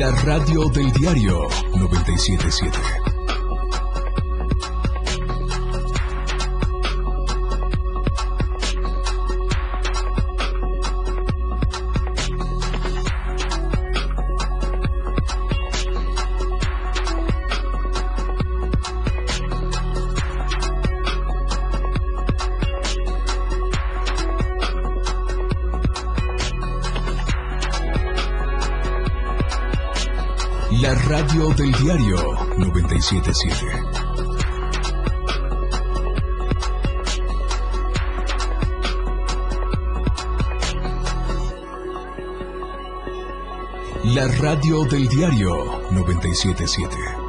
La 0.00 0.10
radio 0.24 0.66
del 0.70 0.90
diario 0.92 1.46
977. 1.76 3.09
977. 33.00 33.64
La 44.14 44.26
radio 44.36 44.84
del 44.84 45.08
diario 45.08 45.80
977. 45.90 47.19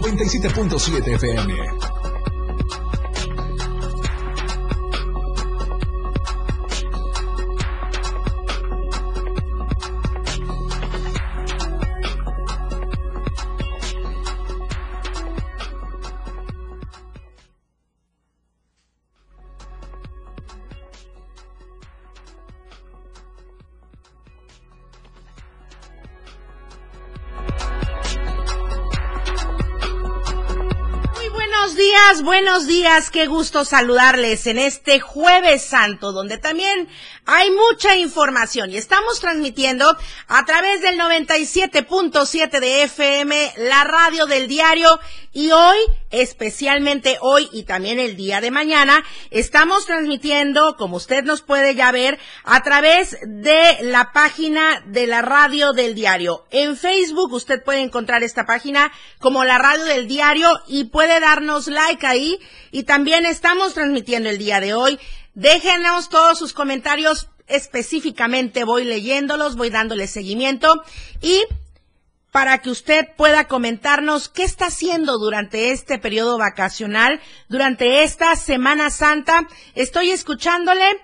97.7 0.00 1.18
FM. 1.18 1.83
Buenos 32.22 32.66
días, 32.66 33.10
qué 33.10 33.26
gusto 33.26 33.64
saludarles 33.64 34.46
en 34.46 34.58
este 34.58 35.00
jueves 35.00 35.62
santo, 35.62 36.12
donde 36.12 36.38
también 36.38 36.86
hay 37.26 37.50
mucha 37.50 37.96
información 37.96 38.70
y 38.70 38.76
estamos 38.76 39.20
transmitiendo 39.20 39.96
a 40.28 40.44
través 40.44 40.82
del 40.82 40.98
97.7 40.98 42.60
de 42.60 42.82
FM, 42.82 43.52
la 43.56 43.84
radio 43.84 44.26
del 44.26 44.46
diario 44.46 45.00
y 45.32 45.50
hoy, 45.50 45.78
especialmente 46.10 47.16
hoy 47.20 47.48
y 47.52 47.64
también 47.64 47.98
el 47.98 48.16
día 48.16 48.40
de 48.40 48.50
mañana, 48.50 49.02
estamos 49.30 49.86
transmitiendo, 49.86 50.76
como 50.76 50.96
usted 50.96 51.24
nos 51.24 51.42
puede 51.42 51.74
ya 51.74 51.90
ver, 51.92 52.18
a 52.44 52.62
través 52.62 53.16
de 53.26 53.78
la 53.80 54.12
página 54.12 54.82
de 54.86 55.06
la 55.06 55.22
radio 55.22 55.72
del 55.72 55.94
diario. 55.94 56.44
En 56.50 56.76
Facebook 56.76 57.32
usted 57.32 57.64
puede 57.64 57.80
encontrar 57.80 58.22
esta 58.22 58.44
página 58.44 58.92
como 59.18 59.44
la 59.44 59.58
radio 59.58 59.84
del 59.84 60.06
diario 60.06 60.50
y 60.68 60.84
puede 60.84 61.18
darnos 61.20 61.68
like 61.68 62.06
ahí 62.06 62.38
y 62.70 62.84
también 62.84 63.24
estamos 63.24 63.74
transmitiendo 63.74 64.28
el 64.28 64.38
día 64.38 64.60
de 64.60 64.74
hoy. 64.74 65.00
Déjenos 65.34 66.08
todos 66.08 66.38
sus 66.38 66.52
comentarios 66.52 67.28
específicamente, 67.48 68.64
voy 68.64 68.84
leyéndolos, 68.84 69.56
voy 69.56 69.70
dándoles 69.70 70.10
seguimiento 70.10 70.82
y 71.20 71.42
para 72.30 72.58
que 72.58 72.70
usted 72.70 73.08
pueda 73.16 73.46
comentarnos 73.46 74.28
qué 74.28 74.44
está 74.44 74.66
haciendo 74.66 75.18
durante 75.18 75.70
este 75.70 75.98
periodo 75.98 76.38
vacacional, 76.38 77.20
durante 77.48 78.02
esta 78.02 78.34
Semana 78.34 78.90
Santa. 78.90 79.46
Estoy 79.74 80.10
escuchándole 80.10 81.00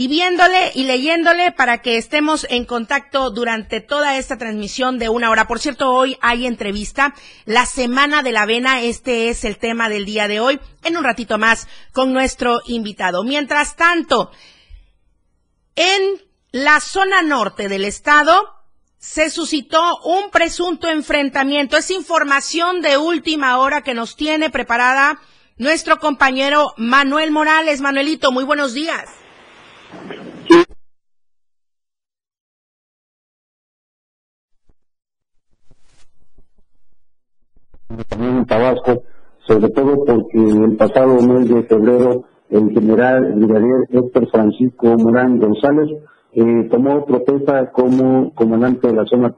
y 0.00 0.08
viéndole 0.08 0.72
y 0.74 0.84
leyéndole 0.84 1.52
para 1.52 1.82
que 1.82 1.98
estemos 1.98 2.46
en 2.48 2.64
contacto 2.64 3.30
durante 3.30 3.82
toda 3.82 4.16
esta 4.16 4.38
transmisión 4.38 4.98
de 4.98 5.10
una 5.10 5.28
hora. 5.28 5.46
Por 5.46 5.60
cierto, 5.60 5.92
hoy 5.92 6.16
hay 6.22 6.46
entrevista, 6.46 7.14
la 7.44 7.66
Semana 7.66 8.22
de 8.22 8.32
la 8.32 8.44
Avena, 8.44 8.80
este 8.80 9.28
es 9.28 9.44
el 9.44 9.58
tema 9.58 9.90
del 9.90 10.06
día 10.06 10.26
de 10.26 10.40
hoy, 10.40 10.58
en 10.84 10.96
un 10.96 11.04
ratito 11.04 11.36
más 11.36 11.68
con 11.92 12.14
nuestro 12.14 12.62
invitado. 12.64 13.24
Mientras 13.24 13.76
tanto, 13.76 14.30
en 15.76 16.22
la 16.50 16.80
zona 16.80 17.20
norte 17.20 17.68
del 17.68 17.84
estado, 17.84 18.54
se 18.96 19.28
suscitó 19.28 19.98
un 20.04 20.30
presunto 20.30 20.88
enfrentamiento. 20.88 21.76
Es 21.76 21.90
información 21.90 22.80
de 22.80 22.96
última 22.96 23.58
hora 23.58 23.82
que 23.82 23.92
nos 23.92 24.16
tiene 24.16 24.48
preparada 24.48 25.20
nuestro 25.58 25.98
compañero 25.98 26.72
Manuel 26.78 27.32
Morales. 27.32 27.82
Manuelito, 27.82 28.32
muy 28.32 28.44
buenos 28.44 28.72
días. 28.72 29.04
También 38.08 38.38
en 38.38 38.46
Tabasco, 38.46 39.02
sobre 39.46 39.68
todo 39.70 40.04
porque 40.04 40.38
el 40.38 40.76
pasado 40.76 41.20
mes 41.22 41.48
de 41.48 41.62
febrero 41.64 42.24
el 42.50 42.70
general 42.72 43.32
brigadier 43.34 43.86
Héctor 43.90 44.28
Francisco 44.28 44.96
Morán 44.98 45.38
González 45.38 45.88
eh, 46.32 46.68
tomó 46.70 47.04
protesta 47.04 47.70
como 47.70 48.32
comandante 48.34 48.88
de 48.88 48.94
la 48.94 49.04
zona 49.04 49.34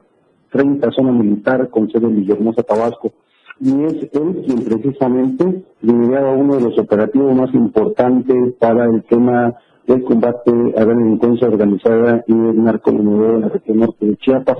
30, 0.51 0.91
zona 0.91 1.11
militar 1.11 1.69
con 1.69 1.89
sede 1.89 2.05
en 2.05 2.17
Villahermosa, 2.17 2.63
Tabasco. 2.63 3.11
Y 3.59 3.83
es 3.83 4.09
él 4.13 4.43
quien 4.45 4.63
precisamente 4.63 5.63
lideraba 5.81 6.31
uno 6.31 6.55
de 6.55 6.61
los 6.61 6.77
operativos 6.77 7.35
más 7.35 7.53
importantes 7.53 8.53
para 8.59 8.85
el 8.85 9.03
tema 9.03 9.55
del 9.87 10.03
combate 10.03 10.51
a 10.77 10.85
la 10.85 10.93
delincuencia 10.93 11.47
organizada 11.47 12.23
y 12.27 12.31
el 12.31 12.63
narcomenudeo 12.63 13.35
en 13.35 13.41
la 13.41 13.49
región 13.49 13.79
norte 13.79 14.05
de 14.05 14.17
Chiapas 14.17 14.57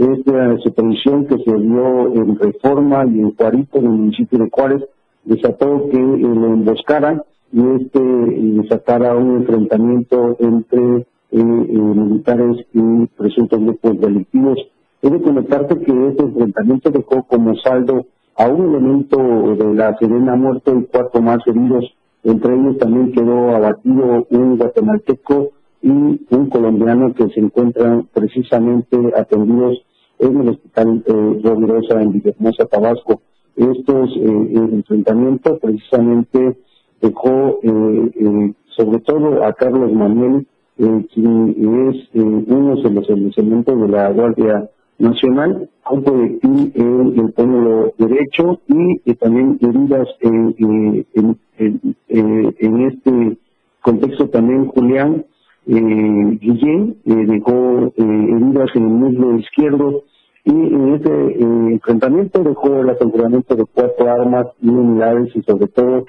esta 0.00 0.56
supervisión 0.58 1.26
que 1.26 1.36
se 1.44 1.54
dio 1.56 2.14
en 2.14 2.38
Reforma 2.38 3.04
y 3.06 3.20
en 3.20 3.36
Juarito, 3.36 3.78
en 3.78 3.84
el 3.84 3.90
municipio 3.90 4.38
de 4.38 4.50
Juárez, 4.50 4.82
desató 5.24 5.90
que 5.90 5.98
eh, 5.98 6.18
lo 6.18 6.46
emboscaran 6.46 7.22
y 7.52 7.60
este 7.76 8.00
desatara 8.00 9.14
un 9.14 9.42
enfrentamiento 9.42 10.36
entre 10.40 11.00
eh, 11.00 11.04
eh, 11.32 11.42
militares 11.42 12.64
y 12.72 13.06
presuntos 13.08 13.60
grupos 13.60 14.00
delictivos. 14.00 14.58
He 15.02 15.10
de 15.10 15.20
comentarte 15.20 15.78
que 15.80 16.08
este 16.08 16.22
enfrentamiento 16.22 16.90
dejó 16.90 17.22
como 17.24 17.54
saldo 17.56 18.06
a 18.36 18.48
un 18.48 18.74
elemento 18.74 19.18
de 19.54 19.74
la 19.74 19.98
Serena 19.98 20.34
muerto 20.34 20.74
y 20.78 20.86
cuatro 20.90 21.20
más 21.20 21.46
heridos. 21.46 21.84
Entre 22.22 22.54
ellos 22.54 22.78
también 22.78 23.12
quedó 23.12 23.54
abatido 23.56 24.26
un 24.30 24.56
guatemalteco 24.58 25.50
y 25.82 25.88
un 25.88 26.50
colombiano 26.50 27.14
que 27.14 27.28
se 27.30 27.40
encuentran 27.40 28.08
precisamente 28.12 28.96
atendidos 29.16 29.82
en 30.18 30.40
el 30.40 30.48
hospital 30.50 31.02
eh, 31.06 31.40
Rovirosa 31.42 32.02
en 32.02 32.12
Villahermosa, 32.12 32.66
Tabasco. 32.66 33.22
Estos 33.56 34.10
eh, 34.16 34.52
enfrentamientos 34.54 35.58
precisamente 35.60 36.58
dejó 37.00 37.58
eh, 37.62 38.10
eh, 38.14 38.52
sobre 38.76 39.00
todo 39.00 39.44
a 39.44 39.52
Carlos 39.54 39.92
Manuel, 39.92 40.46
eh, 40.78 41.06
quien 41.12 41.88
es 41.88 41.96
eh, 42.14 42.20
uno 42.20 42.76
de 42.76 42.90
los 42.90 43.38
elementos 43.38 43.80
de 43.80 43.88
la 43.88 44.10
Guardia 44.10 44.70
Nacional, 45.00 45.70
un 45.90 46.04
proyectil 46.04 46.72
en 46.74 47.18
el 47.18 47.32
pómulo 47.32 47.94
derecho 47.96 48.60
y 48.68 49.00
eh, 49.06 49.14
también 49.14 49.58
heridas 49.62 50.06
en, 50.20 50.54
eh, 50.58 51.74
eh, 52.08 52.54
en 52.58 52.80
este 52.82 53.38
contexto 53.80 54.28
también 54.28 54.66
Julián 54.68 55.24
Guillén 55.66 56.96
dejó 57.04 57.92
heridas 57.96 58.70
en 58.74 58.82
el 58.82 58.88
muslo 58.88 59.38
izquierdo 59.38 60.04
y 60.44 60.50
en 60.50 60.94
este 60.94 61.10
eh, 61.10 61.72
enfrentamiento 61.72 62.42
dejó 62.42 62.80
el 62.80 62.90
aseguramiento 62.90 63.56
de 63.56 63.64
cuatro 63.64 64.10
armas 64.10 64.48
y 64.60 64.68
unidades 64.68 65.34
y 65.34 65.42
sobre 65.42 65.66
todo 65.68 66.04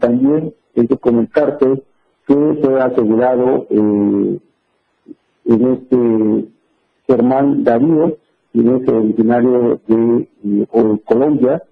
también 0.00 0.52
hay 0.76 0.86
que 0.86 0.96
comentarte 0.96 1.82
que 2.26 2.34
fue 2.62 2.80
asegurado 2.80 3.66
en 3.70 4.40
este 5.44 6.50
Germán 7.06 7.64
Darío, 7.64 8.16
quien 8.52 8.76
es 8.76 8.88
originario 8.88 9.80
de, 9.86 10.28
Colombia, 11.04 11.62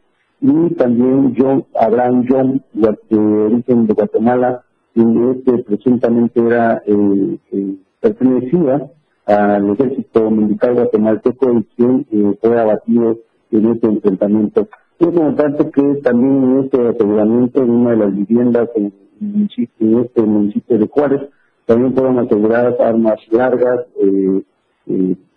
y 0.41 0.75
también 0.75 1.35
John 1.37 1.65
Abraham 1.75 2.25
John, 2.29 2.63
de 2.73 3.19
origen 3.19 3.87
de 3.87 3.95
Guatemala, 3.95 4.63
quien 4.95 5.31
este 5.31 5.63
presuntamente 5.65 6.41
era 6.41 6.83
eh, 6.87 7.39
eh, 7.53 7.77
pertenecía 8.01 8.91
al 9.27 9.71
ejército 9.71 10.31
militar 10.31 10.75
guatemalteco 10.75 11.53
y 11.53 11.65
quien 11.77 12.07
eh, 12.11 12.39
fue 12.41 12.61
abatido 12.61 13.19
en 13.51 13.67
este 13.73 13.87
enfrentamiento. 13.87 14.69
Es 14.99 15.09
importante 15.09 15.71
que 15.71 15.83
también 16.03 16.45
en 16.45 16.65
este 16.65 16.89
aseguramiento 16.89 17.63
en 17.63 17.71
una 17.71 17.91
de 17.91 17.97
las 17.97 18.15
viviendas 18.15 18.69
en, 18.77 18.93
en 19.21 19.99
este 19.99 20.23
municipio 20.23 20.79
de 20.79 20.87
Juárez 20.87 21.23
también 21.69 21.93
fueron 21.93 22.19
aseguradas 22.19 22.81
armas 22.81 23.21
largas, 23.31 23.81
eh, 24.01 24.43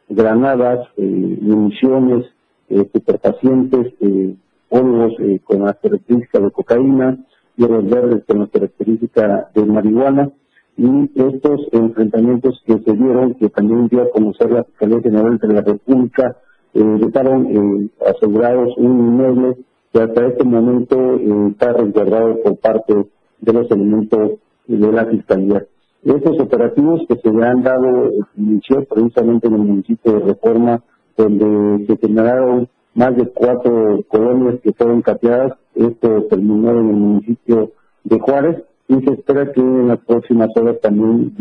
granadas, 0.10 0.88
eh, 0.98 1.38
municiones, 1.42 2.26
eh, 2.70 2.88
superpacientes, 2.94 3.94
eh, 4.00 4.36
polvos 4.70 5.14
eh, 5.20 5.40
con 5.44 5.64
las 5.64 5.78
características 5.78 6.44
de 6.44 6.52
cocaína, 6.52 7.18
hierbas 7.58 7.90
verdes 7.90 8.24
con 8.26 8.40
las 8.40 8.50
características 8.50 9.54
de 9.54 9.66
marihuana, 9.66 10.32
y 10.78 11.12
estos 11.16 11.68
enfrentamientos 11.74 12.62
que 12.66 12.80
se 12.80 12.94
dieron, 12.94 13.36
que 13.36 13.50
también 13.50 13.88
dio 13.88 14.04
a 14.04 14.10
conocer 14.12 14.52
la 14.52 14.64
Fiscalía 14.64 15.02
General 15.02 15.38
de 15.38 15.54
la 15.54 15.62
República, 15.62 16.38
eh, 16.74 16.98
dejaron 17.00 17.48
eh, 17.48 17.90
asegurados 18.10 18.74
un 18.78 19.00
inmueble 19.00 19.58
que 19.92 20.02
hasta 20.02 20.28
este 20.28 20.46
momento 20.46 20.96
eh, 21.16 21.50
está 21.52 21.74
resguardado 21.74 22.42
por 22.42 22.58
parte 22.58 22.94
de 23.42 23.54
los 23.54 23.70
elementos 23.70 24.40
de 24.68 24.92
la 24.92 25.06
Fiscalía. 25.06 25.66
Estos 26.04 26.40
operativos 26.40 27.02
que 27.08 27.16
se 27.16 27.30
han 27.30 27.62
dado 27.62 28.12
inició 28.36 28.84
precisamente 28.86 29.48
en 29.48 29.54
el 29.54 29.60
municipio 29.60 30.14
de 30.14 30.20
Reforma, 30.20 30.84
donde 31.16 31.86
se 31.86 31.98
generaron 31.98 32.68
más 32.96 33.16
de 33.16 33.28
cuatro 33.28 34.00
colonias 34.08 34.60
que 34.64 34.74
fueron 34.74 35.02
capeadas. 35.02 35.54
Esto 35.76 36.24
terminó 36.30 36.72
en 36.72 36.78
el 36.78 36.96
municipio 36.96 37.72
de 38.04 38.20
Juárez 38.20 38.64
y 38.88 38.96
se 38.96 39.14
espera 39.14 39.52
que 39.54 39.62
en 39.62 39.90
las 39.90 40.00
próximas 40.00 40.50
horas 40.56 40.78
también 40.82 41.36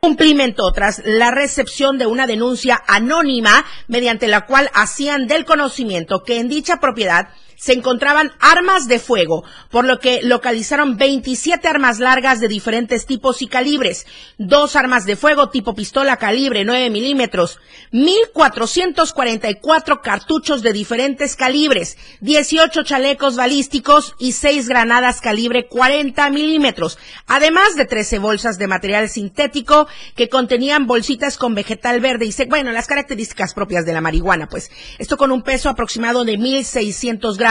cumplimiento 0.00 0.70
tras 0.72 1.02
la 1.04 1.32
recepción 1.32 1.98
de 1.98 2.06
una 2.06 2.28
denuncia 2.28 2.80
anónima 2.86 3.64
mediante 3.88 4.28
la 4.28 4.46
cual 4.46 4.70
hacían 4.72 5.26
del 5.26 5.44
conocimiento 5.44 6.22
que 6.22 6.38
en 6.38 6.48
dicha 6.48 6.76
propiedad 6.76 7.30
se 7.56 7.72
encontraban 7.72 8.32
armas 8.38 8.86
de 8.86 8.98
fuego, 8.98 9.44
por 9.70 9.86
lo 9.86 9.98
que 9.98 10.20
localizaron 10.22 10.98
27 10.98 11.66
armas 11.66 11.98
largas 11.98 12.38
de 12.40 12.48
diferentes 12.48 13.06
tipos 13.06 13.40
y 13.42 13.48
calibres, 13.48 14.06
dos 14.38 14.76
armas 14.76 15.06
de 15.06 15.16
fuego 15.16 15.48
tipo 15.48 15.74
pistola 15.74 16.18
calibre 16.18 16.64
9 16.64 16.90
milímetros, 16.90 17.58
1.444 17.92 20.02
cartuchos 20.02 20.60
de 20.62 20.74
diferentes 20.74 21.36
calibres, 21.36 21.96
18 22.20 22.82
chalecos 22.84 23.36
balísticos 23.36 24.14
y 24.18 24.32
6 24.32 24.68
granadas 24.68 25.22
calibre 25.22 25.66
40 25.66 26.28
milímetros, 26.30 26.98
además 27.26 27.74
de 27.74 27.86
13 27.86 28.18
bolsas 28.18 28.58
de 28.58 28.66
material 28.66 29.08
sintético 29.08 29.88
que 30.14 30.28
contenían 30.28 30.86
bolsitas 30.86 31.38
con 31.38 31.54
vegetal 31.54 32.00
verde 32.00 32.26
y, 32.26 32.34
bueno, 32.48 32.72
las 32.72 32.86
características 32.86 33.54
propias 33.54 33.86
de 33.86 33.94
la 33.94 34.02
marihuana, 34.02 34.48
pues. 34.48 34.70
Esto 34.98 35.16
con 35.16 35.32
un 35.32 35.42
peso 35.42 35.70
aproximado 35.70 36.24
de 36.24 36.38
1.600 36.38 37.36
gramos 37.36 37.45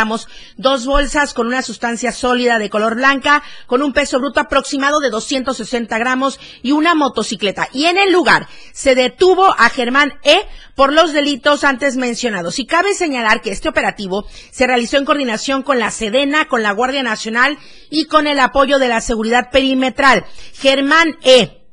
dos 0.57 0.85
bolsas 0.85 1.33
con 1.33 1.47
una 1.47 1.61
sustancia 1.61 2.11
sólida 2.11 2.59
de 2.59 2.69
color 2.69 2.95
blanca, 2.95 3.43
con 3.67 3.81
un 3.81 3.93
peso 3.93 4.19
bruto 4.19 4.39
aproximado 4.39 4.99
de 4.99 5.09
260 5.09 5.97
gramos 5.97 6.39
y 6.61 6.71
una 6.71 6.95
motocicleta. 6.95 7.67
Y 7.73 7.85
en 7.85 7.97
el 7.97 8.11
lugar 8.11 8.47
se 8.73 8.95
detuvo 8.95 9.45
a 9.57 9.69
Germán 9.69 10.13
E 10.23 10.47
por 10.75 10.93
los 10.93 11.13
delitos 11.13 11.63
antes 11.63 11.97
mencionados. 11.97 12.59
Y 12.59 12.65
cabe 12.65 12.93
señalar 12.93 13.41
que 13.41 13.51
este 13.51 13.69
operativo 13.69 14.25
se 14.51 14.67
realizó 14.67 14.97
en 14.97 15.05
coordinación 15.05 15.63
con 15.63 15.79
la 15.79 15.91
Sedena, 15.91 16.47
con 16.47 16.63
la 16.63 16.73
Guardia 16.73 17.03
Nacional 17.03 17.57
y 17.89 18.05
con 18.05 18.27
el 18.27 18.39
apoyo 18.39 18.79
de 18.79 18.89
la 18.89 19.01
seguridad 19.01 19.49
perimetral. 19.51 20.25
Germán 20.53 21.17
E 21.23 21.64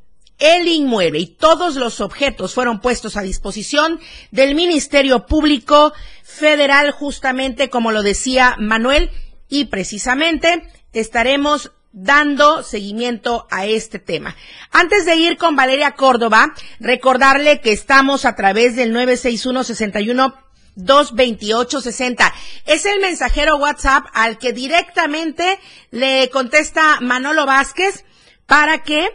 el 0.43 0.67
inmueble 0.67 1.19
y 1.19 1.27
todos 1.27 1.75
los 1.75 2.01
objetos 2.01 2.53
fueron 2.53 2.81
puestos 2.81 3.15
a 3.15 3.21
disposición 3.21 4.01
del 4.31 4.55
Ministerio 4.55 5.25
Público 5.25 5.93
Federal, 6.21 6.91
justamente 6.91 7.69
como 7.69 7.93
lo 7.93 8.03
decía 8.03 8.57
Manuel, 8.59 9.09
y 9.47 9.65
precisamente 9.65 10.67
estaremos 10.91 11.71
dando 11.93 12.61
seguimiento 12.61 13.47
a 13.51 13.67
este 13.67 13.99
tema. 13.99 14.35
Antes 14.71 15.05
de 15.05 15.15
ir 15.15 15.37
con 15.37 15.55
Valeria 15.55 15.91
Córdoba, 15.91 16.53
recordarle 16.81 17.61
que 17.61 17.71
estamos 17.71 18.25
a 18.25 18.35
través 18.35 18.75
del 18.75 18.91
961 18.91 19.63
61 19.63 20.35
22860. 20.75 22.33
Es 22.65 22.85
el 22.85 22.99
mensajero 22.99 23.55
WhatsApp 23.57 24.07
al 24.11 24.37
que 24.39 24.51
directamente 24.51 25.57
le 25.91 26.29
contesta 26.31 26.99
Manolo 26.99 27.45
Vázquez 27.45 28.03
para 28.45 28.83
que 28.83 29.07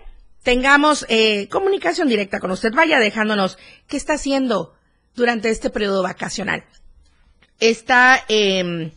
tengamos 0.43 1.05
eh, 1.08 1.49
comunicación 1.49 2.08
directa 2.08 2.40
con 2.40 2.50
usted. 2.50 2.73
Vaya 2.73 2.99
dejándonos 2.99 3.58
qué 3.87 3.96
está 3.96 4.14
haciendo 4.14 4.75
durante 5.14 5.50
este 5.50 5.70
periodo 5.70 6.02
vacacional. 6.02 6.64
Está 7.61 8.25
em, 8.29 8.93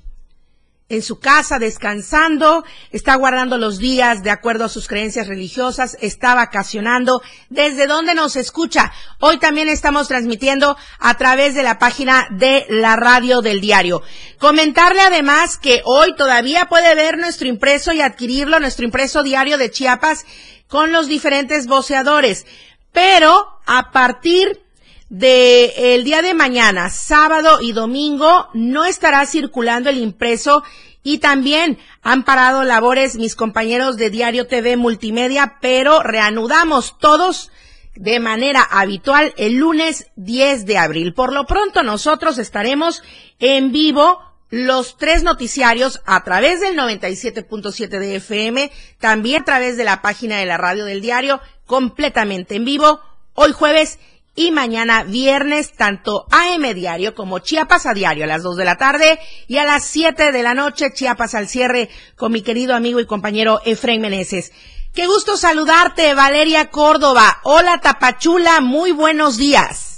en 0.92 1.02
su 1.02 1.20
casa 1.20 1.58
descansando, 1.58 2.66
está 2.92 3.16
guardando 3.16 3.58
los 3.58 3.80
días 3.80 4.24
de 4.24 4.30
acuerdo 4.30 4.66
a 4.66 4.70
sus 4.70 4.90
creencias 4.90 5.28
religiosas, 5.28 5.98
está 6.02 6.36
vacacionando. 6.36 7.22
¿Desde 7.50 7.88
dónde 7.88 8.14
nos 8.14 8.36
escucha? 8.36 8.92
Hoy 9.20 9.40
también 9.40 9.70
estamos 9.70 10.10
transmitiendo 10.10 10.76
a 11.00 11.14
través 11.16 11.56
de 11.56 11.64
la 11.64 11.80
página 11.80 12.28
de 12.32 12.66
la 12.68 12.98
radio 12.98 13.42
del 13.42 13.62
diario. 13.62 14.04
Comentarle 14.38 15.00
además 15.00 15.58
que 15.58 15.82
hoy 15.86 16.14
todavía 16.16 16.66
puede 16.66 16.94
ver 16.94 17.18
nuestro 17.18 17.48
impreso 17.48 17.94
y 17.94 18.02
adquirirlo, 18.02 18.60
nuestro 18.60 18.84
impreso 18.84 19.24
diario 19.24 19.58
de 19.58 19.72
Chiapas 19.72 20.26
con 20.72 20.94
los 20.94 21.08
diferentes 21.08 21.68
voceadores. 21.68 22.46
Pero 22.94 23.60
a 23.66 23.92
partir 23.92 24.62
de 25.10 26.02
día 26.06 26.22
de 26.22 26.34
mañana, 26.34 26.90
sábado 26.90 27.60
y 27.62 27.74
domingo, 27.74 28.48
no 28.54 28.86
estará 28.86 29.26
circulando 29.26 29.90
el 29.90 29.98
impreso 29.98 30.64
y 31.04 31.18
también 31.18 31.78
han 32.02 32.24
parado 32.24 32.64
labores 32.64 33.18
mis 33.18 33.36
compañeros 33.36 33.98
de 33.98 34.10
Diario 34.10 34.48
TV 34.48 34.78
Multimedia, 34.78 35.58
pero 35.60 36.02
reanudamos 36.04 36.98
todos 36.98 37.52
de 37.96 38.22
manera 38.22 38.62
habitual 38.64 39.34
el 39.36 39.56
lunes 39.56 40.08
10 40.16 40.66
de 40.66 40.78
abril. 40.78 41.14
Por 41.14 41.34
lo 41.34 41.46
pronto 41.46 41.84
nosotros 41.84 42.38
estaremos 42.38 43.04
en 43.40 43.74
vivo 43.74 44.31
los 44.52 44.98
tres 44.98 45.24
noticiarios 45.24 46.02
a 46.06 46.24
través 46.24 46.60
del 46.60 46.78
97.7 46.78 47.88
de 47.88 48.18
FM, 48.18 48.72
también 49.00 49.42
a 49.42 49.46
través 49.46 49.78
de 49.78 49.86
la 49.86 50.02
página 50.02 50.38
de 50.38 50.46
la 50.46 50.58
radio 50.58 50.86
del 50.86 51.02
diario, 51.02 51.42
completamente 51.66 52.56
en 52.56 52.66
vivo, 52.66 53.00
hoy 53.34 53.54
jueves 53.54 53.98
y 54.36 54.52
mañana 54.52 55.04
viernes, 55.04 55.74
tanto 55.74 56.26
AM 56.32 56.74
Diario 56.74 57.16
como 57.16 57.40
Chiapas 57.40 57.86
a 57.86 57.94
Diario 57.94 58.26
a 58.26 58.28
las 58.28 58.44
2 58.44 58.58
de 58.58 58.66
la 58.66 58.78
tarde 58.78 59.20
y 59.48 59.58
a 59.58 59.66
las 59.66 59.86
7 59.86 60.32
de 60.32 60.44
la 60.44 60.54
noche 60.54 60.94
Chiapas 60.94 61.36
al 61.36 61.48
cierre 61.48 61.90
con 62.16 62.32
mi 62.32 62.42
querido 62.42 62.76
amigo 62.76 63.00
y 63.00 63.06
compañero 63.06 63.62
Efraín 63.66 64.02
Meneses. 64.02 64.52
Qué 64.94 65.08
gusto 65.08 65.38
saludarte, 65.38 66.14
Valeria 66.14 66.70
Córdoba. 66.70 67.40
Hola, 67.44 67.80
Tapachula, 67.80 68.60
muy 68.60 68.92
buenos 68.92 69.38
días. 69.38 69.91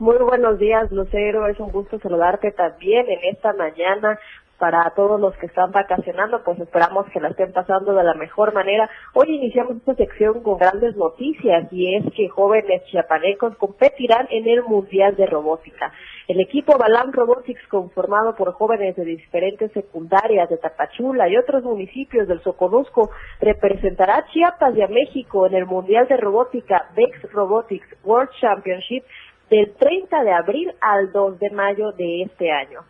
Muy 0.00 0.16
buenos 0.18 0.58
días, 0.58 0.90
Lucero. 0.90 1.46
Es 1.46 1.60
un 1.60 1.70
gusto 1.70 2.00
saludarte 2.00 2.50
también 2.50 3.06
en 3.08 3.20
esta 3.32 3.52
mañana. 3.52 4.18
Para 4.58 4.90
todos 4.90 5.20
los 5.20 5.36
que 5.36 5.46
están 5.46 5.70
vacacionando, 5.72 6.42
pues 6.42 6.58
esperamos 6.58 7.06
que 7.12 7.20
la 7.20 7.28
estén 7.28 7.52
pasando 7.52 7.92
de 7.92 8.02
la 8.02 8.14
mejor 8.14 8.52
manera. 8.54 8.88
Hoy 9.12 9.26
iniciamos 9.28 9.76
esta 9.76 9.94
sección 9.94 10.42
con 10.42 10.58
grandes 10.58 10.96
noticias 10.96 11.72
y 11.72 11.94
es 11.96 12.04
que 12.14 12.28
jóvenes 12.28 12.82
chiapanecos 12.86 13.56
competirán 13.56 14.26
en 14.30 14.48
el 14.48 14.62
Mundial 14.62 15.14
de 15.16 15.26
Robótica. 15.26 15.92
El 16.26 16.40
equipo 16.40 16.78
Balam 16.78 17.12
Robotics, 17.12 17.66
conformado 17.68 18.34
por 18.34 18.52
jóvenes 18.52 18.96
de 18.96 19.04
diferentes 19.04 19.70
secundarias 19.72 20.48
de 20.48 20.56
Tapachula 20.56 21.28
y 21.28 21.36
otros 21.36 21.62
municipios 21.62 22.26
del 22.26 22.40
Soconusco, 22.42 23.10
representará 23.40 24.18
a 24.18 24.26
Chiapas 24.26 24.76
y 24.76 24.82
a 24.82 24.88
México 24.88 25.46
en 25.46 25.54
el 25.54 25.66
Mundial 25.66 26.08
de 26.08 26.16
Robótica 26.16 26.88
Vex 26.96 27.30
Robotics 27.32 27.88
World 28.04 28.30
Championship 28.40 29.04
del 29.50 29.72
30 29.74 30.24
de 30.24 30.32
abril 30.32 30.72
al 30.80 31.12
2 31.12 31.38
de 31.38 31.50
mayo 31.50 31.92
de 31.92 32.22
este 32.22 32.50
año. 32.50 32.80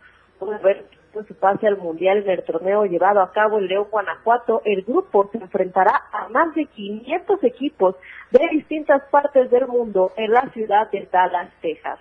A 0.41 0.57
ver 0.59 0.85
su 1.23 1.35
pase 1.35 1.67
al 1.67 1.77
Mundial 1.77 2.23
en 2.23 2.29
el 2.29 2.43
torneo 2.43 2.85
llevado 2.85 3.21
a 3.21 3.31
cabo 3.31 3.59
en 3.59 3.67
León, 3.67 3.87
Guanajuato, 3.89 4.61
el 4.65 4.83
grupo 4.83 5.29
se 5.31 5.37
enfrentará 5.37 6.03
a 6.11 6.27
más 6.29 6.53
de 6.55 6.65
500 6.65 7.43
equipos 7.43 7.95
de 8.31 8.47
distintas 8.51 9.03
partes 9.09 9.49
del 9.49 9.67
mundo 9.67 10.11
en 10.17 10.31
la 10.31 10.49
ciudad 10.51 10.91
de 10.91 11.07
Dallas, 11.11 11.49
Texas. 11.61 11.99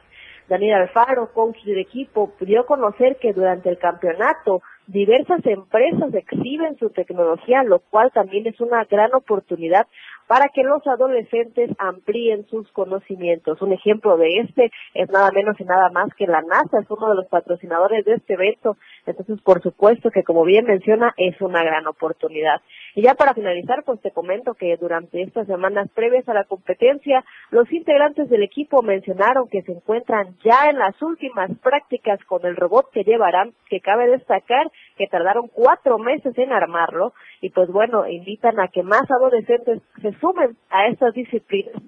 Daniel 0.49 0.83
Alfaro, 0.83 1.33
coach 1.33 1.63
del 1.65 1.79
equipo, 1.79 2.33
dio 2.41 2.67
conocer 2.67 3.17
que 3.17 3.33
durante 3.33 3.71
el 3.71 3.79
campeonato 3.79 4.63
diversas 4.87 5.45
empresas 5.47 6.13
exhiben 6.15 6.77
su 6.79 6.91
tecnología, 6.91 7.63
lo 7.63 7.79
cual 7.79 8.11
también 8.13 8.47
es 8.47 8.61
una 8.61 8.85
gran 8.85 9.15
oportunidad 9.15 9.87
para 10.27 10.49
que 10.49 10.63
los 10.63 10.87
adolescentes 10.87 11.71
amplíen 11.79 12.47
sus 12.49 12.71
conocimientos. 12.73 13.61
Un 13.61 13.73
ejemplo 13.73 14.17
de 14.17 14.41
este 14.41 14.71
es 14.95 15.11
nada 15.11 15.31
menos 15.33 15.61
y 15.61 15.65
nada 15.65 15.91
más 15.91 16.09
que 16.15 16.27
la 16.27 16.43
NASA, 16.43 16.81
es 16.81 16.91
uno 16.91 17.11
de 17.11 17.17
los 17.17 17.27
patrocinadores 17.27 18.05
de 18.05 18.15
este 18.15 18.35
evento. 18.35 18.77
Entonces, 19.07 19.41
por 19.43 19.63
supuesto 19.63 20.11
que 20.11 20.23
como 20.23 20.45
bien 20.45 20.65
menciona, 20.65 21.13
es 21.17 21.39
una 21.41 21.63
gran 21.63 21.87
oportunidad. 21.87 22.63
Y 22.95 23.03
ya 23.03 23.15
para 23.15 23.35
finalizar, 23.35 23.83
pues 23.85 24.01
te 24.01 24.13
comento 24.13 24.55
que 24.55 24.77
durante 24.77 25.23
estas 25.23 25.47
semanas 25.47 25.89
previas 25.95 26.29
a 26.29 26.35
la 26.35 26.45
competencia, 26.45 27.25
los 27.51 27.71
integrantes 27.73 28.31
del 28.31 28.43
equipo 28.43 28.83
mencionaron 28.83 29.49
que 29.49 29.63
se 29.63 29.73
encuentran 29.73 30.37
ya 30.45 30.69
en 30.71 30.79
las 30.79 31.01
últimas 31.03 31.51
prácticas 31.63 32.21
con 32.25 32.45
el 32.47 32.57
robot 32.57 32.91
que 32.93 33.05
llevarán, 33.05 33.53
que 33.69 33.81
cabe 33.81 34.09
destacar 34.09 34.71
que 34.97 35.07
tardaron 35.09 35.49
cuatro 35.49 35.99
meses 35.99 36.37
en 36.39 36.53
armarlo 36.53 37.15
y 37.41 37.51
pues 37.51 37.69
bueno, 37.69 38.07
invitan 38.07 38.61
a 38.61 38.69
que 38.69 38.83
más 38.83 39.11
adolescentes 39.11 39.83
se 40.01 40.13
sumen 40.21 40.57
a 40.71 40.87
estas 40.87 41.15
disciplinas 41.15 41.83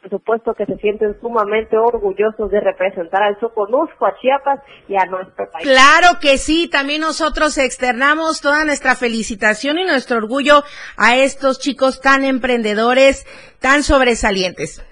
por 0.00 0.10
supuesto 0.10 0.54
que 0.54 0.66
se 0.66 0.76
sienten 0.76 1.18
sumamente 1.20 1.76
orgullosos 1.76 2.50
de 2.50 2.60
representar 2.60 3.22
al 3.22 3.38
Soconusco, 3.40 4.06
a 4.06 4.14
Chiapas 4.20 4.60
y 4.88 4.94
a 4.96 5.06
nuestro 5.06 5.50
país. 5.50 5.66
Claro 5.66 6.18
que 6.20 6.38
sí, 6.38 6.68
también 6.68 7.00
nosotros 7.00 7.58
externamos 7.58 8.40
toda 8.40 8.64
nuestra 8.64 8.94
felicitación 8.94 9.78
y 9.78 9.84
nuestro 9.84 10.18
orgullo 10.18 10.51
a 10.96 11.16
estos 11.16 11.58
chicos 11.58 12.00
tan 12.00 12.24
emprendedores, 12.24 13.26
tan 13.60 13.82
sobresalientes. 13.82 14.84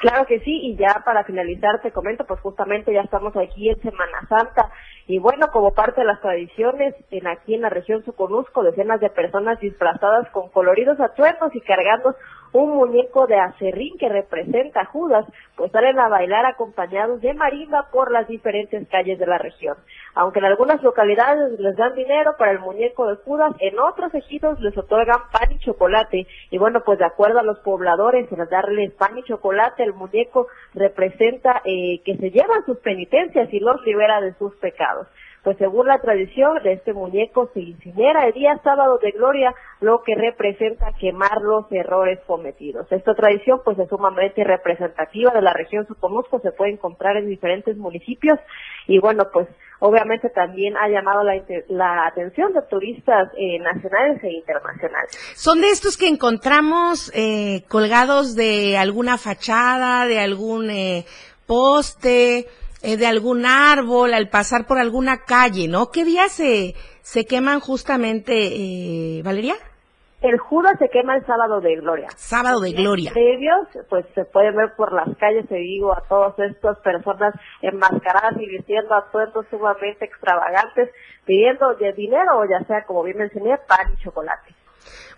Claro 0.00 0.26
que 0.26 0.40
sí, 0.40 0.60
y 0.62 0.76
ya 0.76 1.02
para 1.04 1.24
finalizar 1.24 1.80
te 1.82 1.90
comento, 1.90 2.26
pues 2.26 2.40
justamente 2.40 2.92
ya 2.92 3.00
estamos 3.00 3.34
aquí 3.36 3.70
en 3.70 3.80
Semana 3.80 4.26
Santa 4.28 4.70
y 5.08 5.20
bueno, 5.20 5.46
como 5.52 5.72
parte 5.72 6.00
de 6.00 6.06
las 6.06 6.20
tradiciones, 6.20 6.94
en 7.12 7.28
aquí 7.28 7.54
en 7.54 7.62
la 7.62 7.70
región 7.70 8.04
Soconusco, 8.04 8.64
decenas 8.64 9.00
de 9.00 9.08
personas 9.08 9.60
disfrazadas 9.60 10.28
con 10.30 10.48
coloridos 10.48 10.98
atuendos 10.98 11.54
y 11.54 11.60
cargando 11.60 12.16
un 12.52 12.76
muñeco 12.76 13.28
de 13.28 13.38
acerrín 13.38 13.96
que 13.98 14.08
representa 14.08 14.84
Judas, 14.86 15.24
pues 15.56 15.70
salen 15.70 15.98
a 16.00 16.08
bailar 16.08 16.44
acompañados 16.44 17.20
de 17.20 17.34
marimba 17.34 17.88
por 17.92 18.10
las 18.10 18.26
diferentes 18.26 18.88
calles 18.88 19.18
de 19.18 19.26
la 19.26 19.38
región. 19.38 19.76
Aunque 20.18 20.38
en 20.38 20.46
algunas 20.46 20.82
localidades 20.82 21.60
les 21.60 21.76
dan 21.76 21.94
dinero 21.94 22.36
para 22.38 22.50
el 22.50 22.58
muñeco 22.58 23.06
de 23.06 23.16
Judas, 23.16 23.54
en 23.60 23.78
otros 23.78 24.14
ejidos 24.14 24.58
les 24.60 24.76
otorgan 24.78 25.20
pan 25.30 25.52
y 25.52 25.58
chocolate. 25.58 26.26
Y 26.50 26.56
bueno, 26.56 26.80
pues 26.86 26.98
de 26.98 27.04
acuerdo 27.04 27.38
a 27.38 27.42
los 27.42 27.58
pobladores, 27.58 28.26
en 28.32 28.48
darles 28.48 28.92
pan 28.92 29.18
y 29.18 29.22
chocolate, 29.24 29.82
el 29.82 29.92
muñeco 29.92 30.46
representa 30.72 31.60
eh, 31.66 32.00
que 32.02 32.16
se 32.16 32.30
llevan 32.30 32.64
sus 32.64 32.78
penitencias 32.78 33.52
y 33.52 33.60
los 33.60 33.84
libera 33.84 34.22
de 34.22 34.32
sus 34.38 34.54
pecados 34.56 35.06
pues 35.46 35.58
según 35.58 35.86
la 35.86 36.00
tradición 36.00 36.60
de 36.64 36.72
este 36.72 36.92
muñeco 36.92 37.48
se 37.54 37.60
incinera 37.60 38.26
el 38.26 38.32
día 38.32 38.60
sábado 38.64 38.98
de 39.00 39.12
gloria, 39.12 39.54
lo 39.80 40.02
que 40.02 40.16
representa 40.16 40.92
quemar 40.98 41.40
los 41.40 41.70
errores 41.70 42.18
cometidos. 42.26 42.90
Esta 42.90 43.14
tradición 43.14 43.60
pues 43.64 43.78
es 43.78 43.88
sumamente 43.88 44.42
representativa 44.42 45.30
de 45.30 45.42
la 45.42 45.52
región 45.52 45.86
Soconusco, 45.86 46.40
se 46.40 46.50
puede 46.50 46.72
encontrar 46.72 47.16
en 47.16 47.28
diferentes 47.28 47.76
municipios 47.76 48.40
y 48.88 48.98
bueno 48.98 49.28
pues 49.32 49.46
obviamente 49.78 50.30
también 50.30 50.76
ha 50.78 50.88
llamado 50.88 51.22
la, 51.22 52.06
atención 52.08 52.52
de 52.52 52.62
turistas 52.62 53.28
eh, 53.38 53.60
nacionales 53.60 54.24
e 54.24 54.32
internacionales. 54.32 55.16
Son 55.36 55.60
de 55.60 55.68
estos 55.68 55.96
que 55.96 56.08
encontramos 56.08 57.12
eh, 57.14 57.62
colgados 57.68 58.34
de 58.34 58.76
alguna 58.76 59.16
fachada, 59.16 60.06
de 60.06 60.18
algún 60.18 60.70
eh, 60.70 61.04
poste, 61.46 62.46
eh, 62.86 62.96
de 62.96 63.06
algún 63.08 63.46
árbol, 63.46 64.14
al 64.14 64.28
pasar 64.28 64.64
por 64.64 64.78
alguna 64.78 65.24
calle, 65.24 65.66
¿no? 65.66 65.90
¿Qué 65.90 66.04
día 66.04 66.28
se, 66.28 66.76
se 67.02 67.26
queman 67.26 67.58
justamente, 67.58 68.32
eh, 68.36 69.22
Valeria? 69.24 69.56
El 70.22 70.38
Judas 70.38 70.78
se 70.78 70.88
quema 70.88 71.16
el 71.16 71.26
sábado 71.26 71.60
de 71.60 71.74
gloria. 71.74 72.06
Sábado 72.14 72.60
de 72.60 72.70
gloria. 72.70 73.10
Previos, 73.12 73.66
pues 73.88 74.06
se 74.14 74.24
puede 74.24 74.52
ver 74.52 74.74
por 74.76 74.92
las 74.92 75.08
calles, 75.18 75.48
te 75.48 75.56
digo, 75.56 75.92
a 75.92 76.02
todas 76.08 76.38
estas 76.38 76.78
personas 76.78 77.34
enmascaradas 77.60 78.34
y 78.40 78.46
vistiendo 78.46 78.94
atuendos 78.94 79.46
sumamente 79.50 80.04
extravagantes, 80.04 80.88
pidiendo 81.24 81.74
dinero 81.96 82.38
o 82.38 82.44
ya 82.44 82.64
sea, 82.68 82.84
como 82.86 83.02
bien 83.02 83.18
mencioné, 83.18 83.58
pan 83.66 83.94
y 83.98 84.04
chocolate. 84.04 84.54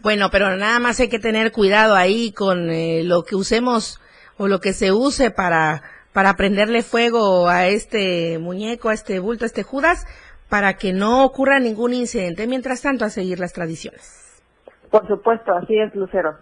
Bueno, 0.00 0.30
pero 0.32 0.56
nada 0.56 0.78
más 0.78 1.00
hay 1.00 1.10
que 1.10 1.18
tener 1.18 1.52
cuidado 1.52 1.94
ahí 1.94 2.32
con 2.32 2.70
eh, 2.70 3.02
lo 3.04 3.24
que 3.24 3.36
usemos 3.36 4.00
o 4.38 4.48
lo 4.48 4.58
que 4.58 4.72
se 4.72 4.90
use 4.90 5.30
para 5.30 5.82
para 6.18 6.34
prenderle 6.34 6.82
fuego 6.82 7.48
a 7.48 7.68
este 7.68 8.40
muñeco, 8.40 8.88
a 8.88 8.92
este 8.92 9.20
bulto, 9.20 9.44
a 9.44 9.46
este 9.46 9.62
Judas, 9.62 10.04
para 10.48 10.74
que 10.74 10.92
no 10.92 11.24
ocurra 11.24 11.60
ningún 11.60 11.94
incidente. 11.94 12.48
Mientras 12.48 12.82
tanto, 12.82 13.04
a 13.04 13.08
seguir 13.08 13.38
las 13.38 13.52
tradiciones. 13.52 14.42
Por 14.90 15.06
supuesto, 15.06 15.52
así 15.52 15.78
es, 15.78 15.94
Lucero. 15.94 16.38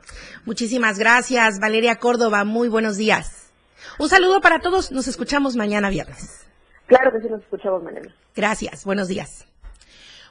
Muchísimas 0.46 0.98
gracias, 0.98 1.58
Valeria 1.60 1.96
Córdoba. 1.96 2.44
Muy 2.44 2.70
buenos 2.70 2.96
días. 2.96 3.52
Un 3.98 4.08
saludo 4.08 4.40
para 4.40 4.60
todos. 4.60 4.92
Nos 4.92 5.08
escuchamos 5.08 5.56
mañana 5.56 5.90
viernes. 5.90 6.46
Claro 6.86 7.12
que 7.12 7.20
sí, 7.20 7.28
nos 7.28 7.42
escuchamos 7.42 7.82
mañana. 7.82 8.14
Gracias. 8.34 8.82
Buenos 8.86 9.08
días. 9.08 9.46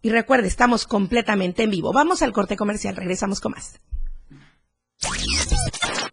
y 0.00 0.10
recuerde, 0.10 0.46
estamos 0.46 0.86
completamente 0.86 1.64
en 1.64 1.70
vivo. 1.70 1.92
Vamos 1.92 2.22
al 2.22 2.32
corte 2.32 2.56
comercial, 2.56 2.94
regresamos 2.94 3.40
con 3.40 3.50
más. 3.50 3.80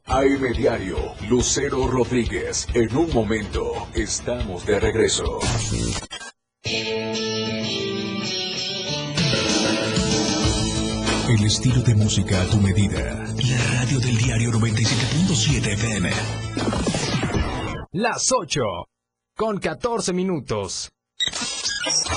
AM 0.09 0.53
Diario, 0.53 0.97
Lucero 1.27 1.85
Rodríguez. 1.85 2.65
En 2.73 2.95
un 2.95 3.13
momento, 3.13 3.73
estamos 3.93 4.65
de 4.65 4.79
regreso. 4.79 5.39
El 11.27 11.43
estilo 11.43 11.81
de 11.81 11.95
música 11.95 12.41
a 12.41 12.45
tu 12.45 12.57
medida. 12.57 13.25
La 13.25 13.81
radio 13.81 13.99
del 13.99 14.17
diario 14.17 14.51
97.7 14.51 15.73
FM. 15.73 16.09
Las 17.91 18.31
8. 18.31 18.61
Con 19.35 19.57
14 19.59 20.13
minutos. 20.13 20.89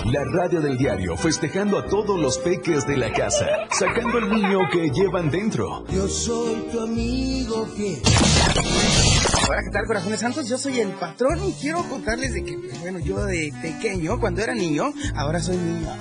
La 0.07 0.25
radio 0.25 0.61
del 0.61 0.77
diario 0.77 1.17
festejando 1.17 1.79
a 1.79 1.87
todos 1.87 2.19
los 2.19 2.39
peques 2.39 2.89
de 2.89 2.97
la 2.97 3.13
casa, 3.13 3.47
sacando 3.71 4.19
el 4.19 4.29
niño 4.29 4.59
que 4.73 4.91
llevan 4.91 5.31
dentro. 5.31 5.87
Yo 5.87 6.09
soy 6.09 6.67
tu 6.73 6.81
amigo 6.81 7.67
fiel. 7.67 8.03
Hola, 9.49 9.63
¿qué 9.63 9.71
tal, 9.71 9.87
corazones 9.87 10.19
santos? 10.19 10.49
Yo 10.49 10.59
soy 10.59 10.81
el 10.81 10.91
patrón 10.91 11.39
y 11.45 11.53
quiero 11.53 11.89
contarles 11.89 12.35
de 12.35 12.45
que, 12.45 12.57
bueno, 12.81 12.99
yo 12.99 13.25
de 13.25 13.53
pequeño, 13.63 14.19
cuando 14.19 14.43
era 14.43 14.55
niño, 14.55 14.93
ahora 15.15 15.41
soy 15.41 15.57
niño. 15.57 15.89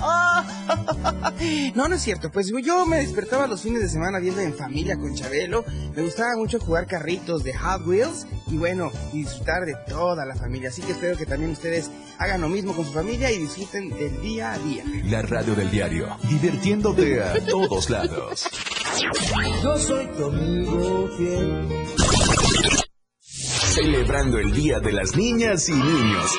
No, 1.74 1.88
no 1.88 1.94
es 1.94 2.02
cierto. 2.02 2.30
Pues 2.30 2.48
yo 2.64 2.86
me 2.86 2.98
despertaba 2.98 3.46
los 3.46 3.62
fines 3.62 3.80
de 3.80 3.88
semana 3.88 4.18
viendo 4.18 4.40
en 4.40 4.54
familia 4.54 4.96
con 4.96 5.14
Chabelo. 5.14 5.64
Me 5.94 6.02
gustaba 6.02 6.36
mucho 6.36 6.60
jugar 6.60 6.86
carritos 6.86 7.42
de 7.44 7.54
Hot 7.54 7.86
Wheels 7.86 8.26
y, 8.48 8.56
bueno, 8.58 8.90
disfrutar 9.12 9.64
de 9.64 9.74
toda 9.88 10.26
la 10.26 10.34
familia. 10.34 10.68
Así 10.68 10.82
que 10.82 10.92
espero 10.92 11.16
que 11.16 11.26
también 11.26 11.52
ustedes 11.52 11.90
hagan 12.18 12.42
lo 12.42 12.48
mismo 12.48 12.74
con 12.74 12.84
su 12.84 12.92
familia 12.92 13.30
y 13.32 13.38
disfruten 13.38 13.59
del 13.68 14.22
día 14.22 14.52
a 14.52 14.58
día. 14.58 14.84
La 15.04 15.20
radio 15.20 15.54
del 15.54 15.70
diario, 15.70 16.16
divirtiéndote 16.30 17.22
a 17.22 17.34
todos 17.44 17.90
lados. 17.90 18.48
Yo 19.62 19.76
soy 19.76 20.06
tu 20.16 20.24
amigo 20.24 21.08
fiel. 21.18 21.68
Celebrando 23.20 24.38
el 24.38 24.52
Día 24.52 24.80
de 24.80 24.92
las 24.92 25.14
Niñas 25.14 25.68
y 25.68 25.74
Niños. 25.74 26.38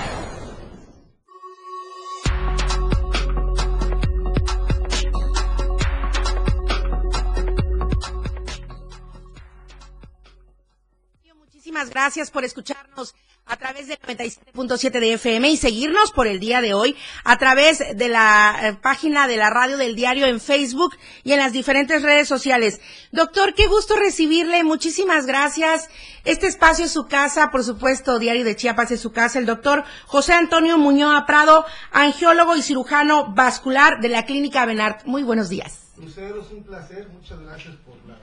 Gracias 12.01 12.31
por 12.31 12.43
escucharnos 12.43 13.13
a 13.45 13.57
través 13.57 13.87
del 13.87 13.99
97.7 13.99 14.99
de 14.99 15.13
FM 15.13 15.51
y 15.51 15.57
seguirnos 15.57 16.11
por 16.11 16.25
el 16.25 16.39
día 16.39 16.59
de 16.59 16.73
hoy 16.73 16.95
a 17.23 17.37
través 17.37 17.77
de 17.95 18.09
la 18.09 18.57
eh, 18.59 18.73
página 18.73 19.27
de 19.27 19.37
la 19.37 19.51
radio 19.51 19.77
del 19.77 19.93
diario 19.93 20.25
en 20.25 20.39
Facebook 20.39 20.97
y 21.23 21.33
en 21.33 21.37
las 21.37 21.53
diferentes 21.53 22.01
redes 22.01 22.27
sociales. 22.27 22.81
Doctor, 23.11 23.53
qué 23.53 23.67
gusto 23.67 23.95
recibirle. 23.97 24.63
Muchísimas 24.63 25.27
gracias. 25.27 25.89
Este 26.25 26.47
espacio 26.47 26.85
es 26.85 26.91
su 26.91 27.07
casa, 27.07 27.51
por 27.51 27.63
supuesto, 27.63 28.17
Diario 28.17 28.45
de 28.45 28.55
Chiapas 28.55 28.89
es 28.89 28.99
su 28.99 29.11
casa. 29.11 29.37
El 29.37 29.45
doctor 29.45 29.83
José 30.07 30.33
Antonio 30.33 30.79
Muñoz 30.79 31.25
Prado, 31.27 31.65
angiólogo 31.91 32.55
y 32.55 32.63
cirujano 32.63 33.35
vascular 33.35 34.01
de 34.01 34.09
la 34.09 34.25
Clínica 34.25 34.65
Benart. 34.65 35.05
Muy 35.05 35.21
buenos 35.21 35.49
días. 35.49 35.81
Lucero, 35.97 36.41
es 36.41 36.49
un 36.49 36.63
placer. 36.63 37.09
Muchas 37.09 37.39
gracias 37.41 37.75
por 37.85 37.95
la, 38.07 38.17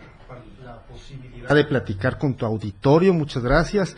la 0.65 0.83
posibilidad 0.87 1.55
de 1.55 1.65
platicar 1.65 2.19
con 2.19 2.35
tu 2.35 2.45
auditorio. 2.45 3.15
Muchas 3.15 3.43
gracias. 3.43 3.97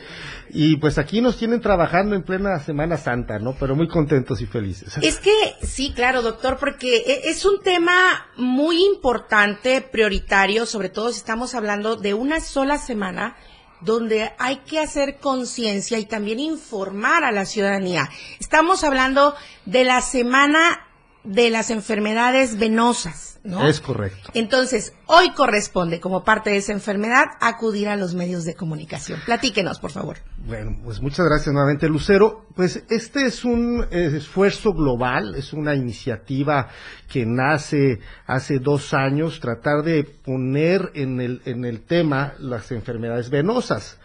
Y 0.51 0.77
pues 0.77 0.99
aquí 0.99 1.21
nos 1.21 1.37
tienen 1.37 1.61
trabajando 1.61 2.15
en 2.15 2.23
plena 2.23 2.59
Semana 2.61 2.97
Santa, 2.97 3.39
¿no? 3.39 3.55
Pero 3.59 3.75
muy 3.75 3.89
contentos 3.89 4.41
y 4.41 4.47
felices. 4.47 4.97
Es 5.03 5.19
que 5.19 5.33
sí, 5.63 5.93
claro, 5.93 6.23
doctor, 6.23 6.59
porque 6.59 6.97
e- 6.99 7.31
es 7.31 7.45
un 7.45 7.61
tema 7.63 8.27
muy 8.37 8.85
importante, 8.85 9.81
prioritario, 9.81 10.67
sobre 10.67 10.89
todo 10.89 11.11
si 11.13 11.19
estamos 11.19 11.55
hablando 11.55 11.97
de 11.97 12.15
una 12.15 12.41
sola 12.41 12.79
semana 12.79 13.37
donde 13.81 14.33
hay 14.39 14.57
que 14.59 14.79
hacer 14.79 15.19
conciencia 15.19 15.99
y 15.99 16.05
también 16.05 16.39
informar 16.39 17.25
a 17.25 17.33
la 17.33 17.47
ciudadanía. 17.47 18.09
Estamos 18.39 18.85
hablando 18.85 19.35
de 19.65 19.85
la 19.85 20.03
semana 20.03 20.87
de 21.25 21.51
las 21.51 21.71
enfermedades 21.71 22.59
venosas, 22.59 23.30
¿no? 23.43 23.67
Es 23.69 23.81
correcto. 23.81 24.31
Entonces, 24.35 24.93
hoy 25.07 25.31
corresponde, 25.31 26.01
como 26.01 26.25
parte 26.25 26.51
de 26.51 26.59
esa 26.59 26.73
enfermedad, 26.73 27.27
acudir 27.41 27.89
a 27.89 27.97
los 27.97 28.15
medios 28.15 28.45
de 28.45 28.55
comunicación. 28.55 29.21
Platíquenos, 29.25 29.79
por 29.79 29.91
favor. 29.91 30.19
Bueno, 30.47 30.79
pues 30.83 31.03
muchas 31.03 31.27
gracias 31.27 31.53
nuevamente, 31.53 31.87
Lucero. 31.87 32.47
Pues 32.57 32.83
este 32.89 33.27
es 33.27 33.45
un 33.45 33.87
eh, 33.91 34.11
esfuerzo 34.17 34.73
global, 34.73 35.35
es 35.35 35.53
una 35.53 35.75
iniciativa 35.75 36.69
que 37.09 37.27
nace 37.27 38.01
hace 38.27 38.59
dos 38.59 38.95
años, 38.95 39.39
tratar 39.39 39.83
de 39.83 40.03
poner 40.05 40.93
en 40.95 41.21
el, 41.21 41.43
en 41.45 41.67
el 41.67 41.83
tema 41.83 42.33
las 42.39 42.73
enfermedades 42.73 43.29
venosas. 43.29 43.99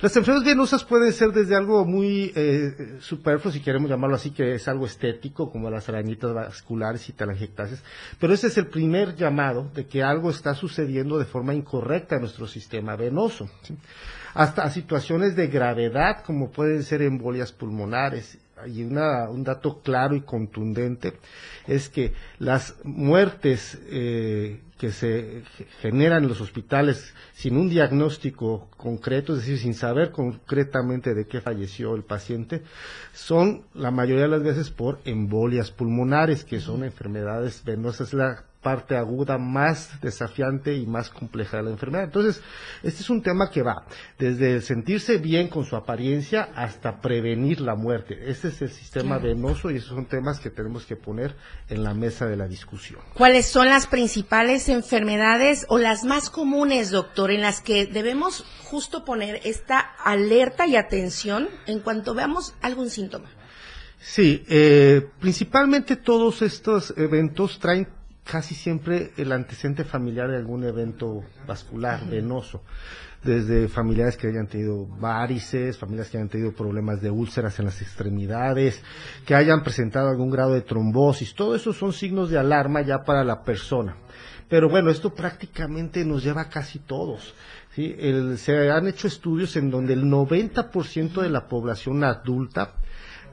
Las 0.00 0.16
enfermedades 0.16 0.48
venosas 0.48 0.82
pueden 0.82 1.12
ser 1.12 1.30
desde 1.30 1.54
algo 1.54 1.84
muy 1.84 2.32
eh, 2.34 2.96
superfluo, 3.00 3.52
si 3.52 3.60
queremos 3.60 3.90
llamarlo 3.90 4.16
así, 4.16 4.30
que 4.30 4.54
es 4.54 4.66
algo 4.68 4.86
estético, 4.86 5.50
como 5.52 5.70
las 5.70 5.90
arañitas 5.90 6.32
vasculares 6.32 7.06
y 7.10 7.12
telangiectasias, 7.12 7.84
pero 8.18 8.32
ese 8.32 8.46
es 8.46 8.56
el 8.56 8.68
primer 8.68 9.14
llamado 9.14 9.70
de 9.74 9.86
que 9.86 10.02
algo 10.02 10.30
está 10.30 10.54
sucediendo 10.54 11.18
de 11.18 11.26
forma 11.26 11.54
incorrecta 11.54 12.16
en 12.16 12.22
nuestro 12.22 12.46
sistema 12.46 12.96
venoso. 12.96 13.48
Hasta 14.34 14.70
situaciones 14.70 15.36
de 15.36 15.48
gravedad, 15.48 16.22
como 16.24 16.50
pueden 16.50 16.82
ser 16.82 17.02
embolias 17.02 17.52
pulmonares. 17.52 18.38
Y 18.66 18.84
una, 18.84 19.28
un 19.28 19.42
dato 19.42 19.82
claro 19.82 20.14
y 20.14 20.20
contundente 20.20 21.14
es 21.66 21.88
que 21.88 22.12
las 22.38 22.76
muertes 22.84 23.80
eh, 23.90 24.60
que 24.78 24.92
se 24.92 25.42
generan 25.80 26.22
en 26.22 26.28
los 26.28 26.40
hospitales 26.40 27.12
sin 27.32 27.56
un 27.56 27.68
diagnóstico 27.68 28.68
concreto, 28.76 29.32
es 29.32 29.40
decir, 29.40 29.58
sin 29.58 29.74
saber 29.74 30.12
concretamente 30.12 31.14
de 31.14 31.26
qué 31.26 31.40
falleció 31.40 31.94
el 31.94 32.04
paciente, 32.04 32.62
son 33.12 33.64
la 33.74 33.90
mayoría 33.90 34.24
de 34.24 34.28
las 34.28 34.42
veces 34.42 34.70
por 34.70 35.00
embolias 35.04 35.70
pulmonares, 35.72 36.44
que 36.44 36.60
son 36.60 36.84
enfermedades 36.84 37.64
venosas, 37.64 38.12
la 38.12 38.44
parte 38.62 38.96
aguda 38.96 39.38
más 39.38 40.00
desafiante 40.00 40.74
y 40.74 40.86
más 40.86 41.10
compleja 41.10 41.56
de 41.58 41.64
la 41.64 41.70
enfermedad. 41.70 42.04
Entonces, 42.04 42.40
este 42.82 43.02
es 43.02 43.10
un 43.10 43.20
tema 43.22 43.50
que 43.50 43.62
va 43.62 43.84
desde 44.18 44.60
sentirse 44.60 45.18
bien 45.18 45.48
con 45.48 45.64
su 45.64 45.74
apariencia 45.76 46.48
hasta 46.54 47.00
prevenir 47.00 47.60
la 47.60 47.74
muerte. 47.74 48.18
Este 48.30 48.48
es 48.48 48.62
el 48.62 48.70
sistema 48.70 49.18
Claro. 49.18 49.34
venoso 49.34 49.70
y 49.70 49.76
esos 49.76 49.90
son 49.90 50.06
temas 50.06 50.38
que 50.40 50.50
tenemos 50.50 50.86
que 50.86 50.96
poner 50.96 51.34
en 51.68 51.82
la 51.82 51.92
mesa 51.92 52.26
de 52.26 52.36
la 52.36 52.46
discusión. 52.46 53.00
¿Cuáles 53.14 53.46
son 53.46 53.68
las 53.68 53.86
principales 53.86 54.68
enfermedades 54.68 55.66
o 55.68 55.78
las 55.78 56.04
más 56.04 56.30
comunes, 56.30 56.90
doctor, 56.90 57.30
en 57.32 57.40
las 57.42 57.60
que 57.60 57.86
debemos 57.86 58.44
justo 58.62 59.04
poner 59.04 59.40
esta 59.44 59.78
alerta 59.80 60.66
y 60.66 60.76
atención 60.76 61.48
en 61.66 61.80
cuanto 61.80 62.14
veamos 62.14 62.54
algún 62.62 62.90
síntoma? 62.90 63.28
Sí, 63.98 64.44
eh, 64.48 65.08
principalmente 65.20 65.94
todos 65.96 66.42
estos 66.42 66.92
eventos 66.96 67.58
traen 67.60 67.86
casi 68.24 68.54
siempre 68.54 69.12
el 69.16 69.32
antecedente 69.32 69.84
familiar 69.84 70.30
de 70.30 70.36
algún 70.36 70.64
evento 70.64 71.22
vascular, 71.46 72.06
venoso. 72.08 72.62
Desde 73.22 73.68
familiares 73.68 74.16
que 74.16 74.26
hayan 74.26 74.48
tenido 74.48 74.84
varices, 74.86 75.78
familias 75.78 76.08
que 76.10 76.16
hayan 76.16 76.28
tenido 76.28 76.52
problemas 76.52 77.00
de 77.00 77.10
úlceras 77.10 77.56
en 77.60 77.66
las 77.66 77.80
extremidades, 77.80 78.82
que 79.24 79.34
hayan 79.36 79.62
presentado 79.62 80.08
algún 80.08 80.30
grado 80.30 80.54
de 80.54 80.62
trombosis. 80.62 81.34
Todo 81.34 81.54
eso 81.54 81.72
son 81.72 81.92
signos 81.92 82.30
de 82.30 82.38
alarma 82.38 82.82
ya 82.82 83.04
para 83.04 83.22
la 83.22 83.44
persona. 83.44 83.96
Pero 84.48 84.68
bueno, 84.68 84.90
esto 84.90 85.14
prácticamente 85.14 86.04
nos 86.04 86.24
lleva 86.24 86.42
a 86.42 86.48
casi 86.48 86.80
todos. 86.80 87.32
¿sí? 87.74 87.94
El- 87.98 88.38
se 88.38 88.70
han 88.70 88.88
hecho 88.88 89.06
estudios 89.06 89.54
en 89.56 89.70
donde 89.70 89.92
el 89.94 90.04
90% 90.04 91.22
de 91.22 91.30
la 91.30 91.46
población 91.48 92.02
adulta 92.04 92.74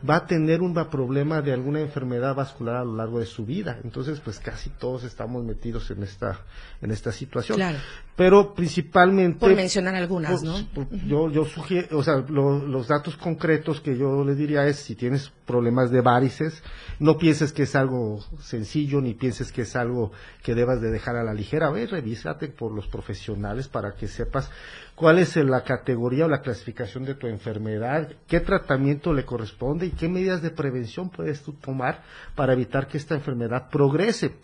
va 0.07 0.17
a 0.17 0.27
tener 0.27 0.61
un 0.61 0.73
problema 0.89 1.41
de 1.41 1.53
alguna 1.53 1.81
enfermedad 1.81 2.35
vascular 2.35 2.77
a 2.77 2.83
lo 2.83 2.95
largo 2.95 3.19
de 3.19 3.25
su 3.25 3.45
vida. 3.45 3.79
Entonces, 3.83 4.19
pues 4.19 4.39
casi 4.39 4.69
todos 4.69 5.03
estamos 5.03 5.43
metidos 5.43 5.89
en 5.91 6.03
esta, 6.03 6.39
en 6.81 6.91
esta 6.91 7.11
situación. 7.11 7.57
Claro. 7.57 7.77
Pero 8.15 8.53
principalmente... 8.53 9.39
Por 9.39 9.55
mencionar 9.55 9.95
algunas, 9.95 10.43
¿no? 10.43 10.57
Yo, 11.07 11.29
yo 11.29 11.45
sugiero, 11.45 11.97
o 11.97 12.03
sea, 12.03 12.17
los 12.17 12.87
datos 12.87 13.15
concretos 13.15 13.79
que 13.79 13.97
yo 13.97 14.25
le 14.25 14.35
diría 14.35 14.65
es, 14.67 14.77
si 14.77 14.95
tienes 14.95 15.31
problemas 15.45 15.89
de 15.89 16.01
varices, 16.01 16.61
no 16.99 17.17
pienses 17.17 17.53
que 17.53 17.63
es 17.63 17.75
algo 17.75 18.19
sencillo, 18.41 18.99
ni 19.01 19.13
pienses 19.13 19.51
que 19.51 19.61
es 19.61 19.75
algo 19.75 20.11
que 20.43 20.53
debas 20.53 20.81
de 20.81 20.91
dejar 20.91 21.15
a 21.15 21.23
la 21.23 21.33
ligera. 21.33 21.69
Ve, 21.69 21.85
revísate 21.85 22.49
por 22.49 22.73
los 22.73 22.87
profesionales 22.87 23.67
para 23.67 23.93
que 23.93 24.07
sepas 24.07 24.51
cuál 24.95 25.19
es 25.19 25.37
la 25.37 25.63
categoría 25.63 26.25
o 26.25 26.29
la 26.29 26.41
clasificación 26.41 27.05
de 27.05 27.15
tu 27.15 27.27
enfermedad, 27.27 28.11
qué 28.27 28.41
tratamiento 28.41 29.13
le 29.13 29.23
corresponde 29.23 29.85
y 29.85 29.91
qué 29.91 30.09
medidas 30.09 30.41
de 30.41 30.51
prevención 30.51 31.09
puedes 31.09 31.41
tú 31.41 31.53
tomar 31.53 32.03
para 32.35 32.51
evitar 32.51 32.87
que 32.87 32.97
esta 32.97 33.15
enfermedad 33.15 33.69
progrese. 33.69 34.35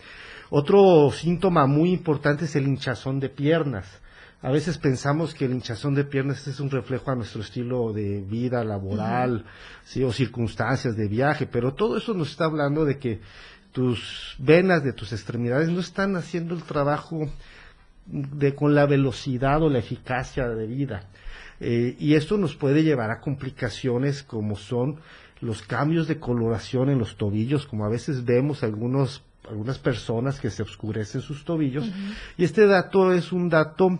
Otro 0.49 1.11
síntoma 1.11 1.65
muy 1.65 1.91
importante 1.91 2.45
es 2.45 2.55
el 2.55 2.67
hinchazón 2.67 3.19
de 3.19 3.29
piernas. 3.29 4.01
A 4.41 4.51
veces 4.51 4.77
pensamos 4.77 5.33
que 5.33 5.45
el 5.45 5.53
hinchazón 5.53 5.95
de 5.95 6.03
piernas 6.03 6.47
es 6.47 6.59
un 6.59 6.69
reflejo 6.69 7.09
a 7.09 7.15
nuestro 7.15 7.41
estilo 7.41 7.91
de 7.93 8.21
vida 8.21 8.63
laboral, 8.63 9.45
sí, 9.83 10.03
o 10.03 10.11
circunstancias 10.11 10.95
de 10.95 11.07
viaje, 11.07 11.47
pero 11.47 11.73
todo 11.73 11.97
eso 11.97 12.13
nos 12.13 12.29
está 12.29 12.45
hablando 12.45 12.85
de 12.85 12.99
que 12.99 13.21
tus 13.71 14.35
venas 14.37 14.83
de 14.83 14.93
tus 14.93 15.13
extremidades 15.13 15.69
no 15.69 15.79
están 15.79 16.15
haciendo 16.15 16.53
el 16.53 16.63
trabajo 16.63 17.27
de 18.05 18.53
con 18.53 18.75
la 18.75 18.85
velocidad 18.85 19.61
o 19.63 19.69
la 19.69 19.79
eficacia 19.79 20.47
de 20.47 20.67
vida. 20.67 21.09
Eh, 21.59 21.95
y 21.99 22.13
esto 22.13 22.37
nos 22.37 22.55
puede 22.55 22.83
llevar 22.83 23.11
a 23.11 23.19
complicaciones 23.21 24.21
como 24.21 24.55
son 24.55 24.99
los 25.41 25.61
cambios 25.61 26.07
de 26.07 26.19
coloración 26.19 26.89
en 26.89 26.99
los 26.99 27.17
tobillos, 27.17 27.65
como 27.65 27.85
a 27.85 27.89
veces 27.89 28.25
vemos 28.25 28.63
algunos 28.63 29.23
algunas 29.49 29.79
personas 29.79 30.39
que 30.39 30.49
se 30.49 30.63
oscurecen 30.63 31.21
sus 31.21 31.45
tobillos. 31.45 31.85
Y 32.37 32.43
este 32.43 32.65
dato 32.65 33.11
es 33.13 33.31
un 33.31 33.49
dato 33.49 33.99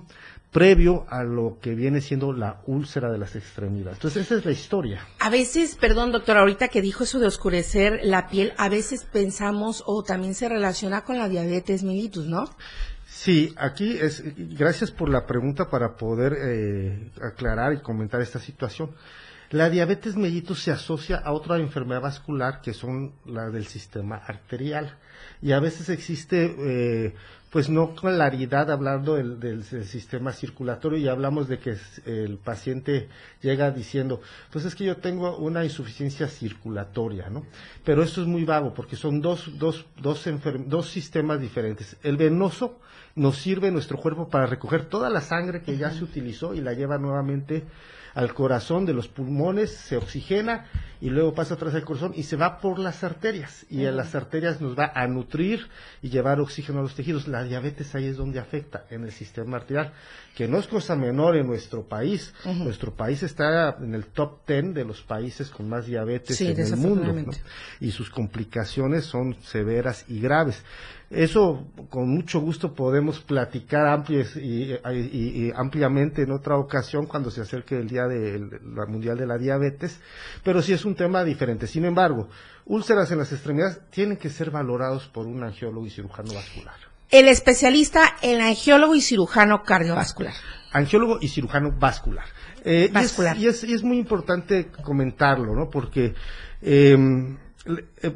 previo 0.55 1.05
a 1.10 1.23
lo 1.25 1.58
que 1.62 1.75
viene 1.75 1.99
siendo 1.99 2.31
la 2.31 2.62
úlcera 2.65 3.12
de 3.12 3.17
las 3.17 3.36
extremidades. 3.36 3.97
Entonces, 3.97 4.23
esa 4.23 4.36
es 4.36 4.45
la 4.45 4.51
historia. 4.53 5.05
A 5.19 5.29
veces, 5.29 5.75
perdón, 5.75 6.13
doctor, 6.13 6.38
ahorita 6.38 6.69
que 6.69 6.81
dijo 6.81 7.03
eso 7.03 7.19
de 7.19 7.27
oscurecer 7.27 7.99
la 8.03 8.29
piel, 8.29 8.53
a 8.58 8.69
veces 8.69 9.03
pensamos 9.03 9.84
o 9.86 10.01
también 10.03 10.34
se 10.34 10.47
relaciona 10.47 11.03
con 11.03 11.17
la 11.17 11.27
diabetes 11.27 11.84
mellitus, 11.84 12.27
¿no? 12.27 12.49
Sí, 13.05 13.53
aquí 13.58 13.97
es, 13.97 14.23
gracias 14.58 14.91
por 14.91 15.10
la 15.10 15.25
pregunta 15.25 15.69
para 15.69 15.97
poder 15.97 16.34
eh, 16.38 17.12
aclarar 17.21 17.73
y 17.73 17.81
comentar 17.81 18.21
esta 18.21 18.39
situación. 18.39 18.91
La 19.49 19.69
diabetes 19.69 20.15
mellitus 20.15 20.63
se 20.63 20.71
asocia 20.71 21.17
a 21.17 21.34
otra 21.34 21.58
enfermedad 21.58 22.01
vascular 22.01 22.62
que 22.62 22.73
son 22.73 23.13
la 23.25 23.49
del 23.49 23.67
sistema 23.67 24.15
arterial 24.15 24.97
y 25.45 25.51
a 25.51 25.60
veces 25.60 25.89
existe 25.89 26.55
eh, 26.58 27.13
pues 27.51 27.69
no 27.69 27.93
claridad 27.93 28.71
hablando 28.71 29.13
del, 29.13 29.63
sistema 29.63 30.34
circulatorio 30.34 30.97
y 30.97 31.08
hablamos 31.08 31.47
de 31.47 31.60
que 31.60 31.77
el 32.08 32.39
paciente 32.39 33.10
llega 33.43 33.69
diciendo, 33.69 34.21
pues 34.51 34.65
es 34.65 34.73
que 34.73 34.86
yo 34.86 34.97
tengo 34.97 35.38
una 35.38 35.63
insuficiencia 35.63 36.27
circulatoria, 36.27 37.29
¿no? 37.29 37.45
Pero 37.84 38.01
esto 38.01 38.23
es 38.23 38.27
muy 38.27 38.43
vago 38.43 38.73
porque 38.73 38.95
son 38.95 39.21
dos, 39.21 39.60
dos, 39.60 39.86
dos, 40.01 40.27
dos 40.65 40.89
sistemas 40.89 41.39
diferentes. 41.39 41.95
El 42.01 42.17
venoso 42.17 42.79
nos 43.13 43.38
sirve 43.38 43.69
nuestro 43.69 43.99
cuerpo 43.99 44.27
para 44.27 44.47
recoger 44.47 44.86
toda 44.86 45.12
la 45.12 45.21
sangre 45.21 45.62
que 45.62 45.77
ya 45.77 45.91
se 45.91 46.03
utilizó 46.03 46.55
y 46.55 46.62
la 46.62 46.73
lleva 46.73 46.97
nuevamente 46.97 47.65
al 48.15 48.34
corazón 48.34 48.86
de 48.86 48.93
los 48.93 49.10
pulmones, 49.10 49.71
se 49.71 49.97
oxigena 49.97 50.65
y 51.01 51.10
luego 51.10 51.34
pasa 51.34 51.56
atrás 51.56 51.73
del 51.73 51.84
corazón 51.84 52.13
y 52.15 52.23
se 52.23 52.38
va 52.38 52.60
por 52.60 52.80
las 52.80 53.04
arterias. 53.04 53.65
Y 53.69 53.86
en 53.86 53.97
las 53.97 54.15
arterias 54.15 54.62
nos 54.62 54.80
va 54.80 54.91
a 54.95 55.06
nutrir 55.08 55.67
y 56.01 56.10
llevar 56.10 56.39
oxígeno 56.39 56.80
a 56.80 56.82
los 56.82 56.95
tejidos. 56.95 57.28
La 57.28 57.43
diabetes 57.43 57.93
ahí 57.93 58.06
es 58.06 58.15
donde 58.15 58.39
afecta, 58.39 58.86
en 58.89 59.04
el 59.04 59.12
sistema 59.12 59.58
arterial, 59.58 59.91
que 60.34 60.47
no 60.47 60.58
es 60.58 60.67
cosa 60.67 60.95
menor 60.95 61.36
en 61.36 61.45
nuestro 61.45 61.84
país. 61.84 62.34
Nuestro 62.45 62.93
país 62.93 63.21
está 63.21 63.75
en 63.80 63.93
el 63.93 64.06
top 64.06 64.45
ten 64.45 64.73
de 64.73 64.86
los 64.86 65.01
países 65.01 65.49
con 65.49 65.67
más 65.67 65.86
diabetes 65.86 66.39
en 66.39 66.58
el 66.58 66.78
mundo. 66.78 67.13
Y 67.82 67.91
sus 67.91 68.10
complicaciones 68.10 69.04
son 69.04 69.36
severas 69.43 70.06
y 70.08 70.21
graves. 70.21 70.63
Eso 71.15 71.65
con 71.89 72.10
mucho 72.10 72.41
gusto 72.41 72.73
podemos 72.73 73.21
platicar 73.21 73.88
amplias 73.88 74.36
y, 74.36 74.78
ampliamente 75.56 76.23
en 76.23 76.32
otra 76.32 76.58
ocasión 76.58 77.06
cuando 77.06 77.32
se 77.32 77.41
acerque 77.41 77.78
el 77.78 77.88
Día 77.88 78.06
de 78.08 78.60
la 78.75 78.86
Mundial 78.86 79.17
de 79.17 79.25
la 79.25 79.38
Diabetes, 79.38 79.99
pero 80.43 80.62
sí 80.62 80.73
es 80.73 80.84
un 80.84 80.95
tema 80.95 81.23
diferente. 81.23 81.67
Sin 81.67 81.86
embargo, 81.86 82.28
úlceras 82.65 83.12
en 83.12 83.19
las 83.19 83.32
extremidades 83.32 83.80
tienen 83.91 84.17
que 84.17 84.30
ser 84.30 84.51
valorados 84.51 85.08
por 85.08 85.25
un 85.25 85.41
angiólogo 85.43 85.86
y 85.86 85.89
cirujano 85.89 86.34
vascular. 86.34 86.75
El 87.10 87.30
especialista 87.30 88.17
en 88.21 88.41
angiólogo 88.41 88.93
y 88.93 89.01
cirujano 89.01 89.63
cardiovascular. 89.63 90.34
Angiólogo 90.73 91.19
y 91.21 91.30
cirujano 91.30 91.71
vascular. 91.71 92.25
Eh, 92.65 92.89
vascular. 92.91 93.38
Y, 93.38 93.47
es, 93.47 93.84
muy 93.84 93.97
importante 93.97 94.67
comentarlo, 94.84 95.56
¿no? 95.56 95.69
Porque 95.69 96.13
em, 96.62 97.36
eh, 97.36 97.38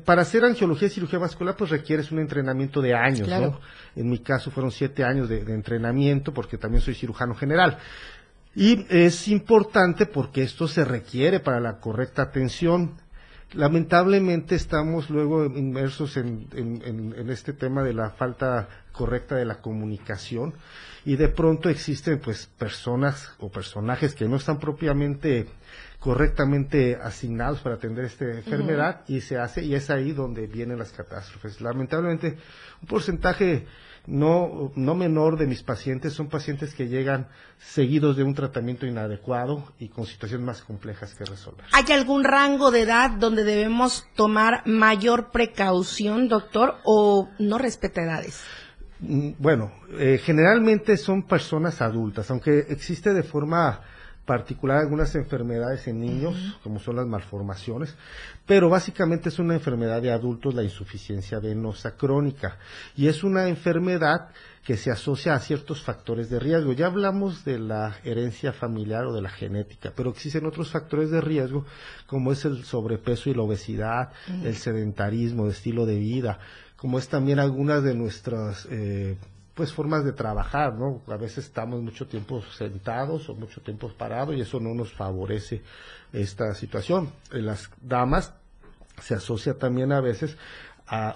para 0.05 0.21
hacer 0.21 0.45
angiología 0.45 0.87
y 0.87 0.91
cirugía 0.91 1.17
vascular, 1.17 1.55
pues 1.55 1.71
requieres 1.71 2.11
un 2.11 2.19
entrenamiento 2.19 2.81
de 2.81 2.93
años, 2.93 3.27
¿no? 3.27 3.59
En 3.95 4.09
mi 4.09 4.19
caso 4.19 4.51
fueron 4.51 4.71
siete 4.71 5.03
años 5.03 5.27
de, 5.27 5.39
entrenamiento 5.53 6.33
porque 6.33 6.57
también 6.57 6.81
soy 6.81 6.93
cirujano 6.93 7.33
general. 7.33 7.79
Y 8.55 8.85
es 8.89 9.27
importante 9.27 10.05
porque 10.05 10.43
esto 10.43 10.67
se 10.67 10.85
requiere 10.85 11.39
para 11.39 11.59
la 11.59 11.79
correcta 11.79 12.23
atención. 12.23 12.97
Lamentablemente 13.53 14.55
estamos 14.55 15.09
luego 15.09 15.45
inmersos 15.45 16.17
en, 16.17 16.47
en, 16.53 17.29
este 17.29 17.53
tema 17.53 17.81
de 17.81 17.93
la 17.93 18.11
falta 18.11 18.69
correcta 18.91 19.35
de 19.35 19.45
la 19.45 19.61
comunicación 19.61 20.53
y 21.05 21.15
de 21.15 21.29
pronto 21.29 21.69
existen 21.69 22.19
pues 22.19 22.45
personas 22.45 23.31
o 23.39 23.49
personajes 23.49 24.13
que 24.13 24.27
no 24.27 24.35
están 24.35 24.59
propiamente 24.59 25.47
correctamente 25.99 26.97
asignados 27.01 27.59
para 27.59 27.75
atender 27.75 28.05
esta 28.05 28.25
enfermedad 28.25 29.01
y 29.07 29.21
se 29.21 29.37
hace 29.37 29.63
y 29.63 29.75
es 29.75 29.89
ahí 29.89 30.13
donde 30.13 30.47
vienen 30.47 30.79
las 30.79 30.91
catástrofes. 30.91 31.59
Lamentablemente, 31.59 32.37
un 32.81 32.87
porcentaje 32.87 33.67
no, 34.07 34.71
no 34.75 34.95
menor 34.95 35.37
de 35.37 35.45
mis 35.45 35.61
pacientes 35.61 36.13
son 36.13 36.29
pacientes 36.29 36.73
que 36.73 36.87
llegan 36.87 37.27
seguidos 37.59 38.15
de 38.15 38.23
un 38.23 38.33
tratamiento 38.33 38.85
inadecuado 38.85 39.73
y 39.77 39.89
con 39.89 40.05
situaciones 40.05 40.45
más 40.45 40.61
complejas 40.61 41.13
que 41.15 41.25
resolver. 41.25 41.65
¿Hay 41.73 41.91
algún 41.93 42.23
rango 42.23 42.71
de 42.71 42.81
edad 42.81 43.11
donde 43.11 43.43
debemos 43.43 44.07
tomar 44.15 44.65
mayor 44.65 45.31
precaución, 45.31 46.29
doctor, 46.29 46.77
o 46.85 47.29
no 47.39 47.57
respeta 47.57 48.01
edades? 48.01 48.41
Mm, 49.01 49.31
bueno, 49.37 49.73
eh, 49.97 50.19
generalmente 50.23 50.95
son 50.95 51.23
personas 51.23 51.81
adultas, 51.81 52.31
aunque 52.31 52.67
existe 52.69 53.13
de 53.13 53.23
forma 53.23 53.81
particular 54.29 54.77
algunas 54.77 55.15
enfermedades 55.15 55.87
en 55.87 56.01
niños, 56.01 56.35
como 56.61 56.79
son 56.79 56.97
las 56.97 57.07
malformaciones, 57.07 57.95
pero 58.45 58.69
básicamente 58.69 59.29
es 59.29 59.39
una 59.39 59.55
enfermedad 59.55 60.03
de 60.03 60.11
adultos, 60.11 60.53
la 60.53 60.61
insuficiencia 60.61 61.39
venosa 61.39 61.97
crónica, 61.97 62.59
y 62.95 63.07
es 63.07 63.23
una 63.23 63.47
enfermedad 63.47 64.29
que 64.63 64.77
se 64.77 64.91
asocia 64.91 65.33
a 65.33 65.39
ciertos 65.39 65.81
factores 65.81 66.29
de 66.29 66.37
riesgo. 66.37 66.73
Ya 66.73 66.85
hablamos 66.85 67.43
de 67.43 67.57
la 67.57 67.95
herencia 68.03 68.53
familiar 68.53 69.07
o 69.07 69.13
de 69.13 69.23
la 69.23 69.31
genética, 69.31 69.93
pero 69.95 70.11
existen 70.11 70.45
otros 70.45 70.69
factores 70.69 71.09
de 71.09 71.21
riesgo, 71.21 71.65
como 72.05 72.31
es 72.31 72.45
el 72.45 72.63
sobrepeso 72.65 73.31
y 73.31 73.33
la 73.33 73.41
obesidad, 73.41 74.11
el 74.43 74.53
sedentarismo, 74.53 75.45
el 75.45 75.53
estilo 75.53 75.87
de 75.87 75.97
vida, 75.97 76.37
como 76.75 76.99
es 76.99 77.07
también 77.07 77.39
algunas 77.39 77.81
de 77.81 77.95
nuestras 77.95 78.67
eh, 78.69 79.17
pues 79.59 79.73
formas 79.73 80.05
de 80.05 80.13
trabajar, 80.13 80.73
¿no? 80.75 81.01
A 81.07 81.17
veces 81.17 81.39
estamos 81.47 81.81
mucho 81.81 82.07
tiempo 82.07 82.41
sentados 82.57 83.27
o 83.27 83.35
mucho 83.35 83.59
tiempo 83.59 83.91
parados 83.91 84.33
y 84.33 84.39
eso 84.39 84.57
no 84.61 84.73
nos 84.73 84.93
favorece 84.93 85.61
esta 86.13 86.53
situación. 86.53 87.11
Las 87.29 87.69
damas 87.81 88.33
se 89.01 89.15
asocia 89.15 89.57
también 89.57 89.91
a 89.91 89.99
veces 89.99 90.37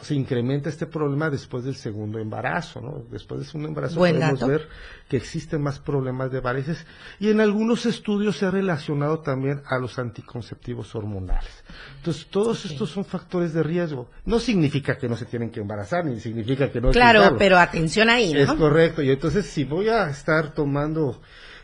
se 0.02 0.14
incrementa 0.14 0.70
este 0.70 0.86
problema 0.86 1.30
después 1.30 1.64
del 1.64 1.76
segundo 1.76 2.20
embarazo, 2.20 2.80
¿no? 2.80 3.04
Después 3.10 3.40
del 3.40 3.48
segundo 3.48 3.70
embarazo 3.70 3.98
podemos 3.98 4.46
ver 4.46 4.68
que 5.10 5.18
existen 5.18 5.62
más 5.62 5.80
problemas 5.80 6.32
de 6.32 6.42
varices 6.42 6.86
y 7.20 7.30
en 7.30 7.42
algunos 7.42 7.86
estudios 7.88 8.38
se 8.38 8.46
ha 8.46 8.52
relacionado 8.52 9.22
también 9.22 9.62
a 9.66 9.80
los 9.80 9.98
anticonceptivos 9.98 10.94
hormonales. 10.94 11.64
Entonces, 11.98 12.28
todos 12.28 12.66
estos 12.66 12.92
son 12.92 13.04
factores 13.04 13.54
de 13.54 13.64
riesgo. 13.64 14.10
No 14.26 14.40
significa 14.40 14.98
que 14.98 15.10
no 15.10 15.16
se 15.16 15.26
tienen 15.26 15.50
que 15.50 15.60
embarazar, 15.60 16.06
ni 16.06 16.20
significa 16.20 16.72
que 16.72 16.80
no 16.80 16.92
Claro, 16.92 17.36
pero 17.38 17.58
atención 17.58 18.10
ahí, 18.10 18.34
¿no? 18.34 18.40
Es 18.40 18.54
correcto. 18.54 19.02
Y 19.02 19.10
entonces, 19.10 19.48
si 19.48 19.64
voy 19.64 19.90
a 19.90 20.08
estar 20.10 20.54
tomando 20.54 21.20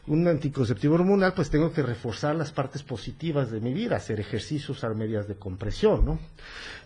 un 0.10 0.28
anticonceptivo 0.28 0.96
hormonal, 0.96 1.34
pues 1.36 1.52
tengo 1.52 1.72
que 1.72 1.84
reforzar 1.84 2.36
las 2.36 2.52
partes 2.52 2.82
positivas 2.82 3.52
de 3.52 3.60
mi 3.62 3.74
vida, 3.74 3.96
hacer 3.96 4.20
ejercicios, 4.20 4.78
usar 4.78 4.96
medidas 4.96 5.28
de 5.28 5.36
compresión, 5.36 6.04
¿no? 6.04 6.20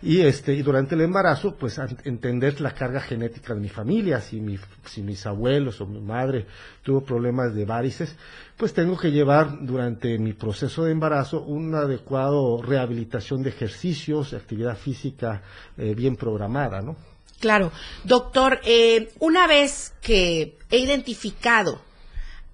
Y 0.02 0.20
este, 0.20 0.52
y 0.52 0.60
durante 0.60 0.94
el 0.94 1.00
embarazo, 1.00 1.56
pues 1.56 1.80
entender 2.04 2.60
la 2.60 2.74
carga 2.74 3.00
genética 3.00 3.54
de 3.54 3.60
mi 3.60 3.70
familia, 3.70 4.20
si 4.20 4.40
mi, 4.40 4.58
si 4.84 5.00
mis 5.02 5.24
abuelos 5.24 5.80
o 5.80 5.86
mi 5.86 6.00
madre 6.00 6.46
tuvo 6.82 7.02
problemas 7.02 7.54
de 7.54 7.64
varices, 7.64 8.14
pues 8.58 8.74
tengo 8.74 8.98
que 8.98 9.10
llevar 9.10 9.64
durante 9.64 10.18
mi 10.18 10.34
proceso 10.34 10.84
de 10.84 10.92
embarazo 10.92 11.42
un 11.42 11.74
adecuado 11.74 12.60
rehabilitación 12.60 13.42
de 13.42 13.48
ejercicios, 13.48 14.34
actividad 14.34 14.76
física 14.76 15.42
eh, 15.78 15.94
bien 15.94 16.16
programada, 16.16 16.82
¿no? 16.82 16.94
Claro. 17.40 17.72
Doctor, 18.04 18.60
eh, 18.64 19.08
una 19.20 19.46
vez 19.46 19.94
que 20.02 20.58
he 20.70 20.78
identificado 20.78 21.80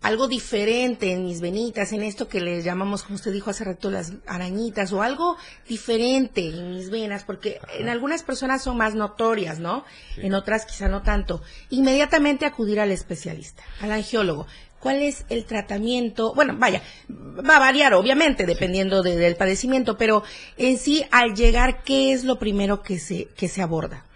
algo 0.03 0.29
diferente 0.29 1.13
en 1.13 1.25
mis 1.25 1.41
venitas, 1.41 1.93
en 1.93 2.03
esto 2.03 2.29
que 2.29 2.41
le 2.41 2.63
llamamos, 2.63 3.03
como 3.03 3.17
usted 3.17 3.33
dijo 3.33 3.51
hace 3.51 3.65
rato, 3.65 3.91
las 3.91 4.15
arañitas, 4.27 4.93
o 4.93 5.03
algo 5.03 5.37
diferente 5.69 6.49
en 6.49 6.71
mis 6.71 6.91
venas, 6.91 7.25
porque 7.25 7.61
en 7.79 7.89
algunas 7.89 8.23
personas 8.23 8.63
son 8.63 8.77
más 8.77 8.95
notorias, 8.95 9.59
¿no? 9.59 9.85
En 10.17 10.35
otras 10.35 10.65
quizá 10.65 10.89
no 10.89 11.03
tanto. 11.03 11.43
Inmediatamente 11.69 12.47
acudir 12.47 12.81
al 12.81 12.93
especialista, 12.93 13.63
al 13.81 13.93
angiólogo. 13.93 14.47
¿Cuál 14.81 15.03
es 15.03 15.27
el 15.29 15.45
tratamiento? 15.45 16.33
Bueno, 16.35 16.57
vaya, 16.57 16.83
va 17.11 17.57
a 17.57 17.61
variar 17.61 17.93
obviamente 17.93 18.47
dependiendo 18.47 19.03
del 19.03 19.37
padecimiento, 19.37 19.99
pero 19.99 20.23
en 20.57 20.79
sí, 20.79 21.05
al 21.11 21.35
llegar, 21.35 21.83
¿qué 21.85 22.13
es 22.13 22.25
lo 22.25 22.39
primero 22.39 22.83
que 22.83 22.99
se, 22.99 23.27
que 23.37 23.49
se 23.49 23.61
aborda? 23.61 24.07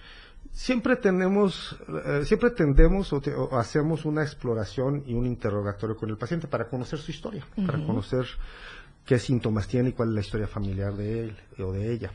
Siempre 0.54 0.96
tenemos, 0.96 1.76
eh, 2.06 2.22
siempre 2.24 2.50
tendemos 2.50 3.12
o, 3.12 3.20
hacemos 3.58 4.04
una 4.04 4.22
exploración 4.22 5.02
y 5.06 5.12
un 5.12 5.26
interrogatorio 5.26 5.96
con 5.96 6.08
el 6.08 6.16
paciente 6.16 6.46
para 6.46 6.68
conocer 6.68 6.98
su 7.00 7.10
historia, 7.10 7.44
para 7.66 7.84
conocer 7.84 8.24
qué 9.04 9.18
síntomas 9.18 9.68
tiene 9.68 9.90
y 9.90 9.92
cuál 9.92 10.10
es 10.10 10.14
la 10.14 10.20
historia 10.20 10.46
familiar 10.46 10.94
de 10.94 11.24
él 11.24 11.36
o 11.58 11.72
de 11.72 11.92
ella. 11.92 12.12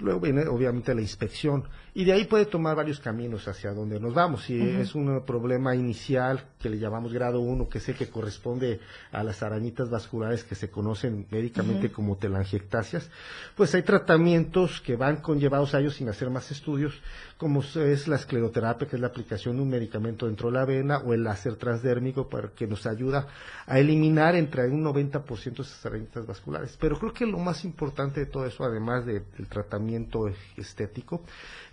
Luego 0.00 0.20
viene 0.20 0.46
obviamente 0.46 0.94
la 0.94 1.00
inspección 1.00 1.64
y 1.92 2.04
de 2.04 2.12
ahí 2.12 2.24
puede 2.26 2.46
tomar 2.46 2.76
varios 2.76 3.00
caminos 3.00 3.48
hacia 3.48 3.72
donde 3.72 3.98
nos 3.98 4.14
vamos. 4.14 4.44
Si 4.44 4.56
es 4.60 4.94
un 4.94 5.24
problema 5.26 5.74
inicial 5.74 6.44
que 6.60 6.70
le 6.70 6.78
llamamos 6.78 7.12
grado 7.12 7.40
1, 7.40 7.68
que 7.68 7.80
sé 7.80 7.94
que 7.94 8.08
corresponde 8.08 8.78
a 9.10 9.24
las 9.24 9.42
arañitas 9.42 9.90
vasculares 9.90 10.44
que 10.44 10.54
se 10.54 10.70
conocen 10.70 11.26
médicamente 11.30 11.90
como 11.90 12.16
telangiectasias, 12.16 13.10
pues 13.56 13.74
hay 13.74 13.82
tratamientos 13.82 14.80
que 14.80 14.94
van 14.94 15.16
conllevados 15.16 15.74
a 15.74 15.80
ellos 15.80 15.96
sin 15.96 16.08
hacer 16.08 16.30
más 16.30 16.52
estudios, 16.52 16.94
como 17.36 17.62
es 17.62 18.06
la 18.06 18.16
escleroterapia, 18.16 18.86
que 18.86 18.96
es 18.96 19.02
la 19.02 19.08
aplicación 19.08 19.56
de 19.56 19.62
un 19.62 19.68
medicamento 19.68 20.26
dentro 20.26 20.50
de 20.50 20.54
la 20.54 20.64
vena, 20.64 20.98
o 20.98 21.14
el 21.14 21.24
láser 21.24 21.56
transdérmico, 21.56 22.28
para 22.28 22.50
que 22.50 22.68
nos 22.68 22.86
ayuda 22.86 23.26
a 23.66 23.78
eliminar 23.80 24.36
entre 24.36 24.68
un 24.68 24.84
90% 24.84 25.60
esas 25.60 25.86
arañitas 25.86 26.26
vasculares. 26.26 26.76
Pero 26.80 26.98
creo 26.98 27.12
que 27.12 27.26
lo 27.26 27.38
más 27.38 27.64
importante 27.64 28.20
de 28.20 28.26
todo 28.26 28.46
eso, 28.46 28.62
además 28.62 29.04
del 29.04 29.24
tratamiento 29.48 29.87
estético, 30.56 31.22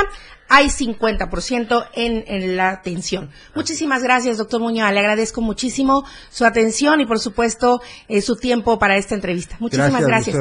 hay 0.50 0.68
50% 0.68 1.90
en, 1.94 2.24
en 2.28 2.58
la 2.58 2.70
atención. 2.70 3.30
Muchísimas 3.56 4.04
gracias, 4.04 4.38
doctor 4.38 4.62
Muñoz. 4.62 4.92
Le 4.92 5.00
agradezco 5.00 5.42
muchísimo 5.42 6.06
su 6.30 6.46
atención 6.46 7.02
y, 7.02 7.06
por 7.06 7.20
supuesto, 7.20 7.82
eh, 8.08 8.22
su 8.22 8.36
tiempo 8.36 8.80
para 8.80 8.98
esta 8.98 9.16
entrevista. 9.16 9.58
Muchísimas 9.60 10.06
gracias. 10.06 10.38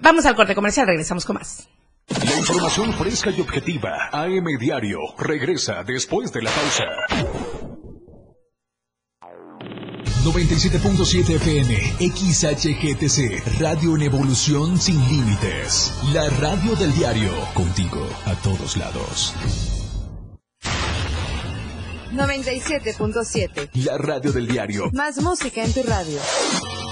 Vamos 0.00 0.26
al 0.26 0.34
corte 0.34 0.54
comercial, 0.54 0.86
regresamos 0.86 1.24
con 1.24 1.36
más. 1.36 1.68
La 2.08 2.38
información 2.38 2.92
fresca 2.94 3.30
y 3.30 3.40
objetiva. 3.40 4.08
AM 4.12 4.46
Diario. 4.58 4.98
Regresa 5.18 5.84
después 5.84 6.32
de 6.32 6.42
la 6.42 6.50
pausa. 6.50 6.84
97.7 10.24 11.36
FM, 11.36 11.74
XHGTC, 12.00 13.60
Radio 13.60 13.96
en 13.96 14.02
Evolución 14.02 14.78
Sin 14.78 14.98
Límites. 15.08 15.94
La 16.12 16.28
radio 16.28 16.74
del 16.76 16.92
diario, 16.94 17.32
contigo 17.54 18.06
a 18.26 18.34
todos 18.36 18.76
lados. 18.76 19.34
97.7. 22.12 23.70
La 23.84 23.96
radio 23.96 24.32
del 24.32 24.48
diario. 24.48 24.90
Más 24.92 25.18
música 25.22 25.62
en 25.62 25.72
tu 25.72 25.82
radio. 25.82 26.18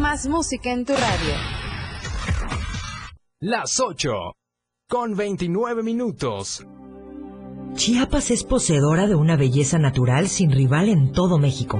Más 0.00 0.28
música 0.28 0.72
en 0.72 0.84
tu 0.84 0.92
radio. 0.92 1.34
Las 3.40 3.80
8, 3.80 4.10
con 4.88 5.16
29 5.16 5.82
minutos. 5.82 6.64
Chiapas 7.74 8.30
es 8.30 8.44
poseedora 8.44 9.08
de 9.08 9.16
una 9.16 9.36
belleza 9.36 9.78
natural 9.78 10.28
sin 10.28 10.52
rival 10.52 10.88
en 10.88 11.10
todo 11.10 11.38
México. 11.38 11.78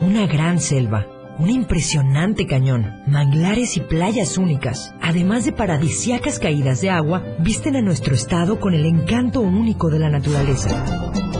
Una 0.00 0.26
gran 0.26 0.60
selva, 0.60 1.06
un 1.38 1.48
impresionante 1.48 2.46
cañón, 2.46 3.02
manglares 3.06 3.78
y 3.78 3.80
playas 3.80 4.36
únicas, 4.36 4.94
además 5.00 5.46
de 5.46 5.52
paradisiacas 5.52 6.38
caídas 6.38 6.82
de 6.82 6.90
agua, 6.90 7.24
visten 7.38 7.74
a 7.76 7.80
nuestro 7.80 8.14
estado 8.14 8.60
con 8.60 8.74
el 8.74 8.84
encanto 8.84 9.40
único 9.40 9.88
de 9.88 9.98
la 9.98 10.10
naturaleza. 10.10 11.39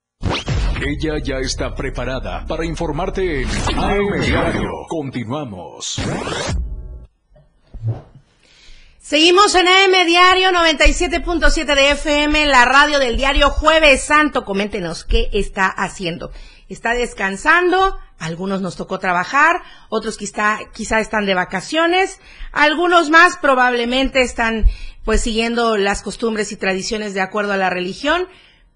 Ella 0.83 1.19
ya 1.23 1.35
está 1.37 1.75
preparada 1.75 2.43
para 2.47 2.65
informarte 2.65 3.43
en 3.43 3.47
AM 3.77 4.19
Diario. 4.19 4.71
Continuamos. 4.89 6.01
Seguimos 8.99 9.53
en 9.53 9.67
AM 9.67 10.05
Diario 10.07 10.49
97.7 10.49 11.75
de 11.75 11.91
FM, 11.91 12.47
la 12.47 12.65
radio 12.65 12.97
del 12.97 13.15
diario 13.15 13.51
Jueves 13.51 14.01
Santo. 14.01 14.43
Coméntenos 14.43 15.03
qué 15.03 15.29
está 15.33 15.67
haciendo. 15.67 16.31
¿Está 16.67 16.93
descansando? 16.93 17.99
Algunos 18.17 18.61
nos 18.61 18.75
tocó 18.75 18.97
trabajar, 18.97 19.61
otros 19.89 20.17
quizá, 20.17 20.57
quizá 20.73 20.99
están 20.99 21.27
de 21.27 21.35
vacaciones, 21.35 22.19
algunos 22.51 23.11
más 23.11 23.37
probablemente 23.37 24.21
están 24.21 24.65
pues 25.03 25.21
siguiendo 25.21 25.77
las 25.77 26.01
costumbres 26.01 26.51
y 26.51 26.55
tradiciones 26.55 27.13
de 27.13 27.21
acuerdo 27.21 27.53
a 27.53 27.57
la 27.57 27.69
religión. 27.69 28.27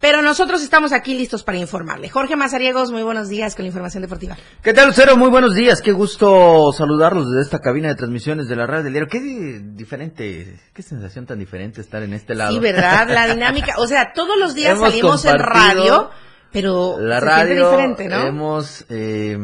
Pero 0.05 0.21
nosotros 0.21 0.61
estamos 0.61 0.93
aquí 0.93 1.15
listos 1.15 1.41
para 1.41 1.57
informarle. 1.57 2.09
Jorge 2.09 2.35
Mazariegos, 2.35 2.91
muy 2.91 3.01
buenos 3.01 3.27
días 3.27 3.55
con 3.55 3.63
la 3.63 3.69
información 3.69 4.03
deportiva. 4.03 4.37
¿Qué 4.61 4.71
tal, 4.71 4.89
Lucero? 4.89 5.17
Muy 5.17 5.31
buenos 5.31 5.55
días. 5.55 5.81
Qué 5.81 5.93
gusto 5.93 6.71
saludarlos 6.73 7.31
desde 7.31 7.41
esta 7.41 7.57
cabina 7.57 7.87
de 7.87 7.95
transmisiones 7.95 8.47
de 8.47 8.55
la 8.55 8.67
radio 8.67 8.83
del 8.83 8.93
diario. 8.93 9.09
Qué 9.09 9.19
diferente, 9.63 10.59
qué 10.75 10.81
sensación 10.83 11.25
tan 11.25 11.39
diferente 11.39 11.81
estar 11.81 12.03
en 12.03 12.13
este 12.13 12.35
lado. 12.35 12.53
Sí, 12.53 12.59
¿verdad? 12.59 13.09
La 13.09 13.25
dinámica. 13.33 13.73
O 13.79 13.87
sea, 13.87 14.13
todos 14.13 14.37
los 14.37 14.53
días 14.53 14.79
salimos 14.79 15.25
en 15.25 15.39
radio, 15.39 16.11
pero 16.51 16.99
la 16.99 17.19
se 17.19 17.25
radio 17.25 17.71
diferente, 17.71 18.07
¿no? 18.07 18.27
hemos 18.27 18.85
eh, 18.89 19.35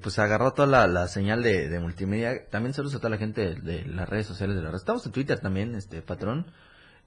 pues 0.00 0.20
agarrado 0.20 0.52
toda 0.52 0.68
la, 0.68 0.86
la 0.86 1.08
señal 1.08 1.42
de, 1.42 1.68
de, 1.68 1.80
multimedia. 1.80 2.48
También 2.48 2.74
saludos 2.74 2.94
a 2.94 2.98
toda 2.98 3.10
la 3.10 3.18
gente 3.18 3.40
de, 3.40 3.54
de 3.56 3.84
las 3.86 4.08
redes 4.08 4.28
sociales 4.28 4.54
de 4.54 4.62
la 4.62 4.70
red. 4.70 4.76
Estamos 4.76 5.04
en 5.04 5.10
Twitter 5.10 5.40
también, 5.40 5.74
este 5.74 6.00
patrón. 6.00 6.46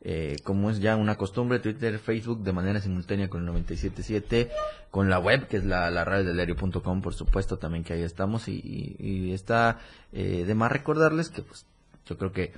Eh, 0.06 0.36
como 0.44 0.70
es 0.70 0.82
ya 0.82 0.98
una 0.98 1.16
costumbre, 1.16 1.60
Twitter, 1.60 1.98
Facebook 1.98 2.44
de 2.44 2.52
manera 2.52 2.82
simultánea 2.82 3.30
con 3.30 3.48
el 3.48 3.54
97.7, 3.54 4.50
con 4.92 5.10
la 5.10 5.18
web 5.18 5.48
que 5.48 5.56
es 5.56 5.64
la, 5.64 5.90
la 5.92 6.04
radio 6.04 6.26
del 6.26 6.36
diario.com, 6.36 7.02
por 7.02 7.14
supuesto, 7.14 7.58
también 7.58 7.86
que 7.86 7.94
ahí 7.94 8.02
estamos 8.02 8.50
y, 8.50 8.52
y, 8.54 8.98
y 9.00 9.34
está 9.34 9.80
eh, 10.12 10.44
de 10.46 10.56
más 10.56 10.74
recordarles 10.74 11.30
que 11.30 11.42
pues 11.42 11.66
yo 12.06 12.18
creo 12.18 12.34
que 12.34 12.52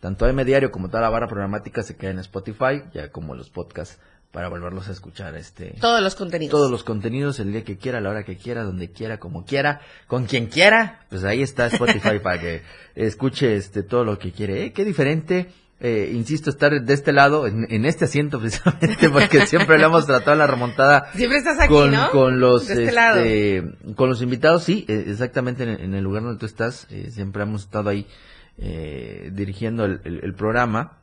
tanto 0.00 0.26
AM 0.26 0.44
Diario 0.44 0.70
como 0.70 0.88
toda 0.88 1.00
la 1.00 1.08
barra 1.08 1.26
programática 1.26 1.82
se 1.82 1.96
queda 1.96 2.10
en 2.10 2.18
Spotify, 2.18 2.82
ya 2.92 3.10
como 3.10 3.34
los 3.34 3.48
podcasts 3.48 3.98
para 4.30 4.48
volverlos 4.48 4.88
a 4.88 4.92
escuchar 4.92 5.34
este 5.36 5.74
todos 5.80 6.00
los 6.00 6.14
contenidos 6.14 6.52
todos 6.52 6.70
los 6.70 6.84
contenidos 6.84 7.40
el 7.40 7.50
día 7.50 7.64
que 7.64 7.78
quiera 7.78 7.98
a 7.98 8.00
la 8.00 8.10
hora 8.10 8.24
que 8.24 8.36
quiera 8.36 8.62
donde 8.62 8.92
quiera 8.92 9.18
como 9.18 9.44
quiera 9.44 9.80
con 10.06 10.26
quien 10.26 10.46
quiera 10.46 11.00
pues 11.08 11.24
ahí 11.24 11.42
está 11.42 11.66
Spotify 11.66 12.18
para 12.22 12.40
que 12.40 12.62
escuche 12.94 13.56
este 13.56 13.82
todo 13.82 14.04
lo 14.04 14.20
que 14.20 14.30
quiere 14.30 14.66
¿eh? 14.66 14.72
qué 14.72 14.84
diferente 14.84 15.50
eh, 15.80 16.10
insisto, 16.12 16.50
estar 16.50 16.82
de 16.82 16.94
este 16.94 17.12
lado, 17.12 17.46
en, 17.46 17.66
en, 17.70 17.86
este 17.86 18.04
asiento 18.04 18.38
precisamente, 18.38 19.08
porque 19.12 19.46
siempre 19.46 19.78
le 19.78 19.86
hemos 19.86 20.06
tratado 20.06 20.36
la 20.36 20.46
remontada. 20.46 21.10
Siempre 21.14 21.38
estás 21.38 21.58
aquí, 21.58 21.72
con, 21.72 21.90
¿no? 21.90 22.10
Con 22.10 22.38
los, 22.38 22.68
de 22.68 22.74
este, 22.74 22.84
este 22.84 22.94
lado. 22.94 23.94
con 23.96 24.10
los 24.10 24.20
invitados, 24.20 24.64
sí, 24.64 24.84
eh, 24.88 25.06
exactamente 25.08 25.62
en, 25.62 25.70
en, 25.70 25.94
el 25.94 26.04
lugar 26.04 26.22
donde 26.22 26.38
tú 26.38 26.46
estás, 26.46 26.86
eh, 26.90 27.10
siempre 27.10 27.42
hemos 27.42 27.62
estado 27.62 27.88
ahí 27.88 28.06
eh, 28.58 29.30
dirigiendo 29.32 29.86
el, 29.86 30.00
el, 30.04 30.20
el 30.22 30.34
programa. 30.34 30.99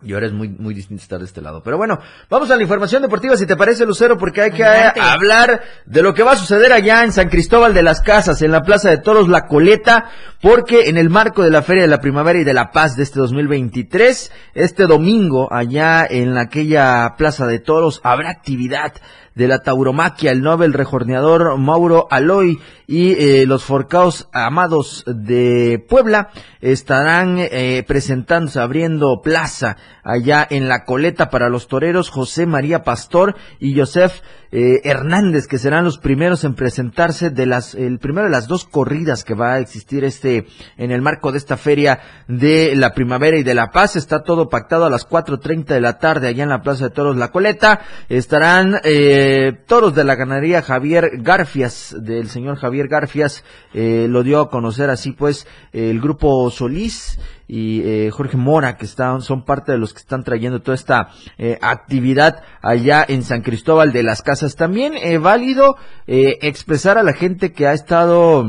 Y 0.00 0.12
ahora 0.12 0.26
es 0.26 0.32
muy, 0.32 0.48
muy 0.48 0.74
distinto 0.74 1.02
estar 1.02 1.18
de 1.18 1.24
este 1.24 1.40
lado. 1.40 1.60
Pero 1.62 1.76
bueno, 1.76 1.98
vamos 2.30 2.50
a 2.50 2.56
la 2.56 2.62
información 2.62 3.02
deportiva, 3.02 3.36
si 3.36 3.46
te 3.46 3.56
parece, 3.56 3.84
Lucero, 3.84 4.16
porque 4.16 4.42
hay 4.42 4.50
que 4.52 4.64
Adelante. 4.64 5.00
hablar 5.00 5.62
de 5.86 6.02
lo 6.02 6.14
que 6.14 6.22
va 6.22 6.32
a 6.32 6.36
suceder 6.36 6.72
allá 6.72 7.02
en 7.02 7.10
San 7.10 7.28
Cristóbal 7.28 7.74
de 7.74 7.82
las 7.82 8.00
Casas, 8.00 8.40
en 8.42 8.52
la 8.52 8.62
Plaza 8.62 8.90
de 8.90 8.98
Toros 8.98 9.28
La 9.28 9.46
Coleta, 9.46 10.08
porque 10.40 10.88
en 10.88 10.98
el 10.98 11.10
marco 11.10 11.42
de 11.42 11.50
la 11.50 11.62
Feria 11.62 11.82
de 11.82 11.88
la 11.88 12.00
Primavera 12.00 12.38
y 12.38 12.44
de 12.44 12.54
la 12.54 12.70
Paz 12.70 12.96
de 12.96 13.02
este 13.02 13.18
2023, 13.18 14.30
este 14.54 14.86
domingo, 14.86 15.52
allá 15.52 16.06
en 16.08 16.38
aquella 16.38 17.14
Plaza 17.16 17.46
de 17.46 17.58
Toros, 17.58 18.00
habrá 18.04 18.30
actividad 18.30 18.92
de 19.38 19.46
la 19.46 19.60
tauromaquia, 19.60 20.32
el 20.32 20.42
Nobel 20.42 20.72
rejorneador 20.72 21.56
Mauro 21.58 22.08
Aloy 22.10 22.58
y 22.88 23.12
eh, 23.12 23.46
los 23.46 23.62
forcaos 23.62 24.28
amados 24.32 25.04
de 25.06 25.84
Puebla 25.88 26.30
estarán 26.60 27.36
eh, 27.38 27.84
presentándose, 27.86 28.58
abriendo 28.58 29.20
plaza 29.22 29.76
allá 30.02 30.46
en 30.48 30.68
la 30.68 30.84
coleta 30.84 31.30
para 31.30 31.48
los 31.48 31.68
toreros 31.68 32.10
José 32.10 32.46
María 32.46 32.82
Pastor 32.82 33.36
y 33.58 33.76
Joseph 33.78 34.22
eh, 34.50 34.80
Hernández, 34.84 35.46
que 35.46 35.58
serán 35.58 35.84
los 35.84 35.98
primeros 35.98 36.42
en 36.44 36.54
presentarse 36.54 37.28
de 37.28 37.44
las, 37.44 37.74
el 37.74 37.98
primero 37.98 38.26
de 38.26 38.32
las 38.32 38.48
dos 38.48 38.64
corridas 38.64 39.22
que 39.22 39.34
va 39.34 39.54
a 39.54 39.58
existir 39.58 40.04
este, 40.04 40.46
en 40.78 40.90
el 40.90 41.02
marco 41.02 41.32
de 41.32 41.38
esta 41.38 41.58
feria 41.58 42.00
de 42.28 42.74
la 42.74 42.94
primavera 42.94 43.36
y 43.36 43.42
de 43.42 43.54
la 43.54 43.70
paz. 43.70 43.96
Está 43.96 44.22
todo 44.22 44.48
pactado 44.48 44.86
a 44.86 44.90
las 44.90 45.06
4.30 45.06 45.66
de 45.66 45.80
la 45.80 45.98
tarde 45.98 46.28
allá 46.28 46.44
en 46.44 46.48
la 46.48 46.62
Plaza 46.62 46.84
de 46.84 46.94
Toros 46.94 47.16
La 47.16 47.30
Coleta. 47.30 47.80
Estarán, 48.08 48.80
eh, 48.84 49.52
toros 49.66 49.94
de 49.94 50.04
la 50.04 50.14
ganadería 50.14 50.62
Javier 50.62 51.10
Garfias, 51.18 51.94
del 51.98 52.30
señor 52.30 52.56
Javier 52.56 52.88
Garfias, 52.88 53.44
eh, 53.74 54.06
lo 54.08 54.22
dio 54.22 54.40
a 54.40 54.50
conocer 54.50 54.88
así 54.88 55.12
pues, 55.12 55.46
el 55.72 56.00
grupo 56.00 56.50
Solís, 56.50 57.18
y 57.48 57.80
eh, 57.80 58.10
Jorge 58.12 58.36
Mora, 58.36 58.76
que 58.76 58.84
están, 58.84 59.22
son 59.22 59.44
parte 59.44 59.72
de 59.72 59.78
los 59.78 59.94
que 59.94 60.00
están 60.00 60.22
trayendo 60.22 60.60
toda 60.60 60.74
esta 60.74 61.08
eh, 61.38 61.58
actividad 61.62 62.42
allá 62.60 63.04
en 63.08 63.24
San 63.24 63.40
Cristóbal 63.40 63.92
de 63.92 64.02
las 64.02 64.22
Casas. 64.22 64.54
También 64.54 64.92
eh, 64.94 65.18
válido 65.18 65.76
expresar 66.06 66.98
a 66.98 67.02
la 67.02 67.12
gente 67.12 67.52
que 67.52 67.66
ha 67.66 67.72
estado 67.72 68.44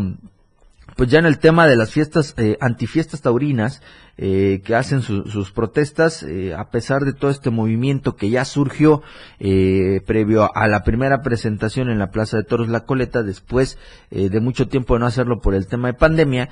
pues 0.99 1.09
ya 1.09 1.19
en 1.19 1.25
el 1.25 1.39
tema 1.39 1.65
de 1.65 1.77
las 1.77 1.91
fiestas, 1.91 2.33
eh, 2.35 2.57
antifiestas 2.59 3.21
taurinas, 3.21 3.81
eh, 4.17 4.59
que 4.65 4.75
hacen 4.75 5.01
su, 5.01 5.23
sus 5.29 5.49
protestas, 5.49 6.23
eh, 6.23 6.53
a 6.53 6.71
pesar 6.71 7.05
de 7.05 7.13
todo 7.13 7.31
este 7.31 7.51
movimiento 7.51 8.17
que 8.17 8.29
ya 8.29 8.43
surgió 8.43 9.01
eh, 9.39 10.01
previo 10.05 10.53
a 10.53 10.67
la 10.67 10.83
primera 10.83 11.21
presentación 11.21 11.89
en 11.89 11.99
la 11.99 12.11
Plaza 12.11 12.35
de 12.35 12.43
Toros 12.43 12.67
La 12.67 12.81
Coleta, 12.81 13.23
después 13.23 13.77
eh, 14.11 14.27
de 14.27 14.41
mucho 14.41 14.67
tiempo 14.67 14.95
de 14.95 14.99
no 14.99 15.05
hacerlo 15.05 15.39
por 15.39 15.55
el 15.55 15.67
tema 15.67 15.87
de 15.87 15.93
pandemia, 15.93 16.49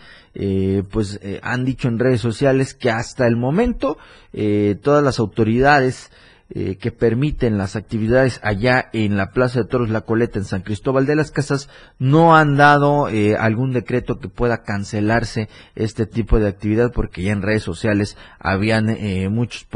pues 0.91 1.19
han 1.41 1.65
dicho 1.65 1.89
en 1.89 1.99
redes 1.99 2.21
sociales 2.21 2.73
que 2.73 2.89
hasta 2.89 3.27
el 3.27 3.35
momento 3.35 3.97
todas 4.81 5.03
las 5.03 5.19
autoridades 5.19 6.09
eh, 6.49 6.77
que 6.77 6.91
permiten 6.91 7.57
las 7.57 7.75
actividades 7.75 8.39
allá 8.41 8.89
en 8.93 9.17
la 9.17 9.31
Plaza 9.31 9.59
de 9.59 9.67
Toros 9.67 9.89
La 9.89 10.01
Coleta 10.01 10.39
en 10.39 10.45
San 10.45 10.61
Cristóbal 10.61 11.05
de 11.05 11.17
las 11.17 11.31
Casas 11.31 11.69
no 11.99 12.37
han 12.37 12.55
dado 12.55 13.09
eh, 13.09 13.35
algún 13.35 13.73
decreto 13.73 14.19
que 14.19 14.29
pueda 14.29 14.63
cancelarse 14.63 15.49
este 15.75 16.05
tipo 16.05 16.39
de 16.39 16.47
actividad 16.47 16.93
porque 16.93 17.21
ya 17.21 17.33
en 17.33 17.41
redes 17.41 17.63
sociales 17.63 18.15
habían 18.39 18.89
eh, 18.89 19.27
muchos 19.27 19.67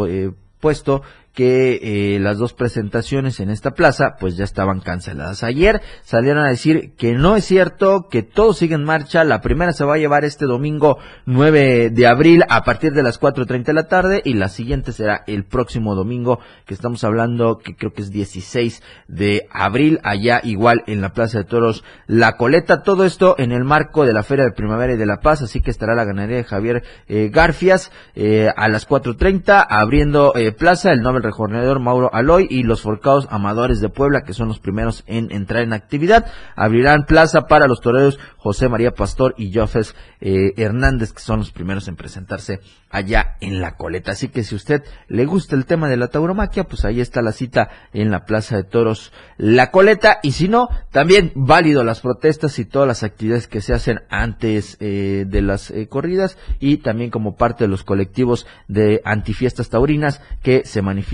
puesto 0.61 1.01
que 1.33 2.15
eh, 2.15 2.19
las 2.19 2.37
dos 2.37 2.53
presentaciones 2.53 3.39
en 3.39 3.49
esta 3.49 3.71
plaza 3.71 4.15
pues 4.19 4.35
ya 4.35 4.43
estaban 4.43 4.81
canceladas. 4.81 5.43
Ayer 5.43 5.81
salieron 6.03 6.43
a 6.43 6.49
decir 6.49 6.93
que 6.97 7.13
no 7.13 7.35
es 7.35 7.45
cierto, 7.45 8.07
que 8.09 8.21
todo 8.21 8.53
sigue 8.53 8.75
en 8.75 8.83
marcha. 8.83 9.23
La 9.23 9.41
primera 9.41 9.71
se 9.71 9.85
va 9.85 9.95
a 9.95 9.97
llevar 9.97 10.25
este 10.25 10.45
domingo 10.45 10.97
9 11.25 11.89
de 11.91 12.07
abril 12.07 12.43
a 12.49 12.63
partir 12.63 12.91
de 12.91 13.03
las 13.03 13.19
4.30 13.19 13.63
de 13.65 13.73
la 13.73 13.87
tarde 13.87 14.21
y 14.25 14.33
la 14.33 14.49
siguiente 14.49 14.91
será 14.91 15.23
el 15.27 15.45
próximo 15.45 15.95
domingo 15.95 16.39
que 16.65 16.73
estamos 16.73 17.03
hablando 17.03 17.57
que 17.57 17.75
creo 17.75 17.93
que 17.93 18.01
es 18.01 18.11
16 18.11 18.83
de 19.07 19.47
abril 19.51 19.99
allá 20.03 20.41
igual 20.43 20.83
en 20.87 21.01
la 21.01 21.13
Plaza 21.13 21.39
de 21.39 21.43
Toros 21.45 21.83
La 22.07 22.35
Coleta. 22.35 22.83
Todo 22.83 23.05
esto 23.05 23.35
en 23.37 23.51
el 23.51 23.63
marco 23.63 24.05
de 24.05 24.13
la 24.13 24.23
Feria 24.23 24.45
de 24.45 24.51
Primavera 24.51 24.93
y 24.93 24.97
de 24.97 25.05
la 25.05 25.21
Paz, 25.21 25.41
así 25.41 25.61
que 25.61 25.71
estará 25.71 25.95
la 25.95 26.03
ganadería 26.03 26.37
de 26.37 26.43
Javier 26.43 26.83
eh, 27.07 27.29
Garfias 27.31 27.91
eh, 28.15 28.49
a 28.55 28.67
las 28.67 28.87
4.30 28.87 29.65
abriendo 29.69 30.33
eh, 30.35 30.51
plaza 30.51 30.91
el 30.91 31.01
Nobel 31.21 31.31
Rejoneador 31.31 31.79
Mauro 31.79 32.09
Aloy 32.13 32.47
y 32.49 32.63
los 32.63 32.81
Forcados 32.81 33.27
Amadores 33.29 33.79
de 33.79 33.89
Puebla 33.89 34.21
que 34.21 34.33
son 34.33 34.47
los 34.47 34.59
primeros 34.59 35.03
en 35.07 35.31
entrar 35.31 35.63
en 35.63 35.73
actividad. 35.73 36.25
Abrirán 36.55 37.05
plaza 37.05 37.41
para 37.41 37.67
los 37.67 37.81
toreros 37.81 38.19
José 38.37 38.69
María 38.69 38.91
Pastor 38.91 39.35
y 39.37 39.53
Jofes 39.53 39.95
Hernández 40.19 41.13
que 41.13 41.21
son 41.21 41.39
los 41.39 41.51
primeros 41.51 41.87
en 41.87 41.95
presentarse 41.95 42.59
allá 42.89 43.37
en 43.39 43.61
la 43.61 43.75
coleta. 43.75 44.11
Así 44.11 44.29
que 44.29 44.43
si 44.43 44.55
usted 44.55 44.83
le 45.07 45.25
gusta 45.25 45.55
el 45.55 45.65
tema 45.65 45.87
de 45.89 45.97
la 45.97 46.07
tauromaquia, 46.07 46.65
pues 46.65 46.85
ahí 46.85 46.99
está 46.99 47.21
la 47.21 47.31
cita 47.31 47.69
en 47.93 48.11
la 48.11 48.25
Plaza 48.25 48.57
de 48.57 48.63
Toros 48.63 49.11
La 49.37 49.71
Coleta. 49.71 50.19
Y 50.23 50.31
si 50.31 50.47
no, 50.47 50.69
también 50.91 51.31
válido 51.35 51.83
las 51.83 52.01
protestas 52.01 52.59
y 52.59 52.65
todas 52.65 52.87
las 52.87 53.03
actividades 53.03 53.47
que 53.47 53.61
se 53.61 53.73
hacen 53.73 54.01
antes 54.09 54.77
eh, 54.79 55.25
de 55.27 55.41
las 55.41 55.71
eh, 55.71 55.87
corridas 55.87 56.37
y 56.59 56.77
también 56.77 57.11
como 57.11 57.35
parte 57.35 57.63
de 57.63 57.69
los 57.69 57.83
colectivos 57.83 58.45
de 58.67 59.01
antifiestas 59.05 59.69
taurinas 59.69 60.21
que 60.41 60.63
se 60.65 60.81
manifiestan 60.81 61.10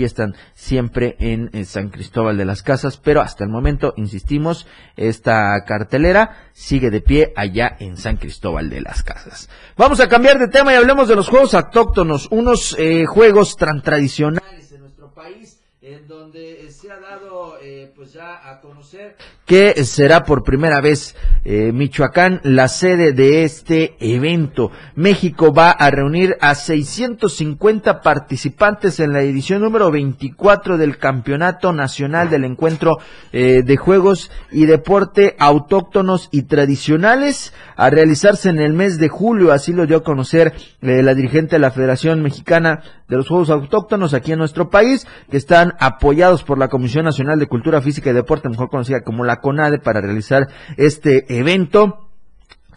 siempre 0.53 1.15
en, 1.19 1.49
en 1.53 1.65
San 1.65 1.89
Cristóbal 1.89 2.37
de 2.37 2.45
las 2.45 2.63
Casas. 2.63 2.97
Pero 2.97 3.21
hasta 3.21 3.43
el 3.43 3.49
momento, 3.49 3.93
insistimos, 3.97 4.67
esta 4.95 5.53
cartelera 5.65 6.49
sigue 6.53 6.89
de 6.89 7.01
pie 7.01 7.33
allá 7.35 7.75
en 7.79 7.97
San 7.97 8.17
Cristóbal 8.17 8.69
de 8.69 8.81
las 8.81 9.03
Casas. 9.03 9.49
Vamos 9.75 9.99
a 9.99 10.07
cambiar 10.07 10.39
de 10.39 10.47
tema 10.47 10.73
y 10.73 10.75
hablemos 10.75 11.07
de 11.07 11.15
los 11.15 11.29
juegos 11.29 11.53
autóctonos, 11.53 12.27
unos 12.31 12.75
eh, 12.79 13.05
juegos 13.05 13.55
tan 13.55 13.81
tradicionales 13.81 14.71
en 14.71 14.81
nuestro 14.81 15.13
país, 15.13 15.56
en 15.87 16.05
donde 16.05 16.69
se 16.69 16.91
ha 16.91 16.99
dado 16.99 17.57
eh, 17.61 17.93
pues 17.95 18.11
ya 18.11 18.49
a 18.49 18.59
conocer 18.59 19.15
que 19.45 19.85
será 19.85 20.25
por 20.25 20.43
primera 20.43 20.81
vez 20.81 21.15
eh, 21.45 21.71
Michoacán 21.71 22.41
la 22.43 22.67
sede 22.67 23.13
de 23.13 23.43
este 23.43 23.95
evento. 24.01 24.69
México 24.95 25.53
va 25.53 25.71
a 25.71 25.89
reunir 25.89 26.35
a 26.41 26.55
650 26.55 28.01
participantes 28.01 28.99
en 28.99 29.13
la 29.13 29.21
edición 29.21 29.61
número 29.61 29.89
24 29.89 30.77
del 30.77 30.97
Campeonato 30.97 31.71
Nacional 31.71 32.29
del 32.29 32.43
Encuentro 32.43 32.99
eh, 33.31 33.63
de 33.63 33.77
Juegos 33.77 34.29
y 34.51 34.65
Deporte 34.65 35.37
Autóctonos 35.39 36.27
y 36.31 36.43
Tradicionales 36.43 37.53
a 37.77 37.89
realizarse 37.89 38.49
en 38.49 38.59
el 38.59 38.73
mes 38.73 38.97
de 38.97 39.07
julio. 39.07 39.53
Así 39.53 39.71
lo 39.71 39.85
dio 39.85 39.97
a 39.97 40.03
conocer 40.03 40.53
la 40.87 41.13
dirigente 41.13 41.55
de 41.55 41.59
la 41.59 41.71
Federación 41.71 42.21
Mexicana 42.21 42.81
de 43.07 43.17
los 43.17 43.27
Juegos 43.27 43.49
Autóctonos 43.49 44.13
aquí 44.13 44.31
en 44.31 44.39
nuestro 44.39 44.69
país, 44.69 45.07
que 45.29 45.37
están 45.37 45.73
apoyados 45.79 46.43
por 46.43 46.57
la 46.57 46.69
Comisión 46.69 47.05
Nacional 47.05 47.39
de 47.39 47.47
Cultura 47.47 47.81
Física 47.81 48.09
y 48.09 48.13
Deporte, 48.13 48.49
mejor 48.49 48.69
conocida 48.69 49.01
como 49.01 49.23
la 49.23 49.41
CONADE, 49.41 49.79
para 49.79 50.01
realizar 50.01 50.47
este 50.77 51.25
evento 51.37 52.07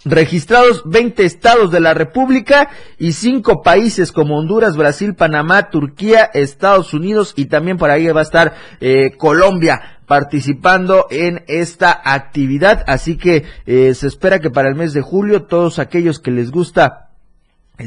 registrados 0.05 0.83
20 0.87 1.25
estados 1.25 1.71
de 1.71 1.81
la 1.81 1.95
República 1.95 2.71
y 2.99 3.13
cinco 3.13 3.63
países 3.63 4.13
como 4.13 4.39
Honduras, 4.39 4.77
Brasil, 4.77 5.15
Panamá, 5.15 5.71
Turquía, 5.71 6.31
Estados 6.33 6.95
Unidos 6.95 7.35
y 7.37 7.47
también 7.47 7.77
por 7.77 7.91
ahí 7.91 8.07
va 8.09 8.21
a 8.21 8.25
estar 8.25 8.55
eh, 8.81 9.13
Colombia 9.17 9.99
participando 10.07 11.07
en 11.11 11.45
esta 11.47 12.01
actividad. 12.05 12.83
Así 12.87 13.17
que 13.17 13.45
eh, 13.67 13.95
se 13.95 14.07
espera 14.07 14.41
que 14.41 14.51
para 14.51 14.69
el 14.69 14.75
mes 14.75 14.93
de 14.93 15.03
julio 15.03 15.45
todos 15.45 15.79
aquellos 15.79 16.19
que 16.19 16.31
les 16.31 16.51
gusta 16.51 17.10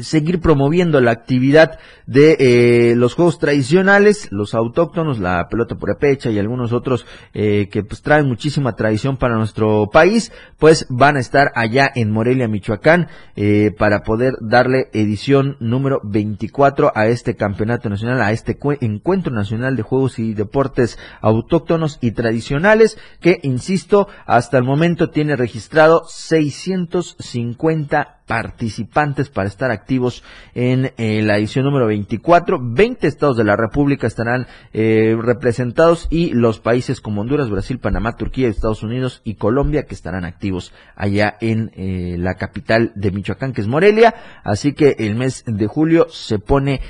seguir 0.02 0.40
promoviendo 0.40 1.00
la 1.00 1.12
actividad 1.12 1.78
de 2.06 2.36
eh, 2.38 2.94
los 2.96 3.14
juegos 3.14 3.38
tradicionales, 3.38 4.28
los 4.30 4.54
autóctonos, 4.54 5.18
la 5.18 5.48
pelota 5.48 5.76
por 5.76 5.96
pecha 5.98 6.30
y 6.30 6.38
algunos 6.38 6.72
otros 6.72 7.06
eh, 7.32 7.68
que 7.70 7.82
pues 7.82 8.02
traen 8.02 8.26
muchísima 8.26 8.74
tradición 8.74 9.16
para 9.16 9.36
nuestro 9.36 9.88
país, 9.92 10.32
pues 10.58 10.86
van 10.88 11.16
a 11.16 11.20
estar 11.20 11.52
allá 11.54 11.90
en 11.94 12.10
Morelia, 12.10 12.48
Michoacán, 12.48 13.08
eh, 13.36 13.70
para 13.76 14.02
poder 14.02 14.34
darle 14.40 14.88
edición 14.92 15.56
número 15.60 16.00
24 16.02 16.92
a 16.94 17.06
este 17.06 17.36
campeonato 17.36 17.88
nacional, 17.88 18.20
a 18.22 18.32
este 18.32 18.58
encuentro 18.80 19.32
nacional 19.32 19.76
de 19.76 19.82
juegos 19.82 20.18
y 20.18 20.34
deportes 20.34 20.98
autóctonos 21.20 21.98
y 22.00 22.12
tradicionales, 22.12 22.98
que 23.20 23.40
insisto, 23.42 24.08
hasta 24.26 24.58
el 24.58 24.64
momento 24.64 25.10
tiene 25.10 25.36
registrado 25.36 26.04
650 26.06 28.23
participantes 28.26 29.28
para 29.28 29.48
estar 29.48 29.70
activos 29.70 30.24
en 30.54 30.92
eh, 30.96 31.22
la 31.22 31.36
edición 31.36 31.64
número 31.64 31.86
24. 31.86 32.58
20 32.60 33.06
estados 33.06 33.36
de 33.36 33.44
la 33.44 33.56
República 33.56 34.06
estarán 34.06 34.46
eh, 34.72 35.16
representados 35.20 36.08
y 36.10 36.30
los 36.30 36.58
países 36.58 37.00
como 37.00 37.20
Honduras, 37.20 37.50
Brasil, 37.50 37.78
Panamá, 37.78 38.16
Turquía, 38.16 38.48
Estados 38.48 38.82
Unidos 38.82 39.20
y 39.24 39.34
Colombia 39.34 39.84
que 39.84 39.94
estarán 39.94 40.24
activos 40.24 40.72
allá 40.96 41.36
en 41.40 41.70
eh, 41.74 42.16
la 42.18 42.34
capital 42.34 42.92
de 42.94 43.10
Michoacán, 43.10 43.52
que 43.52 43.60
es 43.60 43.68
Morelia. 43.68 44.14
Así 44.42 44.72
que 44.72 44.96
el 44.98 45.16
mes 45.16 45.44
de 45.46 45.66
julio 45.66 46.06
se 46.10 46.38
pone 46.38 46.80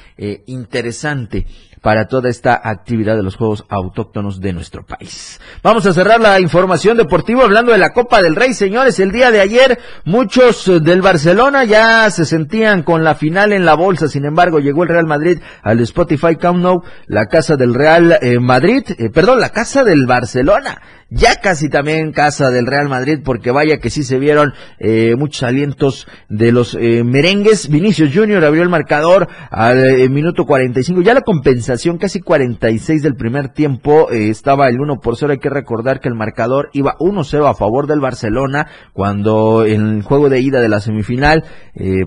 interesante 0.47 1.47
para 1.85 2.07
toda 2.07 2.30
esta 2.30 2.59
actividad 2.64 3.14
de 3.14 3.22
los 3.22 3.37
Juegos 3.37 3.66
Autóctonos 3.68 4.41
de 4.41 4.55
nuestro 4.55 4.87
país. 4.87 5.39
Vamos 5.62 5.85
a 5.85 5.93
cerrar 5.93 6.18
la 6.18 6.41
información 6.41 6.97
deportiva 6.97 7.45
hablando 7.45 7.72
de 7.72 7.78
la 7.78 7.93
Copa 7.93 8.22
del 8.22 8.35
Rey, 8.35 8.55
señores. 8.55 8.99
El 9.01 9.12
día 9.12 9.30
de 9.30 9.43
ayer 9.43 9.78
muchos 10.07 10.66
eh, 10.66 10.80
del 10.80 11.03
Barcelona 11.03 11.64
ya 11.64 12.11
se 12.11 12.24
sentían 12.24 12.85
con 12.85 13.05
la 13.05 13.14
final 13.14 13.53
en 13.53 13.66
la 13.66 13.74
bolsa, 13.74 14.09
sin 14.09 14.24
embargo 14.24 14.61
llegó 14.61 14.85
el 14.85 14.89
Real 14.89 15.05
Madrid 15.05 15.41
al 15.62 15.78
Spotify 15.80 16.37
Camp 16.37 16.61
Nou, 16.61 16.82
la 17.07 17.26
casa 17.26 17.57
del 17.57 17.74
Real 17.74 18.18
eh, 18.22 18.39
Madrid, 18.41 18.85
eh, 18.97 19.11
perdón, 19.11 19.41
la 19.41 19.51
casa 19.51 19.85
del 19.85 20.07
Barcelona 20.07 20.80
ya 21.11 21.37
casi 21.37 21.69
también 21.69 22.13
casa 22.13 22.51
del 22.51 22.67
Real 22.67 22.89
Madrid, 22.89 23.21
porque 23.25 23.51
vaya 23.51 23.79
que 23.79 23.91
sí 23.91 24.03
se 24.03 24.19
vieron 24.19 24.53
eh, 24.79 25.15
muchos 25.17 25.43
alientos 25.43 26.07
de 26.29 26.53
los 26.53 26.75
eh, 26.75 27.05
merengues. 27.05 27.69
Vinicius 27.69 28.15
Junior 28.15 28.45
abrió 28.45 28.63
el 28.63 28.69
marcador 28.69 29.29
al 29.51 29.85
eh, 29.85 30.09
minuto 30.09 30.45
45, 30.45 31.03
ya 31.03 31.15
la 31.15 31.21
compensación 31.21 31.99
casi 31.99 32.21
46 32.21 33.03
del 33.03 33.15
primer 33.15 33.51
tiempo 33.51 34.11
estaba 34.11 34.69
el 34.69 34.81
1 34.81 35.01
por 35.01 35.17
0. 35.17 35.33
Hay 35.33 35.39
que 35.39 35.51
recordar 35.51 36.01
que 36.01 36.09
el 36.09 36.15
marcador 36.15 36.71
iba 36.73 36.97
1-0 36.99 37.49
a 37.49 37.55
favor 37.55 37.87
del 37.87 38.01
Barcelona 38.01 38.67
cuando 38.93 39.65
en 39.65 39.97
el 39.97 40.03
juego 40.03 40.29
de 40.29 40.41
ida 40.41 40.61
de 40.61 40.69
la 40.69 40.81
semifinal 40.81 41.45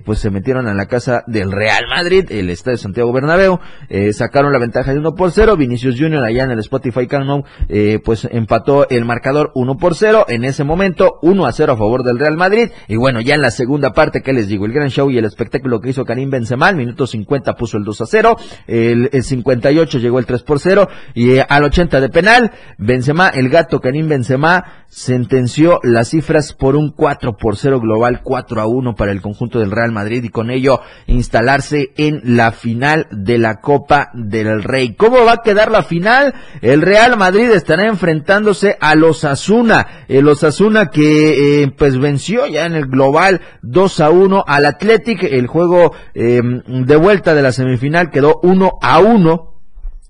pues 0.05 0.19
se 0.19 0.29
metieron 0.29 0.67
a 0.67 0.73
la 0.73 0.85
casa 0.85 1.23
del 1.27 1.51
Real 1.51 1.85
Madrid, 1.89 2.25
el 2.29 2.49
estadio 2.49 2.77
Santiago 2.77 3.11
Bernabéu, 3.11 3.59
sacaron 4.11 4.53
la 4.53 4.59
ventaja 4.59 4.93
de 4.93 4.99
1 4.99 5.13
por 5.13 5.31
0. 5.31 5.57
Vinicius 5.57 5.99
Junior 5.99 6.23
allá 6.23 6.43
en 6.43 6.51
el 6.51 6.59
Spotify 6.59 7.07
Camp 7.07 7.45
pues 8.03 8.27
empató 8.31 8.86
el 8.89 9.05
marcador 9.05 9.51
1 9.55 9.77
por 9.77 9.95
0. 9.95 10.25
En 10.27 10.43
ese 10.43 10.63
momento, 10.63 11.19
1 11.21 11.45
a 11.45 11.51
0 11.51 11.73
a 11.73 11.77
favor 11.77 12.03
del 12.03 12.19
Real 12.19 12.37
Madrid. 12.37 12.69
Y 12.87 12.95
bueno, 12.95 13.21
ya 13.21 13.35
en 13.35 13.41
la 13.41 13.51
segunda 13.51 13.93
parte, 13.93 14.21
que 14.21 14.33
les 14.33 14.47
digo? 14.47 14.65
El 14.65 14.73
gran 14.73 14.89
show 14.89 15.09
y 15.09 15.17
el 15.17 15.25
espectáculo 15.25 15.79
que 15.79 15.89
hizo 15.89 16.05
Karim 16.05 16.29
Benzema. 16.29 16.71
Minuto 16.71 17.07
50 17.07 17.55
puso 17.55 17.77
el 17.77 17.83
2 17.83 18.01
a 18.01 18.05
0. 18.05 18.37
El, 18.67 19.09
58 19.11 19.99
llegó 19.99 20.19
el 20.19 20.25
3 20.25 20.43
por 20.43 20.59
0. 20.59 20.87
Y 21.13 21.31
eh, 21.31 21.45
al 21.47 21.63
80 21.63 22.01
de 22.01 22.09
penal, 22.09 22.51
Benzema, 22.77 23.29
el 23.29 23.49
gato 23.49 23.79
Karim 23.79 24.07
Benzema, 24.07 24.85
sentenció 24.87 25.79
las 25.83 26.09
cifras 26.09 26.53
por 26.53 26.75
un 26.75 26.91
4 26.91 27.37
por 27.37 27.57
0 27.57 27.79
global, 27.79 28.21
4 28.23 28.61
a 28.61 28.67
1 28.67 28.95
para 28.95 29.11
el 29.11 29.21
conjunto 29.21 29.59
del 29.59 29.71
Real 29.71 29.91
Madrid 29.91 30.23
y 30.23 30.29
con 30.29 30.49
ello 30.49 30.81
instalarse 31.07 31.91
en 31.97 32.21
la 32.23 32.51
final 32.51 33.07
de 33.11 33.37
la 33.37 33.59
Copa 33.59 34.09
del 34.13 34.63
Rey. 34.63 34.95
¿Cómo 34.95 35.25
va 35.25 35.33
a 35.33 35.41
quedar 35.43 35.71
la 35.71 35.83
final? 35.83 36.33
El 36.61 36.81
Real 36.81 37.17
Madrid 37.17 37.49
estará 37.51 37.85
enfrentándose 37.85 38.76
a 38.79 38.95
los 38.95 39.23
Asuna, 39.23 40.05
el 40.07 40.27
Osasuna 40.27 40.87
que 40.87 41.63
eh, 41.63 41.71
pues 41.77 41.97
venció 41.97 42.47
ya 42.47 42.65
en 42.65 42.75
el 42.75 42.87
global 42.87 43.41
2 43.61 43.99
a 43.99 44.09
1 44.09 44.43
al 44.47 44.65
Athletic, 44.65 45.23
el 45.23 45.47
juego 45.47 45.93
eh, 46.13 46.41
de 46.43 46.95
vuelta 46.95 47.35
de 47.35 47.41
la 47.41 47.51
semifinal 47.51 48.09
quedó 48.09 48.39
1 48.43 48.71
a 48.81 48.99
1 48.99 49.56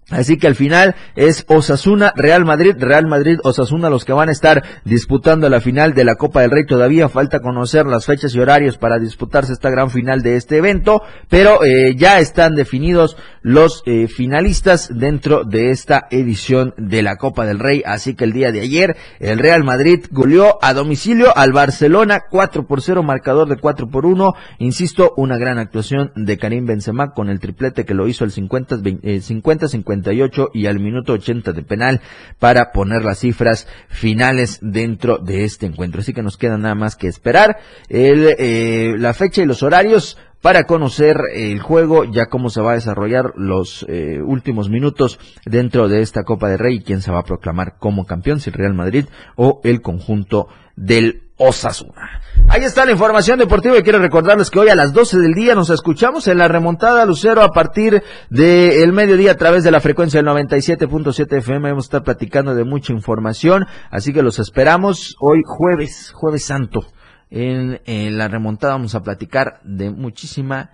Así 0.09 0.37
que 0.37 0.47
al 0.47 0.55
final 0.55 0.95
es 1.17 1.43
Osasuna, 1.49 2.13
Real 2.15 2.45
Madrid, 2.45 2.75
Real 2.79 3.07
Madrid, 3.07 3.39
Osasuna 3.43 3.89
los 3.89 4.05
que 4.05 4.13
van 4.13 4.29
a 4.29 4.31
estar 4.31 4.63
disputando 4.85 5.49
la 5.49 5.59
final 5.59 5.93
de 5.93 6.05
la 6.05 6.15
Copa 6.15 6.41
del 6.41 6.51
Rey. 6.51 6.65
Todavía 6.65 7.09
falta 7.09 7.41
conocer 7.41 7.85
las 7.85 8.05
fechas 8.05 8.33
y 8.33 8.39
horarios 8.39 8.77
para 8.77 8.99
disputarse 8.99 9.51
esta 9.51 9.69
gran 9.69 9.89
final 9.89 10.21
de 10.21 10.37
este 10.37 10.57
evento, 10.57 11.01
pero 11.27 11.61
eh, 11.61 11.95
ya 11.97 12.19
están 12.19 12.55
definidos 12.55 13.17
los 13.41 13.83
eh, 13.85 14.07
finalistas 14.07 14.89
dentro 14.97 15.43
de 15.43 15.71
esta 15.71 16.07
edición 16.09 16.73
de 16.77 17.01
la 17.01 17.17
Copa 17.17 17.45
del 17.45 17.59
Rey. 17.59 17.83
Así 17.85 18.15
que 18.15 18.23
el 18.23 18.31
día 18.31 18.53
de 18.53 18.61
ayer 18.61 18.95
el 19.19 19.39
Real 19.39 19.65
Madrid 19.65 20.05
goleó 20.09 20.57
a 20.61 20.73
domicilio 20.73 21.35
al 21.35 21.51
Barcelona 21.51 22.21
4 22.29 22.65
por 22.65 22.81
0, 22.81 23.03
marcador 23.03 23.49
de 23.49 23.57
4 23.57 23.89
por 23.89 24.05
1. 24.05 24.33
Insisto, 24.59 25.13
una 25.17 25.37
gran 25.37 25.57
actuación 25.57 26.13
de 26.15 26.37
Karim 26.37 26.65
Benzema 26.65 27.11
con 27.11 27.29
el 27.29 27.41
triplete 27.41 27.83
que 27.83 27.93
lo 27.93 28.07
hizo 28.07 28.23
el 28.23 28.31
50 28.31 28.77
50 29.19 29.67
50 29.67 29.96
58 30.03 30.49
y 30.53 30.65
al 30.67 30.79
minuto 30.79 31.13
80 31.13 31.51
de 31.53 31.63
penal 31.63 32.01
para 32.39 32.71
poner 32.71 33.03
las 33.03 33.19
cifras 33.19 33.67
finales 33.89 34.59
dentro 34.61 35.17
de 35.17 35.43
este 35.43 35.65
encuentro. 35.65 36.01
Así 36.01 36.13
que 36.13 36.23
nos 36.23 36.37
queda 36.37 36.57
nada 36.57 36.75
más 36.75 36.95
que 36.95 37.07
esperar 37.07 37.57
el, 37.89 38.35
eh, 38.37 38.95
la 38.97 39.13
fecha 39.13 39.41
y 39.41 39.45
los 39.45 39.63
horarios 39.63 40.17
para 40.41 40.65
conocer 40.65 41.17
el 41.33 41.59
juego, 41.59 42.03
ya 42.05 42.27
cómo 42.27 42.49
se 42.49 42.61
va 42.61 42.71
a 42.71 42.75
desarrollar 42.75 43.33
los 43.35 43.85
eh, 43.89 44.21
últimos 44.23 44.69
minutos 44.69 45.19
dentro 45.45 45.89
de 45.89 46.01
esta 46.01 46.23
Copa 46.23 46.47
de 46.47 46.57
Rey 46.57 46.75
y 46.75 46.83
quién 46.83 47.01
se 47.01 47.11
va 47.11 47.19
a 47.19 47.25
proclamar 47.25 47.77
como 47.79 48.05
campeón, 48.05 48.39
si 48.39 48.51
el 48.51 48.55
Real 48.55 48.75
Madrid 48.75 49.05
o 49.35 49.61
el 49.63 49.81
conjunto 49.81 50.47
del 50.75 51.26
Osasuna. 51.37 52.21
Ahí 52.49 52.63
está 52.63 52.85
la 52.85 52.91
información 52.91 53.37
deportiva 53.37 53.77
y 53.77 53.83
quiero 53.83 53.99
recordarles 53.99 54.49
que 54.49 54.59
hoy 54.59 54.69
a 54.69 54.75
las 54.75 54.93
12 54.93 55.19
del 55.19 55.33
día 55.33 55.53
nos 55.53 55.69
escuchamos 55.69 56.27
en 56.27 56.37
la 56.37 56.47
remontada 56.47 57.05
Lucero 57.05 57.43
a 57.43 57.51
partir 57.51 58.01
del 58.29 58.93
mediodía 58.93 59.33
a 59.33 59.37
través 59.37 59.63
de 59.63 59.71
la 59.71 59.79
frecuencia 59.81 60.21
del 60.21 60.31
97.7 60.31 61.37
FM. 61.37 61.69
Vamos 61.69 61.85
a 61.85 61.87
estar 61.87 62.03
platicando 62.03 62.55
de 62.55 62.63
mucha 62.63 62.93
información, 62.93 63.65
así 63.91 64.13
que 64.13 64.23
los 64.23 64.39
esperamos 64.39 65.15
hoy 65.19 65.41
jueves, 65.45 66.11
jueves 66.13 66.45
santo. 66.45 66.85
En, 67.29 67.81
en 67.85 68.17
la 68.17 68.29
remontada 68.29 68.73
vamos 68.73 68.95
a 68.95 69.03
platicar 69.03 69.59
de 69.63 69.91
muchísima 69.91 70.71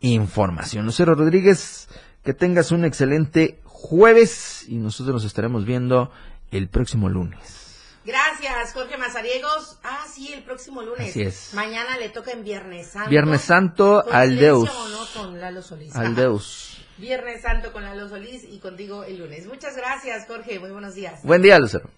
información. 0.00 0.84
Lucero 0.84 1.14
Rodríguez, 1.14 1.88
que 2.22 2.34
tengas 2.34 2.70
un 2.70 2.84
excelente 2.84 3.60
jueves 3.64 4.66
y 4.68 4.76
nosotros 4.76 5.14
nos 5.14 5.24
estaremos 5.24 5.64
viendo 5.64 6.10
el 6.50 6.68
próximo 6.68 7.08
lunes. 7.08 7.63
Gracias, 8.04 8.72
Jorge 8.74 8.98
Mazariegos. 8.98 9.78
Ah, 9.82 10.04
sí, 10.12 10.32
el 10.32 10.42
próximo 10.42 10.82
lunes. 10.82 11.10
Así 11.10 11.22
es. 11.22 11.54
Mañana 11.54 11.96
le 11.98 12.10
toca 12.10 12.32
en 12.32 12.44
Viernes 12.44 12.88
Santo. 12.88 13.08
Viernes 13.08 13.40
Santo 13.40 14.04
al 14.10 14.36
Deus. 14.36 14.70
¿no? 14.90 15.06
Con 15.22 15.40
Lalo 15.40 15.62
Solís. 15.62 15.96
Al 15.96 16.14
Deus. 16.14 16.84
Viernes 16.98 17.42
Santo 17.42 17.72
con 17.72 17.82
Lalo 17.82 18.08
Solís 18.08 18.44
y 18.44 18.58
contigo 18.58 19.04
el 19.04 19.18
lunes. 19.18 19.46
Muchas 19.46 19.76
gracias, 19.76 20.26
Jorge. 20.26 20.58
Muy 20.58 20.70
buenos 20.70 20.94
días. 20.94 21.22
Buen 21.22 21.40
día, 21.40 21.58
Lucero. 21.58 21.88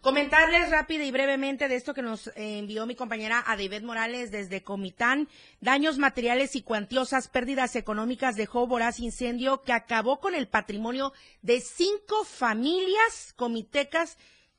Comentarles 0.00 0.70
rápido 0.70 1.02
y 1.02 1.10
brevemente 1.10 1.66
de 1.68 1.74
esto 1.74 1.92
que 1.92 2.02
nos 2.02 2.28
eh, 2.28 2.58
envió 2.58 2.86
mi 2.86 2.94
compañera 2.94 3.42
Adibet 3.44 3.82
Morales 3.82 4.30
desde 4.30 4.62
Comitán. 4.62 5.28
Daños 5.60 5.98
materiales 5.98 6.54
y 6.54 6.62
cuantiosas 6.62 7.26
pérdidas 7.26 7.74
económicas 7.74 8.36
dejó 8.36 8.68
voraz 8.68 9.00
incendio 9.00 9.62
que 9.62 9.72
acabó 9.72 10.20
con 10.20 10.36
el 10.36 10.46
patrimonio 10.46 11.12
de 11.42 11.60
cinco 11.60 12.24
familias 12.24 13.32
comitecas 13.34 14.16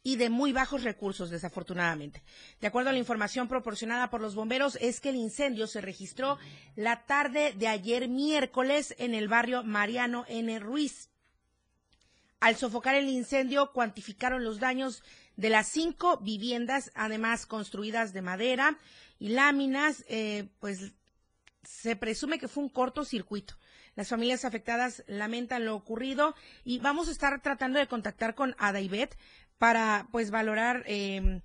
y 0.08 0.16
de 0.16 0.30
muy 0.30 0.54
bajos 0.54 0.84
recursos, 0.84 1.30
desafortunadamente. 1.30 2.24
De 2.62 2.68
acuerdo 2.68 2.92
a 2.92 2.94
la 2.94 2.98
información 2.98 3.50
proporcionada 3.50 4.10
por 4.10 4.22
los 4.22 4.36
bomberos, 4.36 4.78
es 4.80 5.02
que 5.02 5.10
el 5.10 5.18
incendio 5.18 5.68
se 5.68 5.82
registró 5.82 6.38
la 6.78 7.04
tarde 7.04 7.52
de 7.58 7.68
ayer 7.68 8.08
miércoles 8.08 8.96
en 9.00 9.14
el 9.14 9.28
barrio 9.28 9.64
Mariano 9.64 10.24
N. 10.30 10.60
Ruiz. 10.60 11.10
Al 12.40 12.56
sofocar 12.56 12.96
el 12.96 13.10
incendio, 13.10 13.74
cuantificaron 13.74 14.46
los 14.46 14.62
daños 14.62 15.04
de 15.36 15.50
las 15.50 15.68
cinco 15.68 16.20
viviendas, 16.20 16.90
además 16.96 17.46
construidas 17.46 18.14
de 18.14 18.22
madera 18.22 18.78
y 19.20 19.28
láminas, 19.28 20.06
eh, 20.08 20.48
pues 20.62 20.94
se 21.64 21.98
presume 21.98 22.40
que 22.40 22.48
fue 22.48 22.64
un 22.64 22.70
cortocircuito. 22.70 23.56
Las 23.98 24.10
familias 24.10 24.46
afectadas 24.46 25.04
lamentan 25.08 25.66
lo 25.66 25.76
ocurrido 25.76 26.36
y 26.64 26.78
vamos 26.78 27.08
a 27.08 27.12
estar 27.12 27.42
tratando 27.42 27.80
de 27.80 27.88
contactar 27.88 28.36
con 28.36 28.56
Adaibet 28.60 29.18
para 29.58 30.08
pues 30.12 30.32
valorar 30.32 30.84
eh, 30.88 31.42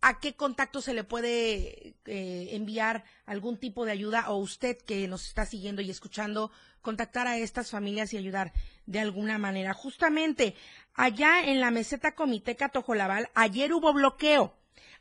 a 0.00 0.20
qué 0.20 0.34
contacto 0.34 0.80
se 0.80 0.94
le 0.94 1.04
puede 1.04 1.94
eh, 2.04 2.48
enviar 2.52 3.04
algún 3.26 3.58
tipo 3.58 3.84
de 3.84 3.92
ayuda 3.92 4.30
o 4.30 4.36
usted 4.36 4.76
que 4.78 5.08
nos 5.08 5.26
está 5.26 5.44
siguiendo 5.44 5.82
y 5.82 5.90
escuchando 5.90 6.50
contactar 6.82 7.26
a 7.26 7.36
estas 7.36 7.70
familias 7.70 8.12
y 8.12 8.16
ayudar 8.16 8.52
de 8.86 9.00
alguna 9.00 9.38
manera. 9.38 9.74
Justamente 9.74 10.54
allá 10.94 11.44
en 11.44 11.60
la 11.60 11.70
meseta 11.70 12.14
Comiteca 12.14 12.68
Tojolabal, 12.68 13.28
ayer 13.34 13.72
hubo 13.72 13.92
bloqueo. 13.92 14.54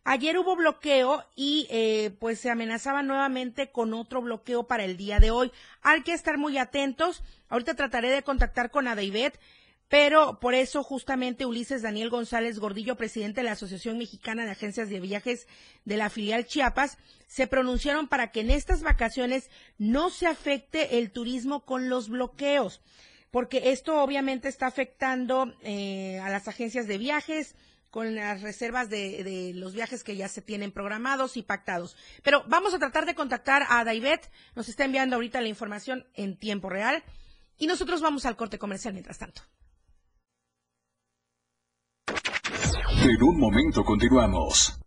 Ayer 0.03 0.37
hubo 0.37 0.55
bloqueo 0.55 1.25
y 1.35 1.67
eh, 1.69 2.15
pues 2.19 2.39
se 2.39 2.49
amenazaba 2.49 3.03
nuevamente 3.03 3.71
con 3.71 3.93
otro 3.93 4.21
bloqueo 4.21 4.65
para 4.65 4.85
el 4.85 4.95
día 4.95 5.19
de 5.19 5.31
hoy. 5.31 5.51
Hay 5.81 6.01
que 6.01 6.13
estar 6.13 6.37
muy 6.37 6.57
atentos. 6.57 7.23
Ahorita 7.49 7.75
trataré 7.75 8.09
de 8.09 8.23
contactar 8.23 8.71
con 8.71 8.87
Adaibet 8.87 9.37
pero 9.89 10.39
por 10.39 10.53
eso 10.53 10.83
justamente 10.83 11.45
Ulises 11.45 11.81
Daniel 11.81 12.09
González 12.09 12.59
Gordillo, 12.59 12.97
presidente 12.97 13.41
de 13.41 13.45
la 13.45 13.53
Asociación 13.53 13.97
Mexicana 13.97 14.43
de 14.43 14.51
Agencias 14.51 14.89
de 14.89 14.99
Viajes 14.99 15.47
de 15.85 15.97
la 15.97 16.09
filial 16.09 16.45
Chiapas, 16.45 16.97
se 17.27 17.47
pronunciaron 17.47 18.07
para 18.07 18.31
que 18.31 18.41
en 18.41 18.51
estas 18.51 18.83
vacaciones 18.83 19.49
no 19.77 20.09
se 20.09 20.27
afecte 20.27 20.97
el 20.97 21.11
turismo 21.11 21.63
con 21.63 21.89
los 21.89 22.09
bloqueos, 22.09 22.81
porque 23.31 23.71
esto 23.71 24.01
obviamente 24.01 24.49
está 24.49 24.67
afectando 24.67 25.53
eh, 25.61 26.19
a 26.19 26.29
las 26.29 26.47
agencias 26.47 26.87
de 26.87 26.97
viajes, 26.97 27.55
con 27.89 28.15
las 28.15 28.41
reservas 28.41 28.89
de, 28.89 29.23
de, 29.23 29.53
los 29.53 29.73
viajes 29.73 30.03
que 30.03 30.17
ya 30.17 30.27
se 30.27 30.41
tienen 30.41 30.73
programados 30.73 31.37
y 31.37 31.41
pactados. 31.41 31.95
Pero 32.21 32.43
vamos 32.47 32.73
a 32.73 32.79
tratar 32.79 33.05
de 33.05 33.15
contactar 33.15 33.65
a 33.69 33.85
Daivet, 33.85 34.29
nos 34.55 34.67
está 34.67 34.83
enviando 34.83 35.15
ahorita 35.15 35.39
la 35.39 35.47
información 35.47 36.05
en 36.13 36.37
tiempo 36.37 36.69
real 36.69 37.01
y 37.57 37.65
nosotros 37.65 38.01
vamos 38.01 38.25
al 38.25 38.35
corte 38.35 38.59
comercial 38.59 38.93
mientras 38.93 39.17
tanto. 39.17 39.41
En 43.07 43.23
un 43.23 43.39
momento 43.39 43.85
continuamos. 43.85 44.77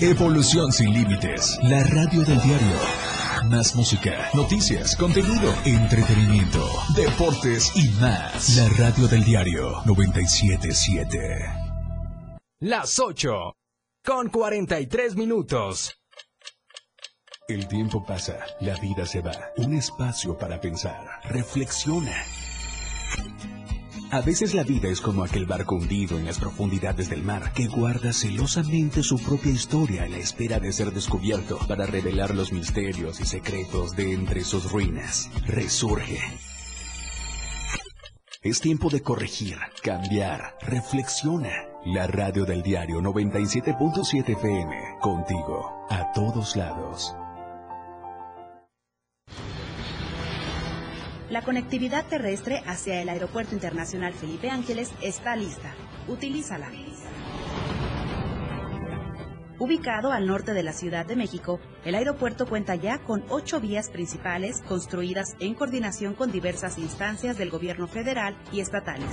Evolución 0.00 0.72
sin 0.72 0.94
límites. 0.94 1.58
La 1.64 1.82
radio 1.82 2.24
del 2.24 2.40
diario. 2.40 2.76
Más 3.50 3.76
música, 3.76 4.30
noticias, 4.32 4.96
contenido, 4.96 5.52
entretenimiento, 5.66 6.66
deportes 6.96 7.70
y 7.76 7.90
más. 8.00 8.56
La 8.56 8.68
radio 8.78 9.06
del 9.08 9.24
diario 9.24 9.82
977. 9.84 11.18
Las 12.60 12.98
8 12.98 13.52
con 14.02 14.30
43 14.30 15.16
minutos. 15.16 16.00
El 17.46 17.68
tiempo 17.68 18.06
pasa, 18.06 18.38
la 18.60 18.74
vida 18.80 19.04
se 19.04 19.20
va. 19.20 19.34
Un 19.58 19.74
espacio 19.74 20.38
para 20.38 20.62
pensar. 20.62 21.20
Reflexiona. 21.24 22.24
A 24.10 24.20
veces 24.20 24.54
la 24.54 24.62
vida 24.62 24.88
es 24.88 25.00
como 25.00 25.24
aquel 25.24 25.46
barco 25.46 25.74
hundido 25.74 26.16
en 26.16 26.26
las 26.26 26.38
profundidades 26.38 27.10
del 27.10 27.24
mar 27.24 27.52
que 27.52 27.66
guarda 27.66 28.12
celosamente 28.12 29.02
su 29.02 29.18
propia 29.18 29.50
historia 29.50 30.04
a 30.04 30.08
la 30.08 30.18
espera 30.18 30.60
de 30.60 30.72
ser 30.72 30.92
descubierto 30.92 31.58
para 31.66 31.86
revelar 31.86 32.32
los 32.34 32.52
misterios 32.52 33.20
y 33.20 33.26
secretos 33.26 33.96
de 33.96 34.12
entre 34.12 34.44
sus 34.44 34.70
ruinas. 34.70 35.28
Resurge. 35.46 36.20
Es 38.42 38.60
tiempo 38.60 38.90
de 38.90 39.02
corregir, 39.02 39.58
cambiar, 39.82 40.56
reflexiona. 40.60 41.50
La 41.84 42.06
radio 42.06 42.44
del 42.44 42.62
diario 42.62 43.00
97.7 43.00 44.28
FM, 44.30 44.98
contigo, 45.00 45.84
a 45.90 46.12
todos 46.12 46.54
lados. 46.54 47.14
La 51.28 51.42
conectividad 51.42 52.06
terrestre 52.06 52.62
hacia 52.66 53.02
el 53.02 53.08
Aeropuerto 53.08 53.52
Internacional 53.52 54.14
Felipe 54.14 54.48
Ángeles 54.48 54.92
está 55.02 55.34
lista. 55.34 55.74
Utilízala. 56.06 56.70
Ubicado 59.58 60.12
al 60.12 60.28
norte 60.28 60.52
de 60.52 60.62
la 60.62 60.72
Ciudad 60.72 61.04
de 61.04 61.16
México, 61.16 61.58
el 61.84 61.96
aeropuerto 61.96 62.46
cuenta 62.46 62.76
ya 62.76 63.02
con 63.02 63.24
ocho 63.28 63.58
vías 63.58 63.90
principales 63.90 64.62
construidas 64.68 65.34
en 65.40 65.54
coordinación 65.54 66.14
con 66.14 66.30
diversas 66.30 66.78
instancias 66.78 67.36
del 67.36 67.50
gobierno 67.50 67.88
federal 67.88 68.36
y 68.52 68.60
estatales. 68.60 69.10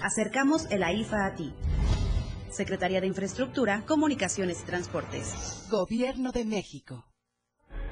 Acercamos 0.00 0.70
el 0.70 0.84
AIFA 0.84 1.26
a 1.26 1.34
ti. 1.34 1.52
Secretaría 2.50 3.00
de 3.00 3.08
Infraestructura, 3.08 3.82
Comunicaciones 3.84 4.60
y 4.62 4.66
Transportes. 4.66 5.66
Gobierno 5.70 6.30
de 6.30 6.44
México. 6.44 7.09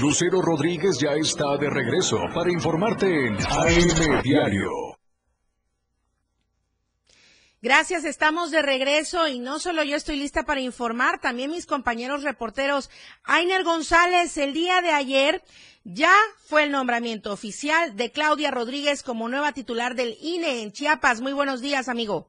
Lucero 0.00 0.40
Rodríguez 0.42 0.98
ya 1.00 1.12
está 1.12 1.56
de 1.56 1.70
regreso 1.70 2.18
para 2.34 2.52
informarte 2.52 3.06
en 3.26 3.34
AM 3.34 4.22
Diario. 4.22 4.70
Gracias, 7.60 8.04
estamos 8.04 8.52
de 8.52 8.62
regreso 8.62 9.26
y 9.26 9.40
no 9.40 9.58
solo 9.58 9.82
yo 9.82 9.96
estoy 9.96 10.16
lista 10.16 10.44
para 10.44 10.60
informar, 10.60 11.18
también 11.20 11.50
mis 11.50 11.66
compañeros 11.66 12.22
reporteros. 12.22 12.88
Ainer 13.24 13.64
González, 13.64 14.36
el 14.36 14.52
día 14.52 14.80
de 14.80 14.92
ayer 14.92 15.42
ya 15.82 16.12
fue 16.36 16.62
el 16.62 16.70
nombramiento 16.70 17.32
oficial 17.32 17.96
de 17.96 18.12
Claudia 18.12 18.52
Rodríguez 18.52 19.02
como 19.02 19.28
nueva 19.28 19.52
titular 19.52 19.96
del 19.96 20.16
INE 20.20 20.62
en 20.62 20.70
Chiapas. 20.70 21.20
Muy 21.20 21.32
buenos 21.32 21.60
días, 21.60 21.88
amigo. 21.88 22.28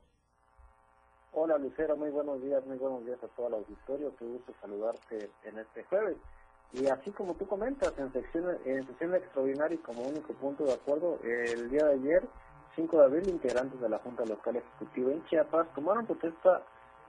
Hola 1.34 1.60
Lucero, 1.60 1.96
muy 1.96 2.10
buenos 2.10 2.42
días, 2.42 2.66
muy 2.66 2.78
buenos 2.78 3.06
días 3.06 3.24
a 3.24 3.28
todo 3.28 3.50
el 3.50 3.54
auditorio. 3.54 4.16
Qué 4.18 4.26
gusto 4.26 4.52
saludarte 4.60 5.30
en 5.44 5.60
este 5.60 5.84
jueves. 5.84 6.18
Y 6.72 6.88
así 6.88 7.12
como 7.12 7.34
tú 7.34 7.48
comentas, 7.48 7.94
en 7.98 8.14
sección, 8.14 8.46
en 8.64 8.86
sesión 8.86 9.16
extraordinaria 9.16 9.76
y 9.76 9.80
como 9.80 10.04
único 10.04 10.34
punto 10.34 10.66
de 10.66 10.74
acuerdo, 10.74 11.18
el 11.24 11.70
día 11.70 11.86
de 11.86 11.94
ayer, 11.94 12.24
5 12.76 12.98
de 12.98 13.04
abril, 13.04 13.30
integrantes 13.30 13.80
de 13.82 13.90
la 13.90 13.98
Junta 14.00 14.24
Local 14.26 14.58
Ejecutiva 14.58 15.12
en 15.12 15.26
Chiapas 15.26 15.68
tomaron 15.74 16.06
protesta 16.06 16.62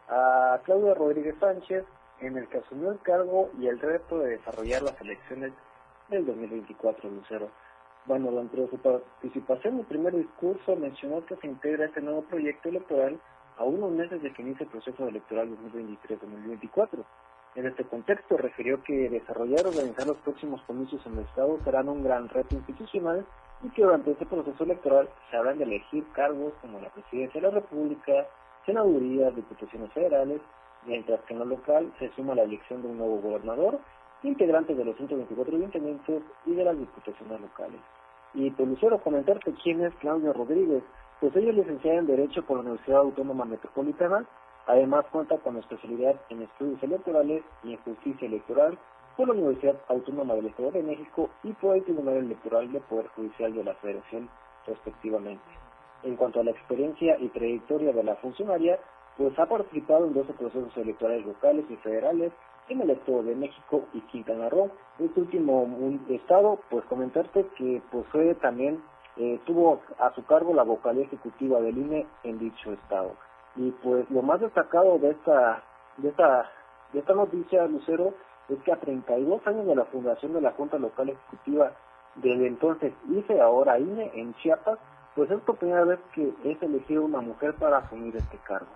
a 0.09 0.61
Claudia 0.65 0.95
Rodríguez 0.95 1.37
Sánchez, 1.39 1.85
en 2.21 2.39
el 2.39 2.49
que 2.49 2.59
asumió 2.59 2.91
el 2.91 3.01
cargo 3.01 3.51
y 3.59 3.67
el 3.67 3.79
reto 3.79 4.19
de 4.19 4.39
desarrollar 4.39 4.83
las 4.83 4.99
elecciones 5.01 5.53
del 6.09 6.25
2024 6.27 7.11
Lucero. 7.11 7.51
Bueno, 8.07 8.31
de 8.31 8.69
su 8.71 8.79
participación 8.79 9.79
el 9.79 9.85
primer 9.85 10.17
discurso 10.17 10.75
mencionó 10.75 11.25
que 11.27 11.37
se 11.37 11.47
integra 11.47 11.85
este 11.85 12.01
nuevo 12.01 12.23
proyecto 12.23 12.71
electoral 12.71 13.21
a 13.59 13.65
unos 13.65 13.91
meses 13.93 14.23
de 14.23 14.33
que 14.33 14.41
inicie 14.41 14.65
el 14.65 14.73
proceso 14.73 15.07
electoral 15.07 15.51
2023-2024 15.51 17.05
en 17.55 17.67
este 17.67 17.85
contexto, 17.85 18.37
refirió 18.37 18.83
que 18.83 19.09
desarrollar 19.09 19.61
y 19.65 19.69
organizar 19.69 20.07
los 20.07 20.17
próximos 20.19 20.63
comicios 20.63 21.05
en 21.07 21.15
el 21.15 21.25
Estado 21.25 21.59
serán 21.65 21.89
un 21.89 22.05
gran 22.05 22.29
reto 22.29 22.55
institucional 22.55 23.27
y 23.63 23.69
que 23.71 23.83
durante 23.83 24.13
este 24.13 24.27
proceso 24.27 24.65
electoral 24.65 25.09
se 25.31 25.37
habrán 25.37 25.59
de 25.59 25.65
elegir 25.65 26.05
cargos 26.13 26.53
como 26.61 26.81
la 26.81 26.89
presidencia 26.91 27.41
de 27.41 27.49
la 27.49 27.55
República, 27.55 28.27
senadurías, 28.65 29.35
diputaciones 29.35 29.93
federales, 29.93 30.41
mientras 30.87 31.21
que 31.23 31.35
en 31.35 31.41
lo 31.41 31.45
local 31.45 31.93
se 31.99 32.11
suma 32.15 32.35
la 32.35 32.45
elección 32.45 32.83
de 32.83 32.89
un 32.89 32.99
nuevo 32.99 33.21
gobernador, 33.21 33.81
integrantes 34.23 34.77
de 34.77 34.85
los 34.85 34.97
124 34.97 35.57
ayuntamientos 35.57 36.23
y 36.47 36.55
de 36.55 36.65
las 36.65 36.79
diputaciones 36.79 37.41
locales. 37.41 37.81
Y 38.35 38.51
por 38.51 38.69
Lucero, 38.69 39.01
comentarte 39.03 39.53
quién 39.63 39.85
es 39.85 39.95
Claudio 39.97 40.33
Rodríguez. 40.33 40.83
Pues 41.21 41.35
ella 41.37 41.51
es 41.51 41.57
licenciada 41.57 41.99
en 41.99 42.07
Derecho 42.07 42.43
por 42.45 42.59
la 42.59 42.63
Universidad 42.63 43.01
Autónoma 43.01 43.45
Metropolitana, 43.45 44.25
Además 44.67 45.05
cuenta 45.11 45.39
con 45.39 45.57
especialidad 45.57 46.15
en 46.29 46.43
estudios 46.43 46.83
electorales 46.83 47.43
y 47.65 47.73
en 47.73 47.83
justicia 47.83 48.27
electoral 48.27 48.79
por 49.17 49.29
la 49.29 49.35
Universidad 49.35 49.77
Autónoma 49.89 50.35
del 50.35 50.47
Estado 50.47 50.71
de 50.73 50.83
México 50.83 51.31
y 51.43 51.53
por 51.55 51.77
el 51.77 51.85
Tribunal 51.85 52.17
Electoral 52.17 52.73
del 52.73 52.83
Poder 52.83 53.09
Judicial 53.09 53.53
de 53.53 53.65
la 53.65 53.75
Federación, 53.75 54.29
respectivamente. 54.67 55.45
En 56.03 56.17
cuanto 56.17 56.41
a 56.41 56.45
la 56.45 56.53
experiencia 56.53 57.19
y 57.19 57.29
trayectoria 57.29 57.93
de 57.93 58.03
la 58.03 58.17
funcionaria, 58.17 58.79
pues 59.17 59.39
ha 59.39 59.47
participado 59.47 60.07
en 60.07 60.15
12 60.15 60.33
procesos 60.35 60.77
electorales 60.77 61.27
locales 61.27 61.67
y 61.69 61.77
federales 61.77 62.33
en 62.69 62.81
el 62.81 62.91
Estado 62.91 63.23
de 63.23 63.35
México 63.35 63.85
y 63.93 64.01
Quintana 64.03 64.49
Roo. 64.49 64.71
Este 64.99 65.21
último 65.21 65.67
estado, 66.09 66.61
pues 66.71 66.85
comentarte 66.87 67.47
que 67.59 67.83
pues 67.91 68.07
fue 68.09 68.35
también, 68.37 68.83
eh, 69.17 69.41
tuvo 69.45 69.83
a 69.99 70.15
su 70.15 70.25
cargo 70.25 70.55
la 70.55 70.63
vocalía 70.63 71.05
ejecutiva 71.05 71.61
del 71.61 71.77
INE 71.77 72.07
en 72.23 72.39
dicho 72.39 72.73
estado. 72.73 73.15
Y 73.57 73.71
pues 73.73 74.09
lo 74.11 74.23
más 74.23 74.41
destacado 74.41 74.99
de 74.99 75.11
esta, 75.11 75.63
de 75.97 76.09
esta, 76.09 76.51
de 76.93 77.01
esta 77.01 77.15
noticia, 77.15 77.67
Lucero, 77.67 78.15
es 78.49 78.59
que 78.63 78.73
a 78.73 78.81
32 78.81 79.47
años 79.47 79.67
de 79.67 79.75
la 79.75 79.85
fundación 79.87 80.33
de 80.33 80.41
la 80.41 80.53
Junta 80.53 80.79
Local 80.79 81.11
Ejecutiva 81.11 81.73
del 82.17 82.45
entonces 82.47 82.93
IFE, 83.09 83.41
ahora 83.41 83.79
INE, 83.79 84.11
en 84.15 84.35
Chiapas, 84.37 84.79
pues 85.15 85.31
es 85.31 85.41
por 85.43 85.57
primera 85.57 85.85
vez 85.85 85.99
que 86.15 86.33
es 86.45 86.63
elegida 86.63 87.01
una 87.01 87.21
mujer 87.21 87.55
para 87.55 87.79
asumir 87.79 88.17
este 88.17 88.39
cargo. 88.39 88.71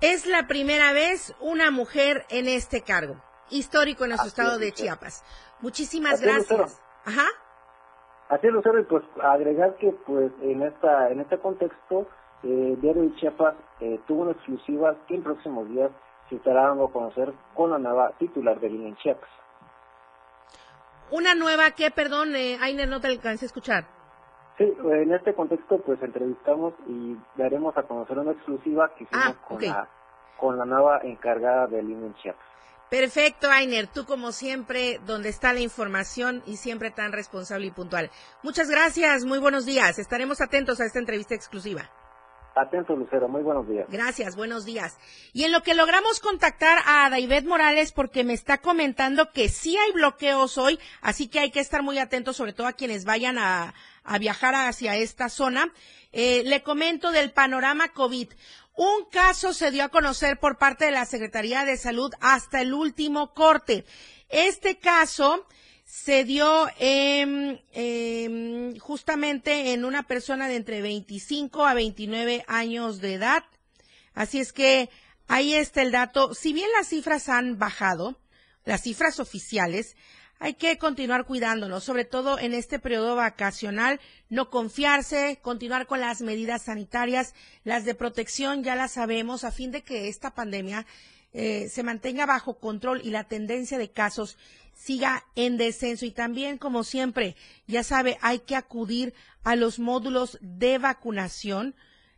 Es 0.00 0.26
la 0.26 0.46
primera 0.46 0.92
vez 0.92 1.34
una 1.40 1.70
mujer 1.70 2.24
en 2.28 2.48
este 2.48 2.82
cargo, 2.82 3.16
histórico 3.50 4.04
en 4.04 4.10
nuestro 4.10 4.28
estado 4.28 4.58
de 4.58 4.72
Chiapas. 4.72 5.24
Muchísimas 5.60 6.20
gracias. 6.20 6.82
Ajá. 7.04 7.26
Así 8.28 8.46
es, 8.48 8.52
Lucero, 8.52 8.80
y 8.80 8.84
pues 8.84 9.04
agregar 9.22 9.76
que 9.76 9.92
pues 10.04 10.32
en 10.42 10.62
esta 10.62 11.10
en 11.10 11.20
este 11.20 11.38
contexto 11.38 12.06
eh, 12.46 12.76
Diario 12.80 13.02
de 13.02 13.14
Chiapas 13.16 13.54
eh, 13.80 14.00
tuvo 14.06 14.22
una 14.22 14.32
exclusiva 14.32 14.94
que 15.06 15.16
en 15.16 15.22
próximos 15.22 15.68
días 15.68 15.90
se 16.28 16.36
estará 16.36 16.68
dando 16.68 16.84
a 16.84 16.92
conocer 16.92 17.32
con 17.54 17.70
la 17.70 17.78
nueva 17.78 18.12
titular 18.18 18.60
de 18.60 18.70
línea 18.70 18.88
en 18.88 18.96
Chiapas. 18.96 19.28
Una 21.10 21.34
nueva 21.34 21.70
que, 21.72 21.90
perdón, 21.90 22.34
eh, 22.34 22.58
Ainer, 22.60 22.88
no 22.88 23.00
te 23.00 23.08
alcancé 23.08 23.44
a 23.44 23.46
escuchar. 23.46 23.84
Sí, 24.58 24.64
en 24.64 25.12
este 25.12 25.34
contexto 25.34 25.78
pues 25.78 26.02
entrevistamos 26.02 26.72
y 26.86 27.16
daremos 27.36 27.76
a 27.76 27.82
conocer 27.82 28.18
una 28.18 28.32
exclusiva 28.32 28.88
que 28.94 29.04
hicimos 29.04 29.24
ah, 29.26 29.46
con, 29.46 29.62
la, 29.62 29.88
con 30.38 30.58
la 30.58 30.64
nueva 30.64 31.00
encargada 31.02 31.66
de 31.66 31.82
línea 31.82 32.06
en 32.06 32.14
Chiapas. 32.14 32.46
Perfecto, 32.88 33.50
Ainer. 33.50 33.88
Tú 33.88 34.06
como 34.06 34.30
siempre, 34.30 35.00
donde 35.04 35.28
está 35.28 35.52
la 35.52 35.60
información 35.60 36.42
y 36.46 36.56
siempre 36.56 36.92
tan 36.92 37.12
responsable 37.12 37.66
y 37.66 37.70
puntual. 37.72 38.10
Muchas 38.42 38.70
gracias, 38.70 39.24
muy 39.24 39.40
buenos 39.40 39.66
días. 39.66 39.98
Estaremos 39.98 40.40
atentos 40.40 40.80
a 40.80 40.84
esta 40.84 41.00
entrevista 41.00 41.34
exclusiva. 41.34 41.90
Atento, 42.56 42.96
Lucero. 42.96 43.28
Muy 43.28 43.42
buenos 43.42 43.68
días. 43.68 43.86
Gracias, 43.90 44.34
buenos 44.34 44.64
días. 44.64 44.96
Y 45.34 45.44
en 45.44 45.52
lo 45.52 45.62
que 45.62 45.74
logramos 45.74 46.20
contactar 46.20 46.78
a 46.86 47.10
David 47.10 47.44
Morales, 47.44 47.92
porque 47.92 48.24
me 48.24 48.32
está 48.32 48.58
comentando 48.58 49.30
que 49.30 49.50
sí 49.50 49.76
hay 49.76 49.92
bloqueos 49.92 50.56
hoy, 50.56 50.78
así 51.02 51.28
que 51.28 51.38
hay 51.38 51.50
que 51.50 51.60
estar 51.60 51.82
muy 51.82 51.98
atentos, 51.98 52.36
sobre 52.36 52.54
todo 52.54 52.66
a 52.66 52.72
quienes 52.72 53.04
vayan 53.04 53.38
a, 53.38 53.74
viajar 54.20 54.54
hacia 54.54 54.96
esta 54.96 55.28
zona. 55.28 55.72
Eh, 56.12 56.42
le 56.46 56.62
comento 56.62 57.10
del 57.10 57.32
panorama 57.32 57.88
COVID. 57.92 58.28
Un 58.74 59.04
caso 59.10 59.52
se 59.52 59.70
dio 59.70 59.84
a 59.84 59.88
conocer 59.88 60.38
por 60.38 60.56
parte 60.56 60.86
de 60.86 60.92
la 60.92 61.04
Secretaría 61.04 61.64
de 61.64 61.76
Salud 61.76 62.12
hasta 62.20 62.62
el 62.62 62.72
último 62.72 63.34
corte. 63.34 63.84
Este 64.28 64.78
caso 64.78 65.46
se 65.86 66.24
dio 66.24 66.66
justamente 68.80 69.72
en 69.72 69.84
una 69.84 70.02
persona 70.02 70.48
de 70.48 70.56
entre 70.56 70.82
25 70.82 71.64
a 71.64 71.74
29 71.74 72.44
años 72.48 73.00
de 73.00 73.14
edad. 73.14 73.44
Así 74.12 74.40
es 74.40 74.52
que 74.52 74.90
ahí 75.28 75.54
está 75.54 75.82
el 75.82 75.92
dato. 75.92 76.34
Si 76.34 76.52
bien 76.52 76.68
las 76.76 76.88
cifras 76.88 77.28
han 77.28 77.58
bajado, 77.58 78.18
las 78.64 78.82
cifras 78.82 79.20
oficiales, 79.20 79.96
hay 80.38 80.54
que 80.54 80.76
continuar 80.76 81.24
cuidándonos, 81.24 81.84
sobre 81.84 82.04
todo 82.04 82.38
en 82.38 82.52
este 82.52 82.78
periodo 82.78 83.16
vacacional, 83.16 84.00
no 84.28 84.50
confiarse, 84.50 85.38
continuar 85.40 85.86
con 85.86 86.00
las 86.00 86.20
medidas 86.20 86.64
sanitarias, 86.64 87.32
las 87.64 87.86
de 87.86 87.94
protección 87.94 88.62
ya 88.62 88.74
las 88.74 88.92
sabemos, 88.92 89.44
a 89.44 89.52
fin 89.52 89.70
de 89.70 89.82
que 89.82 90.08
esta 90.08 90.34
pandemia 90.34 90.84
eh, 91.38 91.68
se 91.68 91.82
mantenga 91.82 92.24
bajo 92.24 92.58
control 92.58 93.02
y 93.04 93.10
la 93.10 93.24
tendencia 93.24 93.76
de 93.76 93.90
casos 93.90 94.38
siga 94.74 95.26
en 95.34 95.58
descenso. 95.58 96.06
Y 96.06 96.10
también, 96.10 96.56
como 96.56 96.82
siempre, 96.82 97.36
ya 97.66 97.84
sabe, 97.84 98.16
hay 98.22 98.38
que 98.38 98.56
acudir 98.56 99.12
a 99.44 99.54
los 99.54 99.78
módulos 99.78 100.38
de 100.40 100.78
vacunación. 100.78 101.74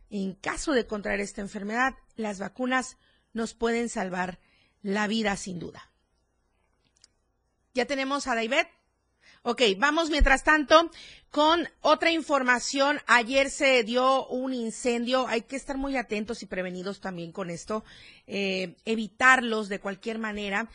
En 0.09 0.35
caso 0.35 0.71
de 0.71 0.87
contraer 0.87 1.19
esta 1.19 1.41
enfermedad, 1.41 1.95
las 2.15 2.39
vacunas 2.39 2.95
nos 3.33 3.53
pueden 3.53 3.89
salvar 3.89 4.39
la 4.83 5.05
vida 5.07 5.35
sin 5.35 5.59
duda. 5.59 5.91
¿Ya 7.73 7.85
tenemos 7.85 8.25
a 8.25 8.35
David? 8.35 8.67
Ok, 9.41 9.61
vamos 9.77 10.09
mientras 10.09 10.43
tanto 10.43 10.91
con 11.31 11.69
otra 11.79 12.11
información. 12.11 12.99
Ayer 13.07 13.49
se 13.49 13.85
dio 13.85 14.27
un 14.27 14.53
incendio. 14.53 15.27
Hay 15.27 15.43
que 15.43 15.55
estar 15.55 15.77
muy 15.77 15.95
atentos 15.95 16.43
y 16.43 16.45
prevenidos 16.45 16.99
también 16.99 17.31
con 17.31 17.49
esto. 17.49 17.85
Eh, 18.27 18.75
evitarlos 18.83 19.69
de 19.69 19.79
cualquier 19.79 20.19
manera 20.19 20.67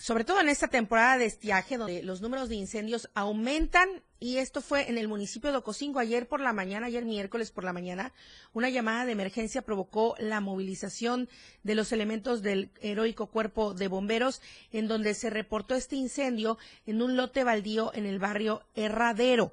sobre 0.00 0.24
todo 0.24 0.40
en 0.40 0.48
esta 0.48 0.68
temporada 0.68 1.18
de 1.18 1.26
estiaje, 1.26 1.76
donde 1.76 2.02
los 2.02 2.22
números 2.22 2.48
de 2.48 2.54
incendios 2.54 3.10
aumentan, 3.12 3.86
y 4.18 4.38
esto 4.38 4.62
fue 4.62 4.88
en 4.88 4.96
el 4.96 5.08
municipio 5.08 5.50
de 5.50 5.58
Ocosingo 5.58 5.98
ayer 5.98 6.26
por 6.26 6.40
la 6.40 6.54
mañana, 6.54 6.86
ayer 6.86 7.04
miércoles 7.04 7.50
por 7.50 7.64
la 7.64 7.74
mañana, 7.74 8.14
una 8.54 8.70
llamada 8.70 9.04
de 9.04 9.12
emergencia 9.12 9.60
provocó 9.60 10.14
la 10.18 10.40
movilización 10.40 11.28
de 11.64 11.74
los 11.74 11.92
elementos 11.92 12.40
del 12.40 12.70
heroico 12.80 13.26
cuerpo 13.26 13.74
de 13.74 13.88
bomberos, 13.88 14.40
en 14.72 14.88
donde 14.88 15.12
se 15.12 15.28
reportó 15.28 15.74
este 15.74 15.96
incendio 15.96 16.56
en 16.86 17.02
un 17.02 17.14
lote 17.14 17.44
baldío 17.44 17.92
en 17.92 18.06
el 18.06 18.18
barrio 18.18 18.62
Herradero. 18.74 19.52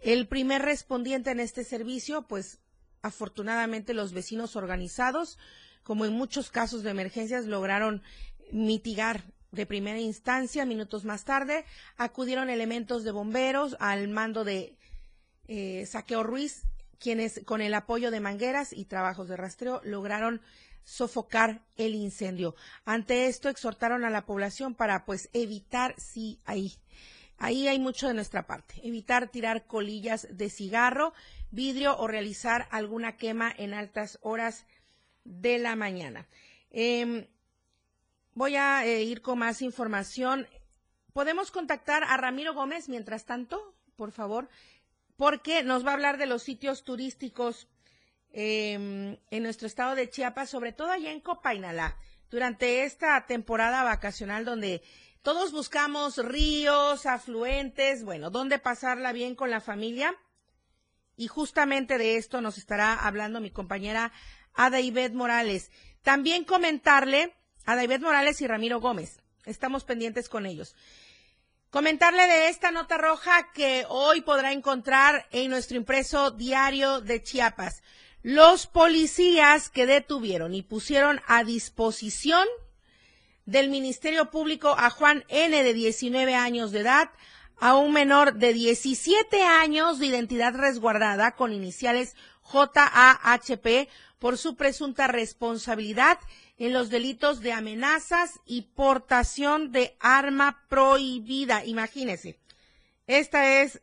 El 0.00 0.26
primer 0.28 0.62
respondiente 0.62 1.30
en 1.30 1.40
este 1.40 1.62
servicio, 1.62 2.22
pues 2.22 2.58
afortunadamente 3.02 3.92
los 3.92 4.14
vecinos 4.14 4.56
organizados, 4.56 5.36
como 5.82 6.06
en 6.06 6.14
muchos 6.14 6.50
casos 6.50 6.82
de 6.82 6.90
emergencias, 6.90 7.44
lograron 7.44 8.02
mitigar 8.50 9.24
de 9.54 9.66
primera 9.66 9.98
instancia. 9.98 10.64
Minutos 10.64 11.04
más 11.04 11.24
tarde 11.24 11.64
acudieron 11.96 12.50
elementos 12.50 13.04
de 13.04 13.10
bomberos 13.10 13.76
al 13.80 14.08
mando 14.08 14.44
de 14.44 14.76
eh, 15.46 15.86
Saqueo 15.86 16.22
Ruiz, 16.22 16.62
quienes 16.98 17.42
con 17.44 17.60
el 17.60 17.74
apoyo 17.74 18.10
de 18.10 18.20
mangueras 18.20 18.72
y 18.72 18.84
trabajos 18.84 19.28
de 19.28 19.36
rastreo 19.36 19.80
lograron 19.84 20.40
sofocar 20.84 21.62
el 21.76 21.94
incendio. 21.94 22.54
Ante 22.84 23.26
esto 23.26 23.48
exhortaron 23.48 24.04
a 24.04 24.10
la 24.10 24.26
población 24.26 24.74
para 24.74 25.04
pues 25.04 25.30
evitar, 25.32 25.94
sí, 25.98 26.40
ahí, 26.44 26.74
ahí 27.38 27.68
hay 27.68 27.78
mucho 27.78 28.06
de 28.06 28.14
nuestra 28.14 28.46
parte, 28.46 28.74
evitar 28.82 29.28
tirar 29.28 29.66
colillas 29.66 30.28
de 30.30 30.50
cigarro, 30.50 31.14
vidrio 31.50 31.96
o 31.98 32.06
realizar 32.06 32.68
alguna 32.70 33.16
quema 33.16 33.52
en 33.56 33.74
altas 33.74 34.18
horas 34.22 34.66
de 35.24 35.58
la 35.58 35.76
mañana. 35.76 36.28
Em, 36.70 37.26
voy 38.34 38.56
a 38.56 38.84
eh, 38.84 39.02
ir 39.02 39.22
con 39.22 39.38
más 39.38 39.62
información. 39.62 40.46
¿Podemos 41.12 41.50
contactar 41.50 42.04
a 42.04 42.16
Ramiro 42.16 42.54
Gómez 42.54 42.88
mientras 42.88 43.24
tanto, 43.24 43.74
por 43.96 44.12
favor? 44.12 44.48
Porque 45.16 45.62
nos 45.62 45.86
va 45.86 45.90
a 45.90 45.94
hablar 45.94 46.18
de 46.18 46.26
los 46.26 46.42
sitios 46.42 46.82
turísticos 46.82 47.68
em, 48.32 49.16
en 49.30 49.42
nuestro 49.42 49.66
estado 49.66 49.94
de 49.94 50.10
Chiapas, 50.10 50.50
sobre 50.50 50.72
todo 50.72 50.90
allá 50.90 51.12
en 51.12 51.20
Copainalá, 51.20 51.96
durante 52.30 52.82
esta 52.82 53.24
temporada 53.26 53.84
vacacional 53.84 54.44
donde 54.44 54.82
todos 55.22 55.52
buscamos 55.52 56.18
ríos, 56.18 57.06
afluentes, 57.06 58.04
bueno, 58.04 58.30
dónde 58.30 58.58
pasarla 58.58 59.12
bien 59.12 59.36
con 59.36 59.50
la 59.50 59.60
familia. 59.60 60.14
Y 61.16 61.28
justamente 61.28 61.96
de 61.96 62.16
esto 62.16 62.40
nos 62.40 62.58
estará 62.58 62.94
hablando 62.94 63.40
mi 63.40 63.52
compañera 63.52 64.12
Ada 64.52 64.78
Morales. 65.12 65.70
También 66.02 66.44
comentarle 66.44 67.32
a 67.64 67.76
David 67.76 68.00
Morales 68.00 68.40
y 68.40 68.46
Ramiro 68.46 68.80
Gómez. 68.80 69.20
Estamos 69.44 69.84
pendientes 69.84 70.28
con 70.28 70.46
ellos. 70.46 70.74
Comentarle 71.70 72.26
de 72.26 72.48
esta 72.48 72.70
nota 72.70 72.98
roja 72.98 73.50
que 73.52 73.84
hoy 73.88 74.20
podrá 74.20 74.52
encontrar 74.52 75.26
en 75.32 75.50
nuestro 75.50 75.76
impreso 75.76 76.30
diario 76.30 77.00
de 77.00 77.22
Chiapas. 77.22 77.82
Los 78.22 78.66
policías 78.66 79.70
que 79.70 79.84
detuvieron 79.84 80.54
y 80.54 80.62
pusieron 80.62 81.20
a 81.26 81.44
disposición 81.44 82.46
del 83.44 83.68
Ministerio 83.68 84.30
Público 84.30 84.74
a 84.78 84.88
Juan 84.88 85.24
N 85.28 85.62
de 85.62 85.74
19 85.74 86.34
años 86.34 86.72
de 86.72 86.80
edad, 86.80 87.10
a 87.58 87.76
un 87.76 87.92
menor 87.92 88.34
de 88.34 88.52
17 88.52 89.42
años 89.42 89.98
de 89.98 90.06
identidad 90.06 90.54
resguardada 90.54 91.32
con 91.32 91.52
iniciales 91.52 92.16
JAHP 92.42 93.88
por 94.18 94.38
su 94.38 94.56
presunta 94.56 95.06
responsabilidad 95.06 96.18
en 96.58 96.72
los 96.72 96.90
delitos 96.90 97.40
de 97.40 97.52
amenazas 97.52 98.40
y 98.46 98.62
portación 98.62 99.72
de 99.72 99.96
arma 100.00 100.64
prohibida. 100.68 101.64
Imagínense. 101.64 102.38
Esta 103.06 103.60
es 103.60 103.82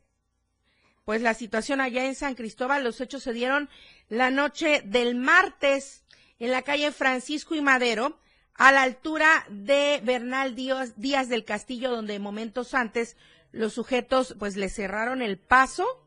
pues 1.05 1.21
la 1.21 1.33
situación 1.33 1.81
allá 1.81 2.05
en 2.05 2.15
San 2.15 2.35
Cristóbal. 2.35 2.83
Los 2.83 3.01
hechos 3.01 3.23
se 3.23 3.33
dieron 3.33 3.69
la 4.09 4.29
noche 4.29 4.81
del 4.85 5.15
martes 5.15 6.03
en 6.39 6.51
la 6.51 6.63
calle 6.63 6.91
Francisco 6.91 7.53
y 7.53 7.61
Madero, 7.61 8.17
a 8.55 8.71
la 8.71 8.81
altura 8.81 9.45
de 9.49 10.01
Bernal 10.03 10.55
Díaz, 10.55 11.29
del 11.29 11.45
Castillo, 11.45 11.91
donde 11.91 12.17
momentos 12.19 12.73
antes 12.73 13.15
los 13.51 13.73
sujetos 13.73 14.35
pues 14.39 14.55
le 14.55 14.69
cerraron 14.69 15.21
el 15.21 15.37
paso 15.37 16.00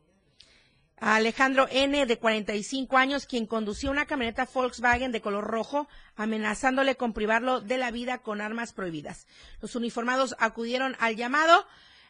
a 0.99 1.16
Alejandro 1.16 1.66
N., 1.70 2.07
de 2.07 2.18
45 2.18 2.97
años, 2.97 3.26
quien 3.26 3.47
conducía 3.47 3.90
una 3.90 4.07
camioneta 4.07 4.49
Volkswagen 4.53 5.12
de 5.12 5.20
color 5.20 5.45
rojo, 5.45 5.88
amenazándole 6.16 6.97
con 6.97 7.12
privarlo 7.12 7.61
de 7.61 7.78
la 7.78 7.90
vida 7.90 8.18
con 8.18 8.40
armas 8.40 8.72
prohibidas. 8.72 9.26
Los 9.61 9.74
uniformados 9.74 10.34
acudieron 10.38 10.97
al 11.01 11.16
llamado 11.16 11.66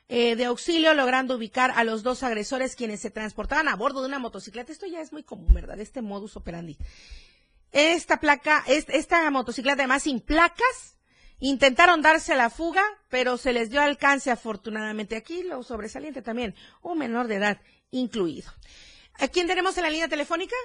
eh, 0.09 0.37
de 0.37 0.45
auxilio, 0.45 0.93
logrando 0.93 1.37
ubicar 1.37 1.73
a 1.75 1.83
los 1.83 2.03
dos 2.03 2.23
agresores 2.23 2.77
quienes 2.77 3.01
se 3.01 3.11
transportaban 3.11 3.69
a 3.69 3.77
bordo 3.77 4.03
de 4.03 4.09
una 4.09 4.19
motocicleta. 4.19 4.71
Esto 4.71 4.87
ya 4.87 5.01
es 5.01 5.13
muy 5.13 5.23
común, 5.23 5.55
¿verdad? 5.55 5.81
Este 5.81 6.03
modus 6.03 6.37
operandi. 6.37 6.77
Esta 7.73 8.21
placa, 8.21 8.63
esta 8.67 9.31
motocicleta 9.31 9.83
además 9.83 10.03
sin 10.03 10.21
placas, 10.21 10.99
intentaron 11.41 12.03
darse 12.03 12.37
la 12.37 12.51
fuga, 12.51 12.83
pero 13.09 13.39
se 13.39 13.53
les 13.53 13.71
dio 13.71 13.81
alcance 13.81 14.31
afortunadamente. 14.31 15.17
Aquí 15.17 15.43
lo 15.43 15.63
sobresaliente 15.63 16.23
también, 16.23 16.55
un 16.83 16.99
menor 16.99 17.27
de 17.27 17.37
edad 17.37 17.61
incluido. 17.95 18.51
¿A 19.21 19.29
quién 19.29 19.47
tenemos 19.47 19.77
en 19.79 19.85
la 19.85 19.91
línea 19.91 20.09
telefónica? 20.09 20.57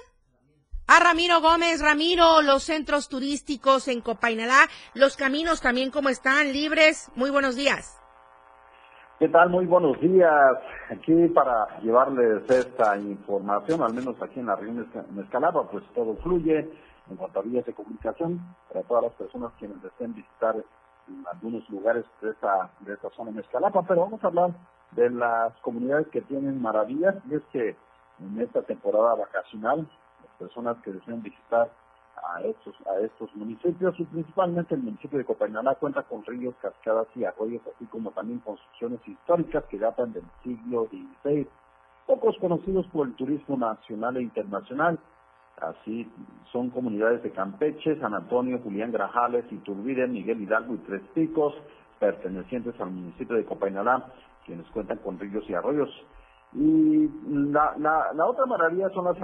A 0.86 0.98
Ramiro 0.98 1.40
Gómez. 1.40 1.80
Ramiro, 1.80 2.42
los 2.42 2.64
centros 2.64 3.08
turísticos 3.08 3.88
en 3.88 4.00
Copainalá, 4.00 4.66
los 4.94 5.16
caminos 5.16 5.60
también 5.60 5.90
como 5.90 6.08
están, 6.08 6.52
libres. 6.52 7.10
Muy 7.14 7.30
buenos 7.30 7.54
días. 7.54 7.96
¿Qué 9.20 9.28
tal? 9.28 9.50
Muy 9.50 9.66
buenos 9.66 10.00
días. 10.00 10.56
Aquí 10.90 11.28
para 11.28 11.78
llevarles 11.80 12.48
esta 12.50 12.96
información, 12.96 13.82
al 13.82 13.94
menos 13.94 14.16
aquí 14.20 14.40
en 14.40 14.46
la 14.46 14.56
región 14.56 14.90
de 14.92 15.22
Escalaba, 15.22 15.70
pues 15.70 15.84
todo 15.94 16.16
fluye 16.16 16.68
en 17.10 17.16
cuanto 17.16 17.40
a 17.40 17.42
vías 17.42 17.66
de 17.66 17.74
comunicación 17.74 18.40
para 18.68 18.82
todas 18.82 19.04
las 19.04 19.12
personas 19.12 19.52
quienes 19.58 19.80
deseen 19.82 20.14
visitar 20.14 20.56
algunos 21.30 21.68
lugares 21.68 22.04
de 22.22 22.30
esta, 22.30 22.70
de 22.80 22.94
esta 22.94 23.10
zona 23.10 23.30
de 23.32 23.40
Escalapa, 23.42 23.82
pero 23.86 24.02
vamos 24.02 24.24
a 24.24 24.26
hablar 24.28 24.50
de 24.92 25.10
las 25.10 25.52
comunidades 25.58 26.08
que 26.08 26.20
tienen 26.22 26.60
maravillas 26.60 27.16
y 27.30 27.34
es 27.34 27.42
que 27.52 27.76
en 28.20 28.40
esta 28.40 28.62
temporada 28.62 29.14
vacacional 29.14 29.88
las 30.22 30.36
personas 30.38 30.76
que 30.82 30.92
desean 30.92 31.22
visitar 31.22 31.70
a 32.22 32.42
estos 32.42 32.74
a 32.86 33.00
estos 33.00 33.34
municipios 33.34 33.98
y 33.98 34.04
principalmente 34.04 34.74
el 34.74 34.82
municipio 34.82 35.18
de 35.18 35.24
Copainalá 35.24 35.74
cuenta 35.76 36.02
con 36.02 36.24
ríos, 36.24 36.54
cascadas 36.60 37.06
y 37.14 37.24
arroyos 37.24 37.62
así 37.74 37.86
como 37.86 38.10
también 38.10 38.40
construcciones 38.40 39.00
históricas 39.06 39.64
que 39.64 39.78
datan 39.78 40.12
del 40.12 40.24
siglo 40.42 40.86
XVI 40.86 41.48
pocos 42.10 42.36
conocidos 42.38 42.86
por 42.88 43.06
el 43.06 43.14
turismo 43.14 43.56
nacional 43.56 44.16
e 44.16 44.22
internacional. 44.22 44.98
Así 45.60 46.10
son 46.50 46.70
comunidades 46.70 47.22
de 47.22 47.30
Campeche, 47.30 48.00
San 48.00 48.14
Antonio, 48.14 48.58
Julián 48.64 48.90
Grajales, 48.90 49.44
Iturbide, 49.52 50.08
Miguel 50.08 50.40
Hidalgo 50.40 50.74
y 50.74 50.78
Tres 50.78 51.02
Picos 51.14 51.54
pertenecientes 52.00 52.74
al 52.80 52.90
municipio 52.90 53.36
de 53.36 53.44
Copainalá 53.44 54.06
quienes 54.44 54.66
cuentan 54.68 54.98
con 54.98 55.18
ríos 55.18 55.44
y 55.48 55.54
arroyos. 55.54 55.90
Y 56.52 57.08
la, 57.28 57.76
la, 57.78 58.26
otra 58.26 58.44
maravilla 58.46 58.90
son 58.90 59.04
las 59.04 59.16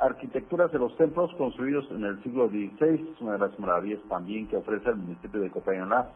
arquitecturas 0.00 0.72
de 0.72 0.78
los 0.78 0.96
templos 0.96 1.30
construidos 1.36 1.86
en 1.90 2.04
el 2.04 2.22
siglo 2.22 2.48
XVI, 2.48 3.12
es 3.12 3.20
una 3.20 3.32
de 3.32 3.40
las 3.40 3.58
maravillas 3.58 4.00
también 4.08 4.48
que 4.48 4.56
ofrece 4.56 4.88
el 4.88 4.96
municipio 4.96 5.40
de 5.40 5.50
Copayoná. 5.50 6.08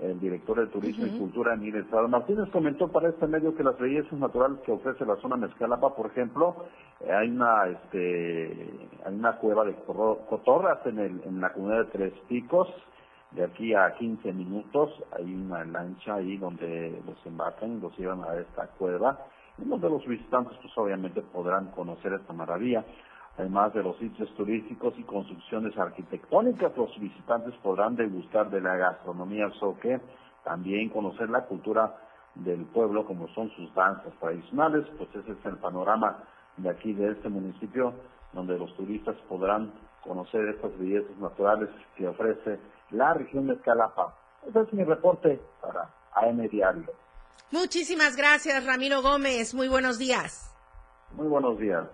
El 0.00 0.18
director 0.18 0.58
de 0.58 0.66
Turismo 0.66 1.06
y 1.06 1.16
Cultura, 1.16 1.54
Nírez 1.54 1.86
Martínez, 2.08 2.50
comentó 2.50 2.88
para 2.88 3.10
este 3.10 3.28
medio 3.28 3.54
que 3.54 3.62
las 3.62 3.78
bellezas 3.78 4.18
naturales 4.18 4.58
que 4.66 4.72
ofrece 4.72 5.06
la 5.06 5.14
zona 5.16 5.36
Mezcalapa, 5.36 5.94
por 5.94 6.06
ejemplo, 6.06 6.66
eh, 7.00 7.12
hay 7.12 7.30
una 7.30 7.68
este 7.68 8.88
hay 9.06 9.14
una 9.14 9.36
cueva 9.36 9.64
de 9.64 9.76
cotorras 9.86 10.84
en, 10.86 10.98
el, 10.98 11.22
en 11.24 11.40
la 11.40 11.52
comunidad 11.52 11.84
de 11.84 11.90
Tres 11.92 12.12
Picos, 12.28 12.68
de 13.34 13.44
aquí 13.44 13.74
a 13.74 13.94
15 13.94 14.32
minutos 14.32 14.90
hay 15.16 15.34
una 15.34 15.64
lancha 15.64 16.14
ahí 16.14 16.36
donde 16.36 17.02
los 17.04 17.16
embarcan, 17.26 17.80
los 17.80 17.96
llevan 17.98 18.22
a 18.22 18.34
esta 18.36 18.68
cueva, 18.78 19.18
y 19.58 19.64
donde 19.64 19.88
los 19.88 20.06
visitantes 20.06 20.56
pues 20.60 20.72
obviamente 20.76 21.20
podrán 21.20 21.70
conocer 21.72 22.12
esta 22.12 22.32
maravilla. 22.32 22.84
Además 23.36 23.74
de 23.74 23.82
los 23.82 23.96
sitios 23.98 24.32
turísticos 24.36 24.94
y 24.96 25.02
construcciones 25.02 25.76
arquitectónicas, 25.76 26.76
los 26.76 26.96
visitantes 27.00 27.54
podrán 27.56 27.96
degustar 27.96 28.48
de 28.50 28.60
la 28.60 28.76
gastronomía 28.76 29.50
soque, 29.58 30.00
también 30.44 30.88
conocer 30.90 31.28
la 31.28 31.44
cultura 31.46 31.96
del 32.36 32.64
pueblo 32.66 33.04
como 33.04 33.26
son 33.28 33.50
sus 33.50 33.72
danzas 33.74 34.12
tradicionales, 34.20 34.86
pues 34.96 35.08
ese 35.14 35.32
es 35.32 35.46
el 35.46 35.56
panorama 35.56 36.18
de 36.56 36.70
aquí, 36.70 36.92
de 36.92 37.10
este 37.10 37.28
municipio, 37.28 37.94
donde 38.32 38.56
los 38.56 38.72
turistas 38.76 39.16
podrán 39.28 39.72
conocer 40.04 40.48
estas 40.48 40.76
bellezas 40.78 41.16
naturales 41.18 41.70
que 41.96 42.06
ofrece 42.06 42.60
la 42.94 43.14
región 43.14 43.46
de 43.46 43.54
Escalapa. 43.54 44.16
Ese 44.48 44.60
es 44.60 44.72
mi 44.72 44.84
reporte 44.84 45.40
para 45.60 45.90
AM 46.14 46.48
Diario. 46.48 46.92
Muchísimas 47.50 48.16
gracias, 48.16 48.64
Ramiro 48.64 49.02
Gómez. 49.02 49.54
Muy 49.54 49.68
buenos 49.68 49.98
días. 49.98 50.54
Muy 51.12 51.28
buenos 51.28 51.58
días. 51.58 51.84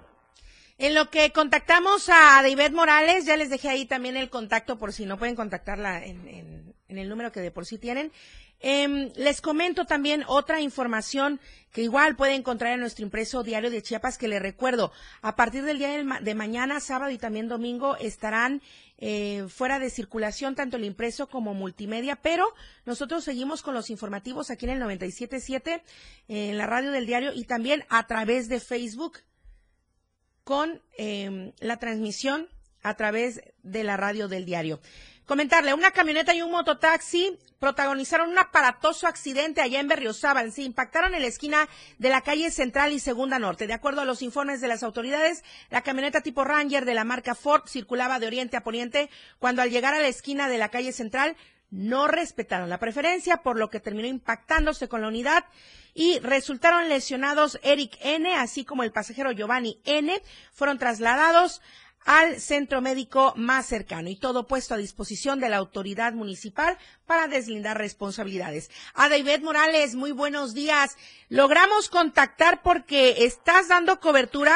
En 0.78 0.94
lo 0.94 1.10
que 1.10 1.30
contactamos 1.32 2.08
a 2.08 2.42
David 2.42 2.72
Morales, 2.72 3.26
ya 3.26 3.36
les 3.36 3.50
dejé 3.50 3.68
ahí 3.68 3.84
también 3.84 4.16
el 4.16 4.30
contacto 4.30 4.78
por 4.78 4.92
si 4.92 5.04
no 5.04 5.18
pueden 5.18 5.36
contactarla 5.36 6.02
en, 6.04 6.69
el 6.98 7.08
número 7.08 7.32
que 7.32 7.40
de 7.40 7.50
por 7.50 7.66
sí 7.66 7.78
tienen. 7.78 8.12
Em, 8.62 9.10
les 9.16 9.40
comento 9.40 9.86
también 9.86 10.22
otra 10.26 10.60
información 10.60 11.40
que 11.72 11.82
igual 11.82 12.14
puede 12.14 12.34
encontrar 12.34 12.74
en 12.74 12.80
nuestro 12.80 13.04
impreso 13.04 13.42
diario 13.42 13.70
de 13.70 13.80
Chiapas, 13.80 14.18
que 14.18 14.28
les 14.28 14.42
recuerdo, 14.42 14.92
a 15.22 15.34
partir 15.34 15.62
del 15.64 15.78
día 15.78 16.04
de 16.20 16.34
mañana, 16.34 16.78
sábado 16.80 17.10
y 17.10 17.16
también 17.16 17.48
domingo 17.48 17.96
estarán 17.96 18.60
eh, 18.98 19.46
fuera 19.48 19.78
de 19.78 19.88
circulación 19.88 20.54
tanto 20.54 20.76
el 20.76 20.84
impreso 20.84 21.26
como 21.26 21.54
multimedia, 21.54 22.16
pero 22.16 22.52
nosotros 22.84 23.24
seguimos 23.24 23.62
con 23.62 23.72
los 23.72 23.88
informativos 23.88 24.50
aquí 24.50 24.66
en 24.66 24.72
el 24.72 24.82
97.7, 24.82 25.80
en 26.28 26.58
la 26.58 26.66
radio 26.66 26.90
del 26.90 27.06
diario 27.06 27.32
y 27.32 27.44
también 27.44 27.84
a 27.88 28.06
través 28.06 28.50
de 28.50 28.60
Facebook 28.60 29.20
con 30.44 30.82
em, 30.98 31.52
la 31.60 31.78
transmisión 31.78 32.46
a 32.82 32.94
través 32.94 33.40
de 33.62 33.84
la 33.84 33.96
radio 33.96 34.28
del 34.28 34.44
diario. 34.44 34.80
Comentarle, 35.30 35.74
una 35.74 35.92
camioneta 35.92 36.34
y 36.34 36.42
un 36.42 36.50
mototaxi 36.50 37.38
protagonizaron 37.60 38.30
un 38.30 38.38
aparatoso 38.38 39.06
accidente 39.06 39.60
allá 39.60 39.78
en 39.78 39.86
Berriozábal. 39.86 40.50
Se 40.50 40.62
impactaron 40.62 41.14
en 41.14 41.22
la 41.22 41.28
esquina 41.28 41.68
de 41.98 42.08
la 42.08 42.22
calle 42.22 42.50
Central 42.50 42.92
y 42.92 42.98
Segunda 42.98 43.38
Norte. 43.38 43.68
De 43.68 43.72
acuerdo 43.72 44.00
a 44.00 44.04
los 44.04 44.22
informes 44.22 44.60
de 44.60 44.66
las 44.66 44.82
autoridades, 44.82 45.44
la 45.70 45.82
camioneta 45.82 46.20
tipo 46.22 46.42
Ranger 46.42 46.84
de 46.84 46.94
la 46.94 47.04
marca 47.04 47.36
Ford 47.36 47.62
circulaba 47.68 48.18
de 48.18 48.26
oriente 48.26 48.56
a 48.56 48.64
poniente 48.64 49.08
cuando 49.38 49.62
al 49.62 49.70
llegar 49.70 49.94
a 49.94 50.00
la 50.00 50.08
esquina 50.08 50.48
de 50.48 50.58
la 50.58 50.70
calle 50.70 50.90
Central 50.90 51.36
no 51.70 52.08
respetaron 52.08 52.68
la 52.68 52.80
preferencia, 52.80 53.36
por 53.36 53.56
lo 53.56 53.70
que 53.70 53.78
terminó 53.78 54.08
impactándose 54.08 54.88
con 54.88 55.00
la 55.00 55.06
unidad 55.06 55.44
y 55.94 56.18
resultaron 56.18 56.88
lesionados 56.88 57.60
Eric 57.62 57.96
N., 58.00 58.34
así 58.34 58.64
como 58.64 58.82
el 58.82 58.90
pasajero 58.90 59.30
Giovanni 59.30 59.80
N. 59.84 60.12
Fueron 60.52 60.80
trasladados 60.80 61.62
al 62.06 62.36
centro 62.40 62.80
médico 62.80 63.34
más 63.36 63.66
cercano 63.66 64.08
y 64.08 64.18
todo 64.18 64.46
puesto 64.46 64.74
a 64.74 64.78
disposición 64.78 65.40
de 65.40 65.48
la 65.48 65.58
autoridad 65.58 66.12
municipal 66.12 66.76
para 67.06 67.28
deslindar 67.28 67.78
responsabilidades. 67.78 68.70
A 68.94 69.08
David 69.08 69.42
Morales, 69.42 69.94
muy 69.94 70.12
buenos 70.12 70.54
días. 70.54 70.96
Logramos 71.28 71.88
contactar 71.88 72.62
porque 72.62 73.24
estás 73.24 73.68
dando 73.68 74.00
cobertura 74.00 74.54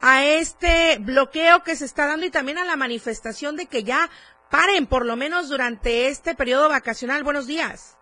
a 0.00 0.24
este 0.24 0.98
bloqueo 1.00 1.62
que 1.62 1.76
se 1.76 1.84
está 1.84 2.06
dando 2.06 2.26
y 2.26 2.30
también 2.30 2.58
a 2.58 2.64
la 2.64 2.76
manifestación 2.76 3.56
de 3.56 3.66
que 3.66 3.84
ya 3.84 4.08
paren 4.50 4.86
por 4.86 5.06
lo 5.06 5.16
menos 5.16 5.48
durante 5.48 6.08
este 6.08 6.34
periodo 6.34 6.68
vacacional. 6.68 7.22
Buenos 7.22 7.46
días. 7.46 7.96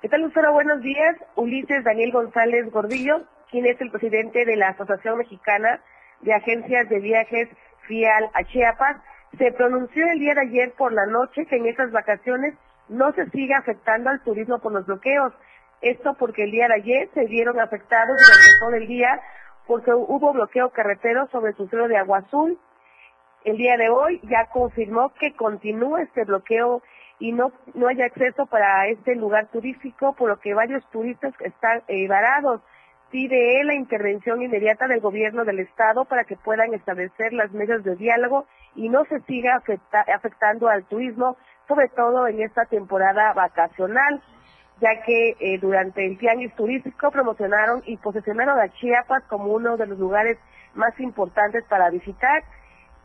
¿Qué 0.00 0.08
tal, 0.08 0.22
Lucero? 0.22 0.52
Buenos 0.52 0.82
días. 0.82 1.16
Ulises 1.34 1.82
Daniel 1.82 2.12
González 2.12 2.70
Gordillo, 2.70 3.26
quien 3.50 3.66
es 3.66 3.80
el 3.80 3.90
presidente 3.90 4.44
de 4.44 4.56
la 4.56 4.68
Asociación 4.68 5.18
Mexicana 5.18 5.82
de 6.20 6.34
Agencias 6.34 6.88
de 6.88 7.00
Viajes 7.00 7.48
FIAL 7.86 8.30
a 8.34 8.44
Chiapas, 8.44 8.96
se 9.38 9.52
pronunció 9.52 10.06
el 10.06 10.18
día 10.18 10.34
de 10.34 10.42
ayer 10.42 10.72
por 10.72 10.92
la 10.92 11.06
noche 11.06 11.46
que 11.46 11.56
en 11.56 11.66
esas 11.66 11.90
vacaciones 11.90 12.54
no 12.88 13.12
se 13.12 13.28
siga 13.30 13.58
afectando 13.58 14.10
al 14.10 14.22
turismo 14.22 14.58
por 14.58 14.72
los 14.72 14.86
bloqueos. 14.86 15.32
Esto 15.80 16.14
porque 16.14 16.44
el 16.44 16.50
día 16.50 16.68
de 16.68 16.74
ayer 16.74 17.10
se 17.14 17.26
vieron 17.26 17.60
afectados 17.60 18.16
durante 18.16 18.58
todo 18.60 18.74
el 18.74 18.86
día 18.86 19.20
porque 19.66 19.92
hubo 19.92 20.32
bloqueo 20.32 20.70
carretero 20.70 21.28
sobre 21.30 21.50
el 21.50 21.56
crucero 21.56 21.88
de 21.88 21.96
Agua 21.96 22.18
Azul. 22.18 22.58
El 23.44 23.56
día 23.56 23.76
de 23.76 23.90
hoy 23.90 24.20
ya 24.24 24.46
confirmó 24.46 25.12
que 25.14 25.34
continúa 25.34 26.02
este 26.02 26.24
bloqueo 26.24 26.82
y 27.18 27.32
no, 27.32 27.52
no 27.74 27.88
hay 27.88 28.00
acceso 28.02 28.46
para 28.46 28.88
este 28.88 29.14
lugar 29.16 29.48
turístico, 29.48 30.14
por 30.14 30.28
lo 30.28 30.38
que 30.38 30.54
varios 30.54 30.88
turistas 30.90 31.34
están 31.40 31.82
eh, 31.88 32.06
varados 32.08 32.60
pide 33.10 33.62
la 33.64 33.74
intervención 33.74 34.42
inmediata 34.42 34.88
del 34.88 35.00
gobierno 35.00 35.44
del 35.44 35.60
estado 35.60 36.04
para 36.04 36.24
que 36.24 36.36
puedan 36.36 36.74
establecer 36.74 37.32
las 37.32 37.52
medidas 37.52 37.84
de 37.84 37.96
diálogo 37.96 38.46
y 38.74 38.88
no 38.88 39.04
se 39.04 39.20
siga 39.20 39.62
afectando 40.14 40.68
al 40.68 40.84
turismo, 40.84 41.36
sobre 41.68 41.88
todo 41.88 42.26
en 42.28 42.42
esta 42.42 42.64
temporada 42.66 43.32
vacacional, 43.32 44.22
ya 44.80 45.02
que 45.02 45.36
eh, 45.40 45.58
durante 45.58 46.04
el 46.04 46.18
tianguis 46.18 46.54
turístico 46.54 47.10
promocionaron 47.10 47.82
y 47.86 47.96
posicionaron 47.96 48.58
a 48.58 48.68
Chiapas 48.68 49.22
como 49.24 49.52
uno 49.52 49.76
de 49.76 49.86
los 49.86 49.98
lugares 49.98 50.38
más 50.74 50.98
importantes 51.00 51.64
para 51.64 51.90
visitar. 51.90 52.42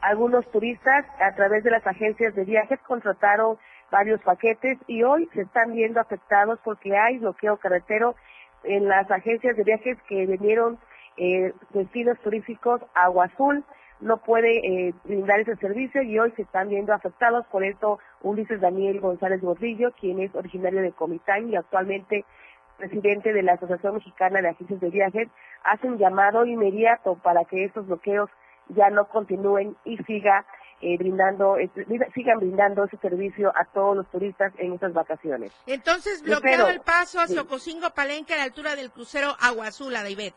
Algunos 0.01 0.49
turistas 0.51 1.05
a 1.19 1.33
través 1.35 1.63
de 1.63 1.71
las 1.71 1.85
agencias 1.85 2.35
de 2.35 2.43
viajes 2.43 2.79
contrataron 2.81 3.57
varios 3.91 4.19
paquetes 4.21 4.79
y 4.87 5.03
hoy 5.03 5.29
se 5.33 5.41
están 5.41 5.73
viendo 5.73 5.99
afectados 5.99 6.59
porque 6.63 6.97
hay 6.97 7.19
bloqueo 7.19 7.57
carretero 7.57 8.15
en 8.63 8.87
las 8.87 9.09
agencias 9.09 9.55
de 9.55 9.63
viajes 9.63 9.97
que 10.07 10.25
vinieron 10.25 10.79
eh, 11.17 11.53
destinos 11.71 12.17
turísticos 12.19 12.81
Agua 12.93 13.25
Azul 13.25 13.63
no 14.01 14.17
puede 14.17 14.87
eh, 14.87 14.93
brindar 15.03 15.39
ese 15.39 15.55
servicio 15.57 16.01
y 16.01 16.17
hoy 16.17 16.31
se 16.35 16.41
están 16.41 16.69
viendo 16.69 16.93
afectados. 16.93 17.45
Por 17.47 17.63
esto, 17.63 17.99
Ulises 18.21 18.59
Daniel 18.59 18.99
González 18.99 19.41
Gordillo, 19.41 19.91
quien 19.91 20.19
es 20.19 20.33
originario 20.33 20.81
de 20.81 20.91
Comitán 20.91 21.49
y 21.49 21.55
actualmente 21.55 22.25
presidente 22.77 23.31
de 23.31 23.43
la 23.43 23.53
Asociación 23.53 23.95
Mexicana 23.95 24.41
de 24.41 24.49
Agencias 24.49 24.79
de 24.79 24.89
Viajes, 24.89 25.27
hace 25.63 25.87
un 25.87 25.99
llamado 25.99 26.45
inmediato 26.45 27.15
para 27.15 27.45
que 27.45 27.63
estos 27.63 27.85
bloqueos 27.85 28.29
ya 28.69 28.89
no 28.89 29.05
continúen 29.05 29.75
y 29.85 29.97
siga 29.97 30.45
eh, 30.81 30.97
brindando, 30.97 31.57
este, 31.57 31.85
sigan 32.13 32.39
brindando 32.39 32.85
ese 32.85 32.97
servicio 32.97 33.51
a 33.55 33.65
todos 33.65 33.95
los 33.95 34.09
turistas 34.09 34.53
en 34.57 34.73
estas 34.73 34.93
vacaciones. 34.93 35.51
Entonces, 35.67 36.23
bloqueado 36.23 36.69
el 36.69 36.81
paso 36.81 37.19
a 37.19 37.27
Sococingo 37.27 37.91
Palenque 37.91 38.33
a 38.33 38.37
la 38.37 38.43
altura 38.43 38.75
del 38.75 38.91
crucero 38.91 39.35
Agua 39.39 39.67
Azul, 39.67 39.93
David. 39.93 40.33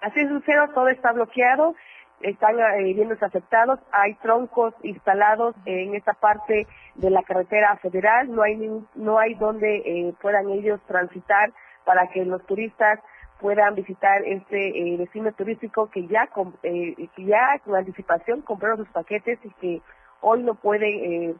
Así 0.00 0.20
es, 0.20 0.30
Lucero, 0.30 0.70
todo 0.74 0.88
está 0.88 1.12
bloqueado, 1.12 1.74
están 2.20 2.58
eh, 2.58 2.94
viéndose 2.94 3.24
afectados, 3.24 3.80
hay 3.90 4.14
troncos 4.14 4.74
instalados 4.82 5.54
en 5.66 5.94
esta 5.94 6.12
parte 6.12 6.66
de 6.94 7.10
la 7.10 7.22
carretera 7.22 7.76
federal, 7.78 8.30
no 8.32 8.42
hay, 8.42 8.56
no 8.94 9.18
hay 9.18 9.34
donde 9.34 9.78
eh, 9.78 10.14
puedan 10.20 10.50
ellos 10.50 10.80
transitar 10.86 11.52
para 11.84 12.08
que 12.08 12.24
los 12.24 12.44
turistas 12.46 13.00
puedan 13.40 13.74
visitar 13.74 14.22
este 14.24 14.94
eh, 14.94 14.96
destino 14.98 15.32
turístico 15.32 15.90
que 15.90 16.06
ya 16.06 16.26
con, 16.28 16.56
eh, 16.62 17.08
que 17.14 17.24
ya 17.24 17.58
con 17.64 17.76
anticipación 17.76 18.42
compraron 18.42 18.78
sus 18.78 18.88
paquetes 18.88 19.38
y 19.44 19.50
que 19.60 19.82
hoy 20.20 20.42
no 20.42 20.54
pueden 20.54 20.82
eh, 21.30 21.34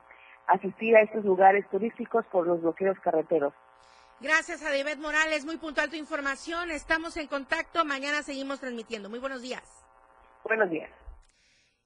asistir 0.47 0.97
a 0.97 1.03
estos 1.03 1.25
lugares 1.25 1.69
turísticos 1.71 2.25
por 2.27 2.47
los 2.47 2.63
bloqueos 2.63 2.99
carreteros. 3.01 3.53
Gracias 4.21 4.63
a 4.63 4.71
David 4.71 5.01
Morales, 5.01 5.45
muy 5.45 5.59
puntual 5.59 5.91
tu 5.91 5.97
información. 5.97 6.71
Estamos 6.71 7.17
en 7.17 7.29
contacto, 7.29 7.85
mañana 7.85 8.23
seguimos 8.23 8.59
transmitiendo. 8.59 9.09
Muy 9.09 9.21
buenos 9.21 9.43
días. 9.43 9.63
Buenos 10.45 10.71
días. 10.71 10.91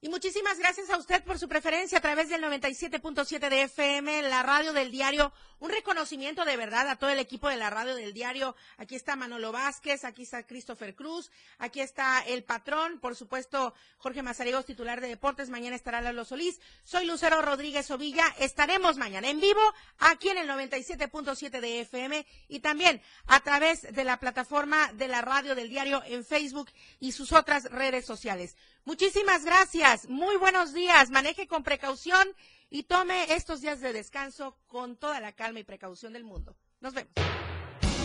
Y 0.05 0.09
muchísimas 0.09 0.59
gracias 0.59 0.91
a 0.91 0.97
usted 0.97 1.23
por 1.23 1.39
su 1.39 1.49
preferencia 1.49 1.99
a 1.99 2.01
través 2.01 2.29
del 2.29 2.43
97.7 2.43 3.49
de 3.49 3.63
FM, 3.63 4.23
la 4.23 4.43
radio 4.43 4.73
del 4.73 4.91
diario. 4.91 5.33
Un 5.61 5.71
reconocimiento 5.71 6.45
de 6.45 6.57
verdad 6.57 6.89
a 6.89 6.97
todo 6.97 7.11
el 7.11 7.21
equipo 7.21 7.49
de 7.49 7.57
la 7.57 7.71
radio 7.71 7.95
del 7.95 8.13
diario. 8.13 8.57
Aquí 8.79 8.97
está 8.97 9.15
Manolo 9.15 9.53
Vázquez, 9.53 10.05
aquí 10.05 10.25
está 10.25 10.45
Christopher 10.45 10.97
Cruz, 10.97 11.31
aquí 11.59 11.81
está 11.81 12.21
el 12.27 12.43
patrón, 12.43 12.99
por 12.99 13.15
supuesto 13.15 13.75
Jorge 13.99 14.25
Mazariegos, 14.25 14.67
titular 14.67 15.01
de 15.01 15.07
deportes. 15.07 15.51
Mañana 15.51 15.77
estará 15.77 16.01
Lalo 16.01 16.25
Solís. 16.25 16.61
Soy 16.83 17.07
Lucero 17.07 17.41
Rodríguez 17.41 17.89
Ovilla. 17.93 18.27
Estaremos 18.41 18.97
mañana 18.97 19.31
en 19.31 19.41
vivo 19.41 19.61
aquí 20.01 20.31
en 20.31 20.39
el 20.39 20.49
97.7 20.49 21.61
de 21.61 21.81
FM 21.83 22.27
y 22.49 22.59
también 22.59 23.01
a 23.29 23.39
través 23.39 23.83
de 23.83 24.03
la 24.03 24.19
plataforma 24.19 24.93
de 24.95 25.07
la 25.07 25.23
radio 25.23 25.55
del 25.55 25.69
diario 25.69 26.03
en 26.07 26.25
Facebook 26.25 26.71
y 26.99 27.13
sus 27.13 27.31
otras 27.31 27.71
redes 27.71 28.05
sociales. 28.05 28.57
Muchísimas 28.85 29.45
gracias, 29.45 30.09
muy 30.09 30.37
buenos 30.39 30.75
días, 30.75 31.11
maneje 31.11 31.47
con 31.47 31.63
precaución 31.63 32.27
y 32.69 32.83
tome 32.83 33.33
estos 33.35 33.61
días 33.61 33.81
de 33.81 33.93
descanso 33.93 34.57
con 34.67 34.97
toda 34.97 35.21
la 35.21 35.33
calma 35.33 35.61
y 35.61 35.65
precaución 35.65 36.13
del 36.13 36.25
mundo. 36.25 36.57
Nos 36.81 36.93
vemos. 36.93 37.13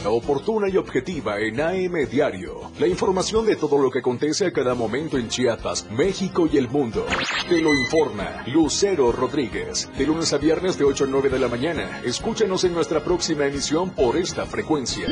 La 0.03 0.11
oportuna 0.11 0.69
y 0.69 0.77
objetiva 0.77 1.39
en 1.39 1.59
AM 1.59 2.07
Diario. 2.07 2.71
La 2.79 2.85
información 2.85 3.47
de 3.47 3.55
todo 3.55 3.79
lo 3.79 3.89
que 3.89 3.99
acontece 3.99 4.45
a 4.45 4.53
cada 4.53 4.75
momento 4.75 5.17
en 5.17 5.27
Chiapas, 5.27 5.89
México 5.89 6.47
y 6.51 6.57
el 6.57 6.69
mundo. 6.69 7.07
Te 7.49 7.59
lo 7.59 7.73
informa 7.73 8.43
Lucero 8.45 9.11
Rodríguez. 9.11 9.89
De 9.97 10.05
lunes 10.05 10.31
a 10.33 10.37
viernes 10.37 10.77
de 10.77 10.85
8 10.85 11.05
a 11.05 11.07
9 11.07 11.29
de 11.29 11.39
la 11.39 11.47
mañana. 11.47 12.01
Escúchanos 12.05 12.63
en 12.63 12.73
nuestra 12.73 13.03
próxima 13.03 13.47
emisión 13.47 13.89
por 13.89 14.15
esta 14.15 14.45
frecuencia. 14.45 15.07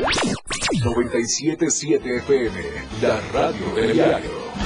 977 0.84 2.18
FM, 2.18 2.62
la 3.02 3.20
radio 3.32 3.74
del 3.74 3.92
diario. 3.92 4.65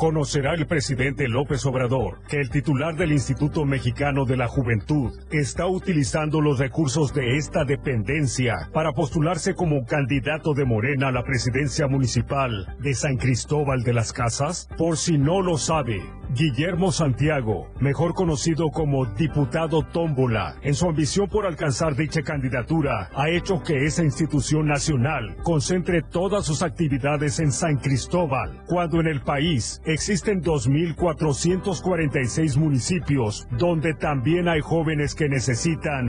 Conocerá 0.00 0.54
el 0.54 0.66
presidente 0.66 1.28
López 1.28 1.66
Obrador 1.66 2.22
que 2.26 2.38
el 2.38 2.48
titular 2.48 2.96
del 2.96 3.12
Instituto 3.12 3.66
Mexicano 3.66 4.24
de 4.24 4.38
la 4.38 4.48
Juventud 4.48 5.12
está 5.30 5.66
utilizando 5.66 6.40
los 6.40 6.58
recursos 6.58 7.12
de 7.12 7.36
esta 7.36 7.66
dependencia 7.66 8.70
para 8.72 8.92
postularse 8.92 9.54
como 9.54 9.84
candidato 9.84 10.54
de 10.54 10.64
Morena 10.64 11.08
a 11.08 11.12
la 11.12 11.22
presidencia 11.22 11.86
municipal 11.86 12.78
de 12.78 12.94
San 12.94 13.18
Cristóbal 13.18 13.82
de 13.82 13.92
las 13.92 14.14
Casas. 14.14 14.70
Por 14.78 14.96
si 14.96 15.18
no 15.18 15.42
lo 15.42 15.58
sabe, 15.58 16.00
Guillermo 16.32 16.92
Santiago, 16.92 17.68
mejor 17.80 18.14
conocido 18.14 18.70
como 18.70 19.04
diputado 19.04 19.82
Tómbola, 19.82 20.54
en 20.62 20.74
su 20.74 20.88
ambición 20.88 21.28
por 21.28 21.44
alcanzar 21.44 21.96
dicha 21.96 22.22
candidatura, 22.22 23.10
ha 23.16 23.28
hecho 23.28 23.60
que 23.64 23.84
esa 23.84 24.04
institución 24.04 24.68
nacional 24.68 25.36
concentre 25.42 26.02
todas 26.02 26.46
sus 26.46 26.62
actividades 26.62 27.40
en 27.40 27.50
San 27.50 27.78
Cristóbal, 27.78 28.62
cuando 28.66 29.00
en 29.00 29.08
el 29.08 29.22
país 29.22 29.82
existen 29.92 30.42
2.446 30.42 32.56
municipios 32.56 33.46
donde 33.58 33.94
también 33.94 34.48
hay 34.48 34.60
jóvenes 34.60 35.14
que 35.14 35.28
necesitan 35.28 36.08